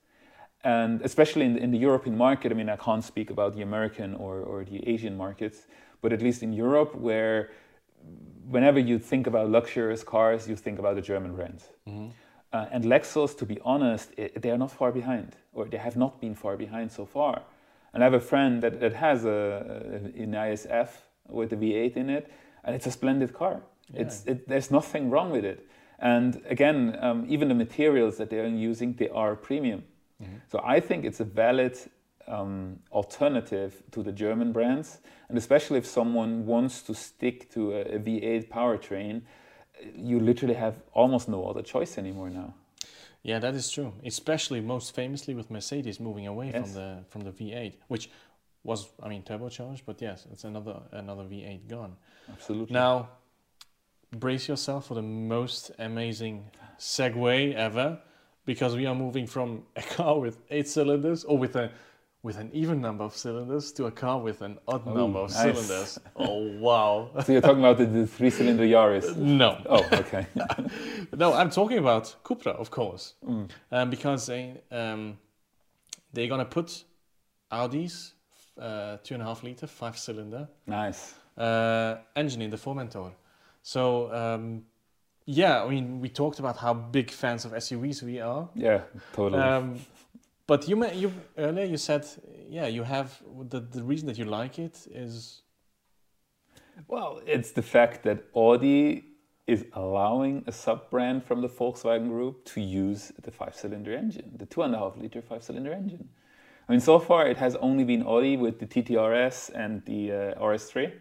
and 0.64 1.02
especially 1.02 1.46
in 1.46 1.54
the, 1.54 1.60
in 1.62 1.72
the 1.72 1.78
European 1.78 2.18
market. 2.18 2.52
I 2.52 2.56
mean, 2.56 2.70
I 2.70 2.76
can't 2.76 3.04
speak 3.04 3.30
about 3.30 3.56
the 3.56 3.62
American 3.62 4.16
or, 4.16 4.42
or 4.42 4.64
the 4.64 4.88
Asian 4.88 5.16
markets, 5.16 5.68
but 6.02 6.12
at 6.14 6.22
least 6.22 6.42
in 6.44 6.54
Europe, 6.54 6.96
where 6.96 7.50
whenever 8.48 8.80
you 8.80 9.00
think 9.00 9.28
about 9.28 9.50
luxurious 9.50 10.04
cars, 10.04 10.48
you 10.48 10.56
think 10.56 10.80
about 10.80 10.96
the 10.96 11.02
German 11.02 11.36
brands. 11.36 11.66
Mm-hmm. 11.88 12.10
Uh, 12.54 12.66
and 12.72 12.86
Lexus, 12.86 13.38
to 13.38 13.46
be 13.46 13.60
honest, 13.66 14.12
it, 14.18 14.42
they 14.42 14.52
are 14.52 14.58
not 14.58 14.72
far 14.72 14.92
behind, 14.92 15.36
or 15.54 15.66
they 15.66 15.78
have 15.78 15.98
not 15.98 16.22
been 16.22 16.36
far 16.36 16.56
behind 16.56 16.92
so 16.92 17.06
far. 17.06 17.42
And 17.94 18.04
I 18.04 18.06
have 18.06 18.14
a 18.14 18.20
friend 18.20 18.62
that, 18.64 18.80
that 18.80 18.94
has 18.94 19.26
a, 19.26 19.30
a, 19.30 20.22
an 20.22 20.32
ISF 20.32 20.90
with 21.28 21.54
a 21.54 21.58
V8 21.58 21.98
in 21.98 22.10
it, 22.10 22.32
and 22.64 22.76
it's 22.76 22.86
a 22.86 22.92
splendid 22.92 23.34
car. 23.34 23.62
Yeah. 23.94 24.02
It's, 24.02 24.26
it, 24.26 24.48
there's 24.48 24.72
nothing 24.72 25.10
wrong 25.10 25.32
with 25.32 25.46
it. 25.46 25.68
And 26.00 26.42
again, 26.48 26.98
um, 27.02 27.26
even 27.28 27.48
the 27.48 27.56
materials 27.56 28.18
that 28.18 28.30
they're 28.30 28.48
using, 28.48 28.94
they 28.94 29.10
are 29.10 29.36
premium. 29.36 29.84
Mm-hmm. 30.22 30.36
So 30.48 30.62
I 30.64 30.80
think 30.80 31.06
it's 31.06 31.20
a 31.20 31.26
valid 31.26 31.78
um, 32.28 32.80
alternative 32.92 33.84
to 33.92 34.04
the 34.04 34.12
German 34.12 34.52
brands, 34.52 35.00
and 35.30 35.38
especially 35.38 35.78
if 35.78 35.86
someone 35.86 36.46
wants 36.46 36.82
to 36.84 36.94
stick 36.94 37.52
to 37.52 37.74
a 37.74 37.82
a 37.96 38.00
V8 38.00 38.50
powertrain, 38.50 39.22
you 39.96 40.20
literally 40.20 40.56
have 40.56 40.76
almost 40.94 41.30
no 41.30 41.46
other 41.46 41.62
choice 41.62 41.98
anymore 41.98 42.30
now. 42.30 42.54
Yeah, 43.24 43.40
that 43.40 43.56
is 43.56 43.72
true. 43.72 43.94
Especially 44.06 44.62
most 44.62 44.94
famously 44.94 45.34
with 45.34 45.50
Mercedes 45.50 46.00
moving 46.00 46.28
away 46.28 46.52
from 46.52 46.74
the 46.74 47.04
from 47.10 47.22
the 47.22 47.32
V8, 47.32 47.74
which 47.88 48.10
was 48.64 48.90
I 49.02 49.10
mean 49.10 49.24
turbocharged, 49.24 49.82
but 49.86 50.02
yes, 50.02 50.28
it's 50.32 50.44
another 50.44 50.82
another 50.92 51.24
V8 51.24 51.68
gone. 51.68 51.96
Absolutely. 52.32 52.74
Now, 52.74 53.10
brace 54.12 54.48
yourself 54.48 54.88
for 54.88 54.94
the 54.94 55.02
most 55.02 55.72
amazing 55.80 56.52
segue 56.80 57.54
ever, 57.56 58.00
because 58.46 58.76
we 58.76 58.86
are 58.86 58.96
moving 58.96 59.28
from 59.28 59.64
a 59.76 59.82
car 59.82 60.20
with 60.20 60.38
eight 60.50 60.68
cylinders 60.68 61.24
or 61.24 61.38
with 61.38 61.56
a 61.56 61.72
with 62.26 62.38
an 62.40 62.50
even 62.54 62.82
number 62.82 63.04
of 63.04 63.16
cylinders 63.16 63.72
to 63.72 63.86
a 63.86 63.92
car 63.92 64.18
with 64.20 64.42
an 64.42 64.58
odd 64.68 64.84
number 65.00 65.20
of 65.20 65.30
nice. 65.32 65.42
cylinders. 65.44 66.00
Oh 66.16 66.40
wow! 66.68 67.12
so 67.24 67.32
you're 67.32 67.42
talking 67.50 67.60
about 67.60 67.78
the, 67.78 67.86
the 67.86 68.08
three-cylinder 68.08 68.64
Yaris? 68.76 69.16
No, 69.16 69.50
Oh, 69.70 69.84
okay. 69.94 70.26
no, 71.16 71.34
I'm 71.34 71.52
talking 71.52 71.78
about 71.78 72.16
Cupra, 72.24 72.54
of 72.64 72.72
course, 72.72 73.14
Mm. 73.24 73.50
um, 73.72 73.90
because 73.92 74.26
they 74.26 74.44
um, 74.72 75.18
they're 76.14 76.28
gonna 76.34 76.46
put 76.60 76.84
Audi's 77.52 78.14
uh, 78.60 78.98
two 79.04 79.14
and 79.14 79.22
a 79.24 79.26
half 79.28 79.44
liter 79.44 79.68
five 79.68 79.96
cylinder 79.98 80.48
Nice. 80.66 81.14
uh, 81.38 81.98
engine 82.16 82.42
in 82.42 82.50
the 82.50 82.58
Formentor. 82.58 83.12
So 83.62 84.12
um, 84.22 84.64
yeah, 85.28 85.64
I 85.64 85.70
mean 85.70 86.02
we 86.02 86.10
talked 86.10 86.40
about 86.40 86.58
how 86.58 86.74
big 86.74 87.12
fans 87.12 87.46
of 87.46 87.52
SUVs 87.52 88.02
we 88.02 88.20
are. 88.20 88.50
Yeah, 88.56 88.82
totally. 89.14 89.44
But 90.48 90.68
you, 90.68 90.86
you 90.94 91.12
earlier 91.38 91.66
you 91.66 91.78
said 91.78 92.06
yeah 92.50 92.68
you 92.68 92.84
have 92.84 93.22
the 93.50 93.60
the 93.60 93.84
reason 93.84 94.08
that 94.08 94.18
you 94.18 94.26
like 94.26 94.60
it 94.60 94.88
is 94.92 95.42
Well, 96.88 97.22
it's 97.26 97.52
the 97.52 97.62
fact 97.62 98.04
that 98.04 98.18
Audi 98.34 99.04
is 99.48 99.66
allowing 99.74 100.44
a 100.48 100.52
sub 100.52 100.90
brand 100.90 101.24
from 101.24 101.42
the 101.42 101.48
Volkswagen 101.48 102.08
Group 102.10 102.46
to 102.46 102.62
use 102.62 103.12
the 103.22 103.32
five 103.32 103.56
cylinder 103.56 103.94
engine, 103.94 104.32
the 104.38 104.46
two 104.46 104.62
and 104.64 104.74
a 104.76 104.78
half 104.78 104.98
liter 104.98 105.22
five 105.22 105.44
cylinder 105.44 105.72
engine. 105.72 106.10
I 106.68 106.72
mean, 106.72 106.82
so 106.82 106.98
far 107.00 107.28
it 107.28 107.38
has 107.38 107.56
only 107.58 107.84
been 107.84 108.04
Audi 108.04 108.38
with 108.38 108.60
the 108.60 108.66
TTRS 108.66 109.52
and 109.54 109.86
the 109.86 110.12
uh, 110.12 110.44
RS3. 110.44 110.92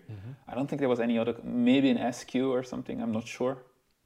I 0.47 0.55
don't 0.55 0.68
think 0.68 0.80
there 0.80 0.90
was 0.90 1.01
any 1.01 1.18
other, 1.18 1.34
maybe 1.42 1.88
an 1.90 2.12
SQ 2.12 2.34
or 2.36 2.62
something, 2.62 3.01
I'm 3.01 3.12
not 3.12 3.26
sure, 3.26 3.57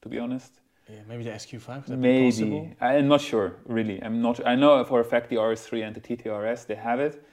to 0.03 0.09
be 0.09 0.18
honest. 0.20 0.61
Yeah, 0.91 1.01
maybe 1.07 1.24
the 1.24 1.30
SQ5 1.30 1.84
could 1.84 1.93
that 1.93 2.01
be 2.01 2.24
possible? 2.24 2.62
Maybe. 2.62 2.76
I'm 2.80 3.09
not 3.09 3.20
sure, 3.20 3.57
really. 3.66 4.03
I'm 4.03 4.22
not. 4.22 4.45
I 4.47 4.55
know 4.55 4.82
for 4.84 5.01
a 5.01 5.05
fact 5.05 5.28
the 5.28 5.36
RS3 5.36 5.86
and 5.86 5.95
the 5.95 6.01
TTRS 6.01 6.66
they 6.66 6.76
have 6.76 7.01
it. 7.01 7.24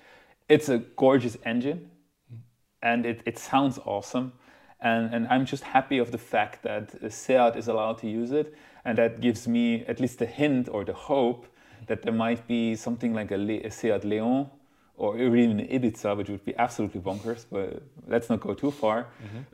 It's 0.50 0.70
a 0.70 0.80
gorgeous 0.80 1.38
engine, 1.46 1.90
and 2.82 3.06
it, 3.06 3.22
it 3.26 3.38
sounds 3.38 3.80
awesome. 3.86 4.34
And 4.82 5.14
and 5.14 5.28
I'm 5.30 5.46
just 5.46 5.64
happy 5.64 5.98
of 6.00 6.12
the 6.12 6.18
fact 6.18 6.64
that 6.64 6.96
uh, 7.02 7.10
Seat 7.10 7.56
is 7.56 7.68
allowed 7.68 7.98
to 8.00 8.08
use 8.08 8.32
it, 8.32 8.54
and 8.84 8.98
that 8.98 9.22
gives 9.22 9.48
me 9.48 9.86
at 9.86 10.00
least 10.00 10.22
a 10.22 10.26
hint 10.26 10.68
or 10.70 10.84
the 10.84 10.94
hope 10.94 11.48
that 11.88 12.02
there 12.02 12.14
might 12.14 12.48
be 12.48 12.76
something 12.76 13.14
like 13.14 13.32
a, 13.32 13.38
Le- 13.38 13.66
a 13.66 13.72
Seat 13.72 14.04
Leon 14.04 14.50
or 14.98 15.18
even 15.20 15.60
an 15.60 15.68
Ibiza, 15.68 16.16
which 16.16 16.30
would 16.30 16.46
be 16.46 16.56
absolutely 16.58 17.02
bonkers. 17.02 17.46
But 17.52 17.82
let's 18.08 18.30
not 18.30 18.40
go 18.40 18.54
too 18.54 18.72
far. 18.72 19.08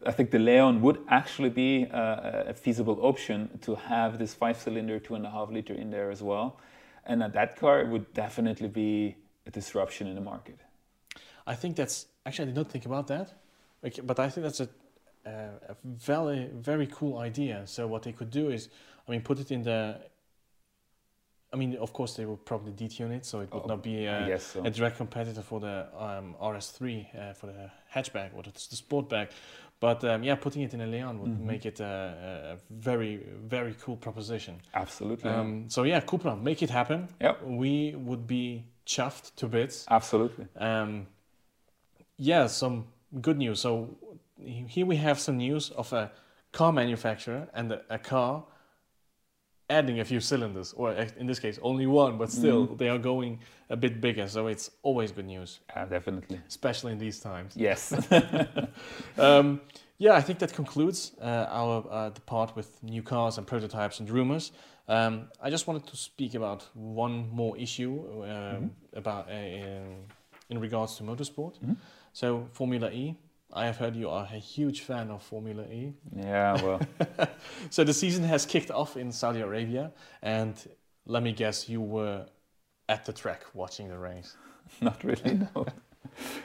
I 0.06 0.12
think 0.12 0.32
the 0.32 0.40
Leon 0.40 0.82
would 0.82 1.00
actually 1.08 1.50
be 1.50 1.88
uh, 1.92 2.52
a 2.52 2.54
feasible 2.54 3.00
option 3.02 3.50
to 3.62 3.76
have 3.76 4.18
this 4.20 4.34
five-cylinder, 4.34 5.00
two 5.00 5.16
and 5.16 5.26
a 5.26 5.32
half 5.32 5.50
liter 5.50 5.74
in 5.74 5.90
there 5.90 6.12
as 6.12 6.22
well. 6.22 6.60
And 7.06 7.22
that 7.22 7.34
that 7.34 7.60
car 7.60 7.86
would 7.86 8.14
definitely 8.14 8.68
be 8.68 9.16
a 9.48 9.52
disruption 9.52 10.08
in 10.08 10.16
the 10.16 10.22
market. 10.22 10.60
I 11.48 11.56
think 11.56 11.76
that's 11.76 12.06
actually 12.26 12.44
I 12.44 12.54
did 12.54 12.56
not 12.56 12.72
think 12.72 12.86
about 12.86 13.08
that, 13.08 13.34
but 14.04 14.20
I 14.20 14.30
think 14.30 14.46
that's 14.46 14.60
a, 14.60 14.70
uh, 15.26 15.74
a 15.74 15.76
very 15.84 16.50
very 16.54 16.88
cool 16.88 17.18
idea. 17.18 17.64
So 17.66 17.88
what 17.88 18.04
they 18.04 18.12
could 18.12 18.30
do 18.30 18.50
is, 18.52 18.70
I 19.08 19.12
mean, 19.12 19.22
put 19.22 19.40
it 19.40 19.52
in 19.52 19.64
the. 19.64 19.98
I 21.54 21.58
mean, 21.58 21.76
of 21.76 21.92
course, 21.92 22.16
they 22.16 22.26
will 22.26 22.38
probably 22.38 22.72
detune 22.72 23.12
it, 23.12 23.26
so 23.26 23.42
it 23.42 23.52
would 23.54 23.64
Oh, 23.64 23.68
not 23.68 23.84
be 23.84 24.08
I 24.08 24.32
uh, 24.34 24.38
so. 24.38 24.64
a 24.64 24.70
direct 24.70 24.98
competitor 24.98 25.42
for 25.42 25.60
the 25.60 25.88
um, 25.98 26.36
RS3 26.42 26.84
uh, 27.14 27.34
for 27.34 27.48
the 27.48 27.70
hatchback 27.94 28.30
or 28.36 28.44
the, 28.44 28.52
the 28.52 28.76
sportback. 28.76 29.32
But 29.82 30.04
um, 30.04 30.24
yeah, 30.24 30.36
putting 30.36 30.62
it 30.62 30.74
in 30.74 30.82
a 30.82 30.86
Leon 30.88 31.20
would 31.20 31.32
Mhm. 31.32 31.40
make 31.46 31.66
it 31.66 31.80
a, 31.80 32.56
a 32.56 32.74
very 32.74 33.18
very 33.44 33.76
cool 33.82 33.98
proposition. 33.98 34.62
Absolutely. 34.74 35.30
Um, 35.30 35.70
so 35.70 35.84
yeah, 35.84 36.00
Cupra, 36.00 36.36
make 36.42 36.62
it 36.64 36.70
happen. 36.70 37.08
Yep. 37.20 37.44
We 37.44 37.96
would 37.96 38.28
be 38.28 38.66
chuffed 38.86 39.36
to 39.38 39.48
bits. 39.48 39.86
Absolutely. 39.90 40.48
Um, 40.56 41.08
yeah, 42.18 42.48
some 42.48 42.86
good 43.22 43.38
news. 43.38 43.60
So 43.60 43.98
here 44.38 44.86
we 44.86 44.96
have 44.98 45.20
some 45.20 45.38
news 45.38 45.72
of 45.72 45.92
a 45.94 46.12
car 46.52 46.72
manufacturer 46.72 47.48
and 47.54 47.72
a, 47.72 47.82
a 47.90 47.98
car 48.00 48.44
adding 49.72 50.00
a 50.00 50.06
few 50.06 50.20
cylinders, 50.20 50.74
or 50.74 50.92
in 51.20 51.28
this 51.28 51.40
case, 51.40 51.60
only 51.62 51.86
one, 51.88 52.18
but 52.18 52.30
still 52.32 52.68
Mhm. 52.68 52.78
they 52.78 52.90
are 52.90 53.00
going 53.00 53.40
a 53.70 53.76
bit 53.76 54.02
bigger. 54.02 54.28
So 54.28 54.48
it's 54.48 54.72
always 54.84 55.12
good 55.12 55.26
news, 55.26 55.60
Yeah, 55.76 55.86
definitely. 55.90 56.40
especially 56.48 56.92
in 56.92 56.98
these 57.00 57.20
times. 57.22 57.56
Yes. 57.56 57.94
Um, 59.18 59.62
yeah, 59.98 60.18
I 60.20 60.22
think 60.22 60.40
that 60.40 60.54
concludes 60.54 61.12
uh, 61.22 61.46
our 61.50 61.86
uh, 61.90 62.10
the 62.10 62.22
part 62.22 62.56
with 62.56 62.68
new 62.84 63.04
cars 63.04 63.38
and 63.38 63.46
prototypes 63.48 64.00
and 64.00 64.10
rumors. 64.10 64.52
Um, 64.88 65.28
I 65.46 65.50
just 65.52 65.68
wanted 65.68 65.86
to 65.88 65.96
speak 65.96 66.34
about 66.36 66.68
one 66.74 67.30
more 67.32 67.58
issue 67.58 67.92
um, 68.24 68.28
Mhm. 68.28 68.70
about 68.96 69.28
uh, 69.30 69.34
in, 69.34 70.06
in 70.50 70.60
regards 70.62 70.98
to 70.98 71.04
motorsport. 71.04 71.60
Mhm. 71.60 71.76
So 72.14 72.48
Formula 72.52 72.90
E. 72.92 73.16
I 73.54 73.66
have 73.66 73.78
heard 73.78 73.96
you 73.96 74.10
are 74.10 74.28
a 74.32 74.38
huge 74.38 74.82
fan 74.82 75.12
of 75.12 75.22
Formula 75.22 75.64
E. 75.64 75.94
yeah. 76.16 76.62
Well. 76.62 76.82
So 77.70 77.84
the 77.84 77.94
season 77.94 78.24
has 78.24 78.46
kicked 78.46 78.72
off 78.72 78.98
in 78.98 79.12
Saudi 79.12 79.42
Arabia, 79.42 79.92
and 80.22 80.56
let 81.06 81.24
me 81.24 81.32
guess, 81.34 81.68
you 81.68 81.82
were 81.82 82.26
at 82.88 83.06
the 83.06 83.14
track 83.14 83.44
watching 83.54 83.90
the 83.90 83.98
race. 83.98 84.36
Not 84.82 85.04
really, 85.04 85.34
no. 85.56 85.66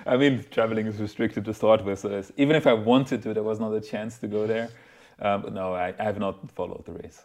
I 0.07 0.17
mean, 0.17 0.45
traveling 0.51 0.87
is 0.87 0.99
restricted 0.99 1.45
to 1.45 1.55
start 1.55 1.85
with, 1.85 1.99
so 1.99 2.23
even 2.37 2.57
if 2.57 2.67
I 2.67 2.73
wanted 2.73 3.23
to, 3.23 3.35
there 3.35 3.43
was 3.43 3.59
not 3.59 3.73
a 3.73 3.81
chance 3.81 4.19
to 4.19 4.29
go 4.29 4.47
there. 4.47 4.69
Um, 5.19 5.43
but 5.43 5.53
no, 5.53 5.75
I, 5.75 5.95
I 5.99 6.05
have 6.05 6.19
not 6.19 6.51
followed 6.51 6.85
the 6.85 6.93
race. 6.93 7.23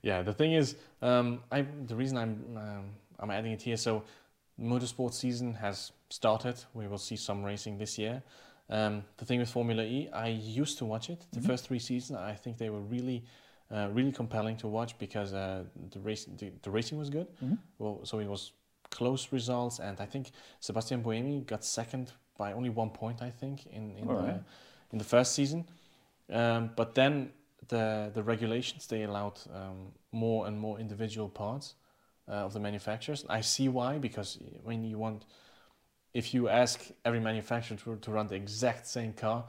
Yeah, 0.00 0.22
the 0.22 0.32
thing 0.32 0.52
is, 0.52 0.76
um, 1.02 1.40
I 1.50 1.66
the 1.86 1.96
reason 1.96 2.16
I'm 2.16 2.44
um, 2.56 2.84
I'm 3.18 3.30
adding 3.30 3.52
it 3.52 3.62
here. 3.62 3.76
So, 3.76 4.04
motorsport 4.60 5.12
season 5.12 5.54
has 5.54 5.92
started. 6.08 6.56
We 6.72 6.86
will 6.86 6.98
see 6.98 7.16
some 7.16 7.42
racing 7.42 7.78
this 7.78 7.98
year. 7.98 8.22
Um, 8.68 9.04
the 9.16 9.24
thing 9.24 9.40
with 9.40 9.50
Formula 9.50 9.82
E, 9.82 10.08
I 10.12 10.28
used 10.28 10.78
to 10.78 10.84
watch 10.84 11.10
it. 11.10 11.26
The 11.32 11.40
Mhm. 11.40 11.46
first 11.46 11.66
three 11.66 11.78
seasons, 11.78 12.18
I 12.18 12.34
think 12.34 12.56
they 12.56 12.70
were 12.70 12.80
really, 12.80 13.24
uh, 13.70 13.88
really 13.92 14.12
compelling 14.12 14.56
to 14.58 14.68
watch 14.68 14.98
because 14.98 15.32
uh, 15.34 15.64
the 15.90 16.00
race 16.00 16.24
the, 16.24 16.50
the 16.62 16.70
racing 16.70 16.98
was 16.98 17.10
good. 17.10 17.26
Mhm. 17.42 17.58
Well, 17.78 18.04
so 18.04 18.18
it 18.20 18.28
was 18.28 18.52
close 18.90 19.32
results, 19.32 19.80
and 19.80 20.00
I 20.00 20.06
think 20.06 20.30
Sebastian 20.60 21.02
Buemi 21.02 21.44
got 21.46 21.64
second 21.64 22.12
by 22.38 22.52
only 22.52 22.70
one 22.70 22.90
point. 22.90 23.20
I 23.22 23.30
think 23.30 23.66
in 23.66 23.96
in 23.96 24.06
the 24.06 24.14
Alright. 24.14 24.42
in 24.92 24.98
the 24.98 25.04
first 25.04 25.32
season, 25.34 25.64
um, 26.30 26.70
but 26.76 26.94
then 26.94 27.32
the 27.68 28.10
the 28.14 28.22
regulations 28.22 28.86
they 28.86 29.02
allowed 29.04 29.38
um, 29.54 29.92
more 30.10 30.46
and 30.46 30.58
more 30.58 30.80
individual 30.80 31.28
parts 31.28 31.74
uh, 32.28 32.44
of 32.46 32.52
the 32.52 32.60
manufacturers. 32.60 33.24
I 33.28 33.42
see 33.42 33.68
why 33.68 33.98
because 33.98 34.38
when 34.64 34.84
you 34.84 34.98
want, 34.98 35.24
if 36.14 36.34
you 36.34 36.48
ask 36.48 36.90
every 37.04 37.20
manufacturer 37.20 37.76
to, 37.78 37.96
to 37.96 38.10
run 38.10 38.26
the 38.26 38.34
exact 38.34 38.86
same 38.86 39.12
car, 39.12 39.44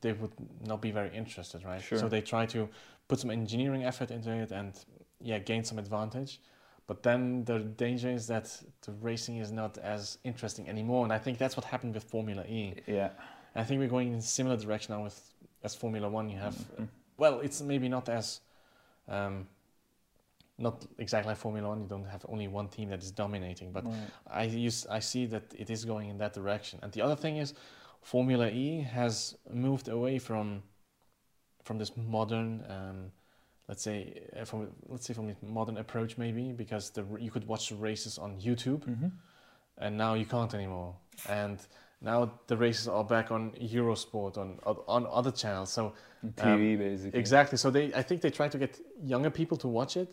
they 0.00 0.12
would 0.12 0.32
not 0.66 0.80
be 0.80 0.90
very 0.90 1.14
interested, 1.16 1.64
right? 1.64 1.80
Sure. 1.80 1.98
So 1.98 2.08
they 2.08 2.20
try 2.20 2.46
to 2.46 2.68
put 3.08 3.20
some 3.20 3.30
engineering 3.30 3.84
effort 3.84 4.10
into 4.10 4.30
it 4.30 4.50
and 4.50 4.72
yeah, 5.20 5.38
gain 5.38 5.64
some 5.64 5.78
advantage. 5.78 6.40
But 6.86 7.02
then 7.02 7.44
the 7.44 7.58
danger 7.58 8.08
is 8.10 8.26
that 8.28 8.46
the 8.82 8.92
racing 8.92 9.36
is 9.38 9.52
not 9.52 9.76
as 9.78 10.18
interesting 10.24 10.68
anymore, 10.68 11.04
and 11.04 11.12
I 11.12 11.18
think 11.18 11.36
that's 11.38 11.56
what 11.56 11.64
happened 11.66 11.94
with 11.94 12.04
Formula 12.04 12.42
E. 12.44 12.74
Yeah. 12.86 13.10
I 13.54 13.64
think 13.64 13.78
we're 13.80 13.88
going 13.88 14.08
in 14.12 14.18
a 14.18 14.22
similar 14.22 14.56
direction 14.56 14.94
now 14.94 15.02
with 15.04 15.34
as 15.62 15.74
Formula 15.74 16.08
One. 16.08 16.28
You 16.30 16.38
have 16.38 16.54
Mhm. 16.54 16.88
well, 17.18 17.40
it's 17.40 17.60
maybe 17.60 17.88
not 17.88 18.08
as 18.08 18.40
um, 19.08 19.46
not 20.58 20.84
exactly 20.98 21.30
like 21.30 21.38
Formula 21.38 21.68
One. 21.68 21.80
You 21.80 21.86
don't 21.88 22.04
have 22.06 22.26
only 22.28 22.48
one 22.48 22.68
team 22.68 22.90
that 22.90 23.02
is 23.02 23.10
dominating, 23.12 23.72
but 23.72 23.84
Right. 23.84 24.10
I 24.26 24.42
use 24.44 24.86
I 24.86 25.00
see 25.00 25.26
that 25.26 25.54
it 25.56 25.70
is 25.70 25.84
going 25.84 26.08
in 26.10 26.18
that 26.18 26.32
direction. 26.34 26.80
And 26.82 26.92
the 26.92 27.02
other 27.02 27.16
thing 27.16 27.36
is, 27.36 27.54
Formula 28.02 28.48
E 28.48 28.80
has 28.82 29.36
moved 29.50 29.88
away 29.88 30.18
from 30.18 30.62
from 31.62 31.78
this 31.78 31.96
modern, 31.96 32.64
um, 32.68 33.12
let's 33.68 33.82
say, 33.82 34.22
uh, 34.36 34.44
from 34.44 34.68
let's 34.88 35.06
say 35.06 35.14
from 35.14 35.26
this 35.26 35.36
modern 35.42 35.76
approach 35.76 36.16
maybe 36.18 36.52
because 36.52 36.90
the 36.90 37.04
you 37.20 37.30
could 37.30 37.46
watch 37.46 37.68
the 37.68 37.76
races 37.76 38.18
on 38.18 38.40
YouTube, 38.40 38.82
Mhm. 38.86 39.12
and 39.78 39.96
now 39.96 40.14
you 40.14 40.26
can't 40.26 40.54
anymore. 40.54 40.96
And 41.28 41.58
now 42.00 42.30
the 42.46 42.56
races 42.56 42.88
are 42.88 43.04
back 43.04 43.30
on 43.30 43.52
Eurosport 43.52 44.38
on 44.38 44.58
on 44.64 45.06
other 45.06 45.30
channels. 45.32 45.70
So 45.72 45.92
TV 46.36 46.76
basically. 46.76 47.20
Exactly. 47.20 47.58
So 47.58 47.70
they, 47.70 47.92
I 47.94 48.02
think 48.02 48.22
they 48.22 48.30
try 48.30 48.48
to 48.48 48.58
get 48.58 48.80
younger 49.02 49.30
people 49.30 49.56
to 49.58 49.68
watch 49.68 49.96
it, 49.96 50.08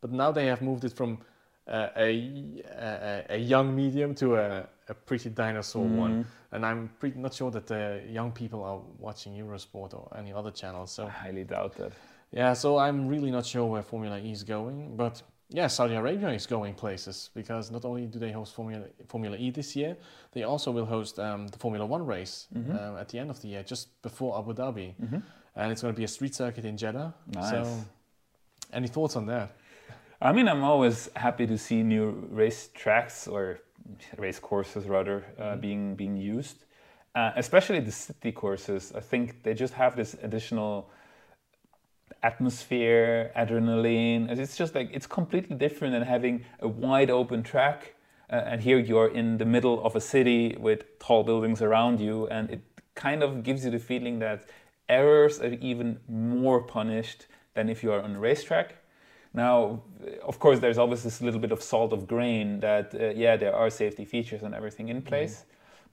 but 0.00 0.10
now 0.12 0.30
they 0.32 0.46
have 0.46 0.62
moved 0.62 0.84
it 0.84 0.92
from 0.92 1.18
uh, 1.66 1.88
a, 1.96 2.62
a 2.80 3.24
a 3.30 3.36
young 3.36 3.74
medium 3.76 4.14
to 4.14 4.36
a, 4.36 4.66
a 4.88 4.94
pretty 4.94 5.30
dinosaur 5.30 5.84
one. 5.84 6.12
Mhm. 6.22 6.26
And 6.52 6.64
I'm 6.64 6.88
pretty 6.98 7.18
not 7.18 7.34
sure 7.34 7.50
that 7.50 7.66
the 7.66 8.00
young 8.08 8.32
people 8.32 8.62
are 8.64 8.80
watching 8.98 9.34
Eurosport 9.34 9.92
or 9.92 10.08
any 10.16 10.32
other 10.32 10.50
channels. 10.50 10.90
So 10.92 11.04
I 11.06 11.10
highly 11.10 11.44
doubt 11.44 11.74
that. 11.76 11.92
yeah, 12.32 12.54
so 12.54 12.78
I'm 12.78 13.06
really 13.06 13.30
not 13.30 13.44
sure 13.44 13.66
where 13.66 13.82
Formula 13.82 14.18
E 14.18 14.32
is 14.32 14.44
going, 14.44 14.96
but 14.96 15.22
yeah, 15.50 15.66
Saudi 15.68 15.94
Arabia 15.94 16.30
is 16.30 16.46
going 16.46 16.74
places 16.74 17.30
because 17.34 17.70
not 17.70 17.84
only 17.84 18.06
do 18.06 18.18
they 18.18 18.32
host 18.32 18.54
Formula 18.54 18.84
Formula 19.08 19.36
E 19.36 19.50
this 19.50 19.76
year, 19.76 19.96
they 20.32 20.44
also 20.44 20.70
will 20.72 20.86
host 20.86 21.18
um, 21.18 21.48
the 21.48 21.58
Formula 21.58 21.84
One 21.86 22.06
race 22.06 22.46
Mhm. 22.54 22.70
um, 22.80 22.96
at 22.96 23.08
the 23.10 23.18
end 23.18 23.30
of 23.30 23.40
the 23.42 23.48
year, 23.48 23.62
just 23.62 23.88
before 24.02 24.38
Abu 24.38 24.54
Dhabi, 24.54 24.94
Mhm. 25.02 25.22
and 25.56 25.72
it's 25.72 25.82
going 25.82 25.94
to 25.94 25.98
be 25.98 26.04
a 26.04 26.08
street 26.08 26.34
circuit 26.34 26.64
in 26.64 26.76
Jeddah. 26.78 27.12
Nice. 27.34 27.50
So, 27.50 27.84
any 28.72 28.88
thoughts 28.88 29.16
on 29.16 29.26
that? 29.26 29.50
I 30.20 30.32
mean, 30.32 30.48
I'm 30.48 30.64
always 30.64 31.08
happy 31.14 31.46
to 31.46 31.56
see 31.58 31.82
new 31.82 32.10
race 32.30 32.70
tracks 32.74 33.28
or 33.28 33.60
race 34.16 34.38
courses 34.38 34.86
rather 34.88 35.24
uh, 35.38 35.56
Mhm. 35.56 35.60
being 35.60 35.96
being 35.96 36.16
used, 36.16 36.64
uh, 37.14 37.32
especially 37.36 37.80
the 37.80 37.92
city 37.92 38.32
courses. 38.32 38.92
I 38.94 39.00
think 39.00 39.42
they 39.44 39.54
just 39.54 39.74
have 39.74 39.96
this 39.96 40.14
additional 40.22 40.90
atmosphere, 42.22 43.30
adrenaline. 43.36 44.28
It's 44.30 44.56
just 44.56 44.74
like 44.74 44.90
it's 44.92 45.06
completely 45.06 45.56
different 45.56 45.92
than 45.94 46.02
having 46.02 46.44
a 46.60 46.68
wide 46.68 47.10
open 47.10 47.42
track. 47.42 47.94
Uh, 48.30 48.42
and 48.50 48.60
here 48.62 48.78
you're 48.78 49.08
in 49.08 49.38
the 49.38 49.44
middle 49.46 49.82
of 49.84 49.96
a 49.96 50.00
city 50.00 50.54
with 50.60 50.98
tall 50.98 51.22
buildings 51.24 51.62
around 51.62 51.98
you, 52.00 52.26
and 52.28 52.50
it 52.50 52.60
kind 52.94 53.22
of 53.22 53.42
gives 53.42 53.64
you 53.64 53.70
the 53.70 53.78
feeling 53.78 54.18
that 54.18 54.44
errors 54.88 55.40
are 55.40 55.54
even 55.60 56.00
more 56.08 56.60
punished 56.62 57.26
than 57.54 57.68
if 57.70 57.82
you 57.82 57.90
are 57.92 58.02
on 58.02 58.16
a 58.16 58.20
racetrack. 58.20 58.74
Now, 59.34 59.82
of 60.26 60.38
course, 60.38 60.58
there's 60.60 60.78
always 60.78 61.02
this 61.02 61.20
little 61.20 61.40
bit 61.40 61.52
of 61.52 61.62
salt 61.62 61.92
of 61.92 62.06
grain 62.06 62.60
that, 62.60 62.94
uh, 62.94 63.08
yeah, 63.10 63.36
there 63.36 63.54
are 63.54 63.70
safety 63.70 64.04
features 64.04 64.42
and 64.42 64.54
everything 64.54 64.88
in 64.88 65.02
place, 65.02 65.44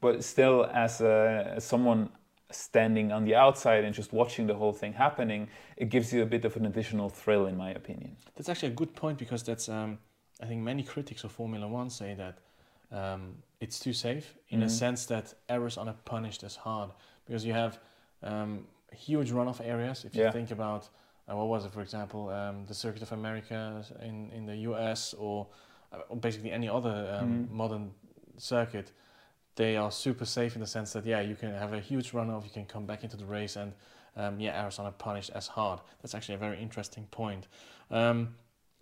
but 0.01 0.23
still, 0.23 0.65
as, 0.73 1.01
a, 1.01 1.53
as 1.55 1.63
someone 1.63 2.09
standing 2.51 3.11
on 3.11 3.25
the 3.25 3.36
outside 3.36 3.83
and 3.83 3.93
just 3.93 4.13
watching 4.13 4.47
the 4.47 4.53
whole 4.53 4.71
thing 4.73 4.93
happening, 4.93 5.47
it 5.77 5.89
gives 5.89 6.13
you 6.13 6.21
a 6.23 6.25
bit 6.25 6.45
of 6.45 6.55
an 6.55 6.65
additional 6.65 7.09
thrill, 7.09 7.47
in 7.47 7.57
my 7.57 7.71
opinion. 7.71 8.15
That's 8.36 8.49
actually 8.49 8.69
a 8.69 8.75
good 8.75 8.95
point 8.95 9.17
because 9.17 9.43
that's 9.43 9.67
um, 9.67 9.97
I 10.41 10.45
think 10.45 10.61
many 10.61 10.83
critics 10.83 11.23
of 11.23 11.31
Formula 11.31 11.67
One 11.67 11.89
say 11.89 12.13
that 12.15 12.38
um, 12.91 13.36
it's 13.59 13.79
too 13.79 13.93
safe 13.93 14.36
in 14.49 14.61
a 14.61 14.65
Mhm. 14.65 14.69
sense 14.69 15.05
that 15.07 15.33
errors 15.49 15.77
are 15.77 15.86
not 15.86 16.05
punished 16.05 16.43
as 16.43 16.55
hard 16.55 16.91
because 17.25 17.45
you 17.45 17.53
have 17.53 17.79
um, 18.23 18.67
huge 18.91 19.31
runoff 19.31 19.59
areas. 19.61 20.05
If 20.05 20.15
you 20.15 20.23
Yeah. 20.23 20.31
think 20.31 20.51
about 20.51 20.89
uh, 21.30 21.36
what 21.36 21.47
was 21.47 21.65
it, 21.65 21.71
for 21.73 21.82
example, 21.82 22.30
um, 22.30 22.65
the 22.67 22.73
Circuit 22.73 23.01
of 23.01 23.11
America 23.11 23.84
in 24.01 24.32
in 24.32 24.45
the 24.45 24.55
U.S. 24.69 25.13
or, 25.17 25.47
uh, 25.91 26.15
basically 26.15 26.51
any 26.51 26.69
other 26.69 26.95
um, 27.19 27.47
Mhm. 27.47 27.49
modern 27.51 27.91
circuit, 28.38 28.91
they 29.55 29.78
are 29.78 29.91
super 29.91 30.26
safe 30.26 30.55
in 30.55 30.61
the 30.61 30.67
sense 30.67 30.93
that 30.93 31.05
yeah, 31.05 31.21
you 31.21 31.36
can 31.36 31.53
have 31.53 31.73
a 31.73 31.80
huge 31.80 32.11
runoff, 32.11 32.43
you 32.43 32.49
can 32.51 32.65
come 32.65 32.86
back 32.86 33.03
into 33.03 33.17
the 33.17 33.26
race, 33.26 33.55
and 33.55 33.73
um, 34.17 34.39
yeah, 34.39 34.69
not 34.78 34.97
punished 34.97 35.32
as 35.34 35.47
hard. 35.47 35.80
That's 36.01 36.15
actually 36.15 36.36
a 36.36 36.39
very 36.47 36.61
interesting 36.61 37.05
point. 37.11 37.47
Um, 37.91 38.36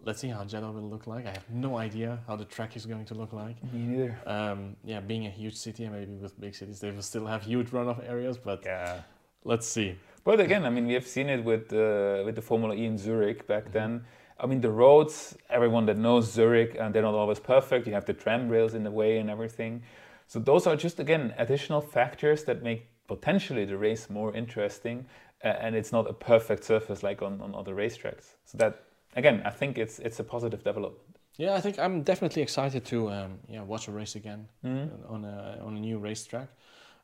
let's 0.05 0.19
see 0.19 0.29
how 0.29 0.43
Jeddah 0.43 0.71
will 0.71 0.89
look 0.89 1.07
like. 1.07 1.25
I 1.25 1.31
have 1.31 1.49
no 1.49 1.77
idea 1.77 2.19
how 2.27 2.35
the 2.35 2.45
track 2.45 2.75
is 2.75 2.85
going 2.85 3.05
to 3.05 3.13
look 3.15 3.33
like. 3.33 3.57
Me 3.73 3.79
neither. 3.87 4.17
Um, 4.27 4.75
yeah, 4.83 4.99
being 4.99 5.25
a 5.25 5.29
huge 5.29 5.55
city, 5.55 5.83
and 5.85 5.93
maybe 5.93 6.13
with 6.15 6.39
big 6.39 6.55
cities, 6.55 6.79
they 6.79 6.91
will 6.91 7.01
still 7.01 7.25
have 7.25 7.43
huge 7.43 7.69
runoff 7.71 7.99
areas, 8.07 8.37
but 8.37 8.63
Yeah. 8.65 9.01
let's 9.43 9.67
see. 9.67 9.97
But 10.23 10.39
again, 10.39 10.65
I 10.65 10.69
mean, 10.69 10.87
we 10.87 10.93
have 10.93 11.07
seen 11.07 11.29
it 11.29 11.43
with 11.43 11.73
uh, 11.73 12.23
with 12.25 12.35
the 12.35 12.41
Formula 12.41 12.75
E 12.75 12.85
in 12.85 12.97
Zurich 12.97 13.45
back 13.47 13.65
Mhm. 13.65 13.71
then. 13.73 14.05
I 14.43 14.45
mean, 14.47 14.61
the 14.61 14.71
roads. 14.71 15.37
Everyone 15.49 15.85
that 15.85 15.97
knows 15.97 16.31
Zurich, 16.31 16.75
and 16.79 16.93
they're 16.93 17.03
not 17.11 17.13
always 17.15 17.39
perfect. 17.39 17.87
You 17.87 17.93
have 17.93 18.05
the 18.05 18.13
tram 18.13 18.49
rails 18.49 18.73
in 18.73 18.83
the 18.83 18.91
way 18.91 19.19
and 19.19 19.29
everything. 19.29 19.83
So 20.27 20.39
those 20.39 20.65
are 20.69 20.75
just 20.75 20.99
again 20.99 21.33
additional 21.37 21.81
factors 21.81 22.43
that 22.45 22.63
make 22.63 22.87
potentially 23.07 23.65
the 23.65 23.77
race 23.77 24.09
more 24.09 24.33
interesting. 24.37 25.05
Uh, 25.45 25.47
and 25.65 25.75
it's 25.75 25.91
not 25.91 26.09
a 26.09 26.13
perfect 26.13 26.63
surface 26.63 27.03
like 27.03 27.21
on, 27.21 27.41
on 27.41 27.53
other 27.53 27.75
racetracks. 27.75 28.35
So 28.45 28.57
that 28.57 28.73
again, 29.15 29.41
I 29.45 29.49
think 29.51 29.77
it's 29.77 29.99
it's 29.99 30.19
a 30.19 30.23
positive 30.23 30.63
development. 30.63 31.17
Yeah, 31.37 31.57
I 31.57 31.61
think 31.61 31.77
I'm 31.79 32.03
definitely 32.03 32.41
excited 32.43 32.85
to 32.85 33.09
um, 33.09 33.39
yeah 33.49 33.63
watch 33.63 33.87
a 33.89 33.91
race 33.91 34.15
again 34.15 34.47
Mhm. 34.63 34.89
on 35.09 35.25
a 35.25 35.59
on 35.65 35.75
a 35.75 35.79
new 35.79 35.99
racetrack. 35.99 36.47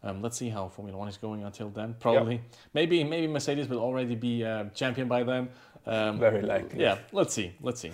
Um, 0.01 0.21
let's 0.21 0.37
see 0.37 0.49
how 0.49 0.69
Formula 0.69 0.97
One 0.97 1.09
is 1.09 1.17
going 1.17 1.43
until 1.43 1.69
then. 1.69 1.95
Probably, 1.99 2.41
maybe 2.73 3.03
maybe 3.03 3.27
Mercedes 3.27 3.67
will 3.67 3.79
already 3.79 4.15
be 4.15 4.45
uh, 4.45 4.65
champion 4.73 5.07
by 5.07 5.23
then. 5.23 5.49
Um, 5.85 6.19
Very 6.19 6.41
likely. 6.41 6.79
yeah, 6.81 6.99
let's 7.11 7.33
see, 7.33 7.53
let's 7.61 7.81
see. 7.81 7.91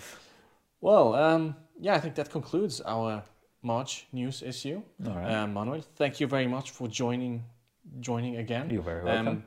Well, 0.82 1.16
um, 1.16 1.56
yeah, 1.80 1.96
I 1.96 2.00
think 2.00 2.16
that 2.16 2.30
concludes 2.30 2.82
our 2.82 3.24
March 3.62 4.06
news 4.12 4.44
issue. 4.44 4.82
All 5.08 5.14
right. 5.14 5.34
Um, 5.34 5.54
Manuel, 5.54 5.82
thank 5.96 6.20
you 6.20 6.28
very 6.28 6.48
much 6.48 6.72
for 6.72 6.88
joining 6.88 7.44
joining 8.00 8.38
again. 8.38 8.70
You're 8.70 8.84
very 8.84 9.04
welcome. 9.04 9.28
Um, 9.28 9.44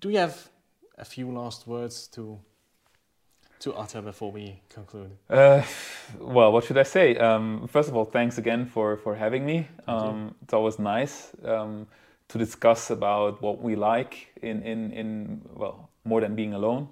do 0.00 0.10
you 0.10 0.18
have 0.18 0.48
a 0.98 1.04
few 1.04 1.30
last 1.30 1.66
words 1.66 2.06
to 2.08 2.38
to 3.62 3.72
utter 3.74 4.02
before 4.02 4.32
we 4.32 4.60
conclude? 4.68 5.10
Uh, 5.30 5.62
well, 6.18 6.52
what 6.52 6.64
should 6.64 6.78
I 6.78 6.82
say? 6.82 7.16
Um, 7.16 7.68
first 7.68 7.88
of 7.88 7.96
all, 7.96 8.04
thanks 8.04 8.38
again 8.38 8.66
for, 8.66 8.96
for 8.96 9.14
having 9.14 9.46
me. 9.46 9.68
Um, 9.86 10.34
it's 10.42 10.52
always 10.52 10.78
nice 10.78 11.30
um, 11.44 11.86
to 12.28 12.38
discuss 12.38 12.90
about 12.90 13.40
what 13.40 13.62
we 13.62 13.76
like 13.76 14.32
in, 14.42 14.62
in, 14.62 14.92
in 14.92 15.42
well, 15.54 15.90
more 16.04 16.20
than 16.20 16.34
being 16.34 16.54
alone. 16.54 16.88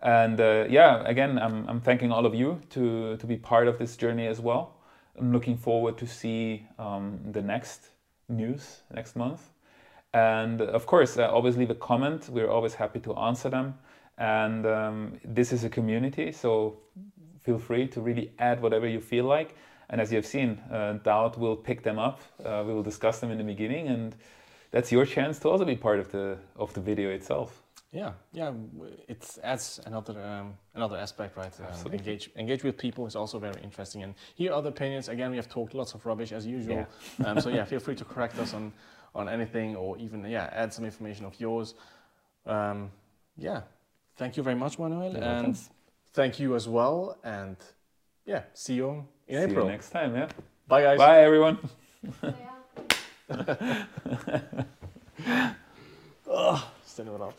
And 0.00 0.40
uh, 0.40 0.66
yeah, 0.70 1.02
again, 1.04 1.38
I'm, 1.38 1.68
I'm 1.68 1.80
thanking 1.80 2.12
all 2.12 2.24
of 2.24 2.34
you 2.34 2.60
to, 2.70 3.16
to 3.18 3.26
be 3.26 3.36
part 3.36 3.68
of 3.68 3.78
this 3.78 3.96
journey 3.96 4.26
as 4.26 4.40
well. 4.40 4.74
I'm 5.18 5.32
looking 5.32 5.56
forward 5.56 5.98
to 5.98 6.06
see 6.06 6.66
um, 6.78 7.18
the 7.32 7.42
next 7.42 7.88
news 8.28 8.80
next 8.94 9.16
month. 9.16 9.50
And 10.14 10.62
of 10.62 10.86
course, 10.86 11.18
uh, 11.18 11.28
always 11.28 11.56
leave 11.56 11.70
a 11.70 11.74
comment. 11.74 12.28
We're 12.30 12.50
always 12.50 12.74
happy 12.74 13.00
to 13.00 13.14
answer 13.16 13.50
them. 13.50 13.74
And 14.18 14.66
um, 14.66 15.20
this 15.24 15.52
is 15.52 15.64
a 15.64 15.68
community, 15.68 16.32
so 16.32 16.78
feel 17.40 17.58
free 17.58 17.86
to 17.88 18.00
really 18.00 18.32
add 18.38 18.62
whatever 18.62 18.86
you 18.88 19.00
feel 19.00 19.24
like. 19.24 19.54
And 19.88 20.00
as 20.00 20.10
you 20.10 20.16
have 20.16 20.26
seen, 20.26 20.58
uh, 20.70 20.94
Doubt 21.04 21.38
will 21.38 21.56
pick 21.56 21.82
them 21.82 21.98
up. 21.98 22.20
Uh, 22.44 22.64
we 22.66 22.72
will 22.72 22.82
discuss 22.82 23.20
them 23.20 23.30
in 23.30 23.38
the 23.38 23.44
beginning, 23.44 23.88
and 23.88 24.16
that's 24.70 24.90
your 24.90 25.06
chance 25.06 25.38
to 25.40 25.48
also 25.48 25.64
be 25.64 25.76
part 25.76 26.00
of 26.00 26.10
the 26.10 26.38
of 26.56 26.72
the 26.74 26.80
video 26.80 27.10
itself. 27.10 27.62
Yeah, 27.92 28.12
yeah, 28.32 28.52
it 29.06 29.38
adds 29.44 29.80
another 29.86 30.20
um, 30.20 30.54
another 30.74 30.96
aspect, 30.96 31.36
right? 31.36 31.52
Um, 31.60 31.92
engage 31.92 32.30
engage 32.36 32.64
with 32.64 32.76
people 32.76 33.06
is 33.06 33.14
also 33.14 33.38
very 33.38 33.62
interesting, 33.62 34.02
and 34.02 34.14
hear 34.34 34.52
other 34.52 34.70
opinions. 34.70 35.08
Again, 35.08 35.30
we 35.30 35.36
have 35.36 35.48
talked 35.48 35.72
lots 35.72 35.94
of 35.94 36.04
rubbish 36.04 36.32
as 36.32 36.44
usual. 36.46 36.86
um, 37.24 37.40
so 37.40 37.48
yeah, 37.48 37.64
feel 37.72 37.80
free 37.80 37.94
to 37.94 38.04
correct 38.04 38.38
us 38.38 38.54
on 38.54 38.72
on 39.14 39.28
anything, 39.28 39.76
or 39.76 39.96
even 39.98 40.24
yeah, 40.28 40.50
add 40.52 40.72
some 40.74 40.84
information 40.84 41.24
of 41.24 41.38
yours. 41.40 41.74
Um, 42.44 42.90
yeah, 43.38 43.62
thank 44.16 44.36
you 44.36 44.42
very 44.42 44.56
much, 44.56 44.78
Manuel, 44.78 45.12
You're 45.12 45.22
and 45.22 45.46
welcome. 45.46 45.54
thank 46.12 46.38
you 46.40 46.54
as 46.54 46.68
well. 46.68 47.16
And 47.24 47.56
yeah, 48.24 48.42
see 48.54 48.74
you 48.74 49.06
in 49.28 49.38
See 49.38 49.44
April. 49.50 49.66
you 49.66 49.70
next 49.72 49.90
time. 49.90 50.14
Yeah. 50.14 50.28
Bye, 50.68 50.82
guys. 50.82 50.98
Bye, 50.98 51.22
everyone. 51.22 51.58
Stand 56.84 57.08
it 57.08 57.20
up. 57.20 57.38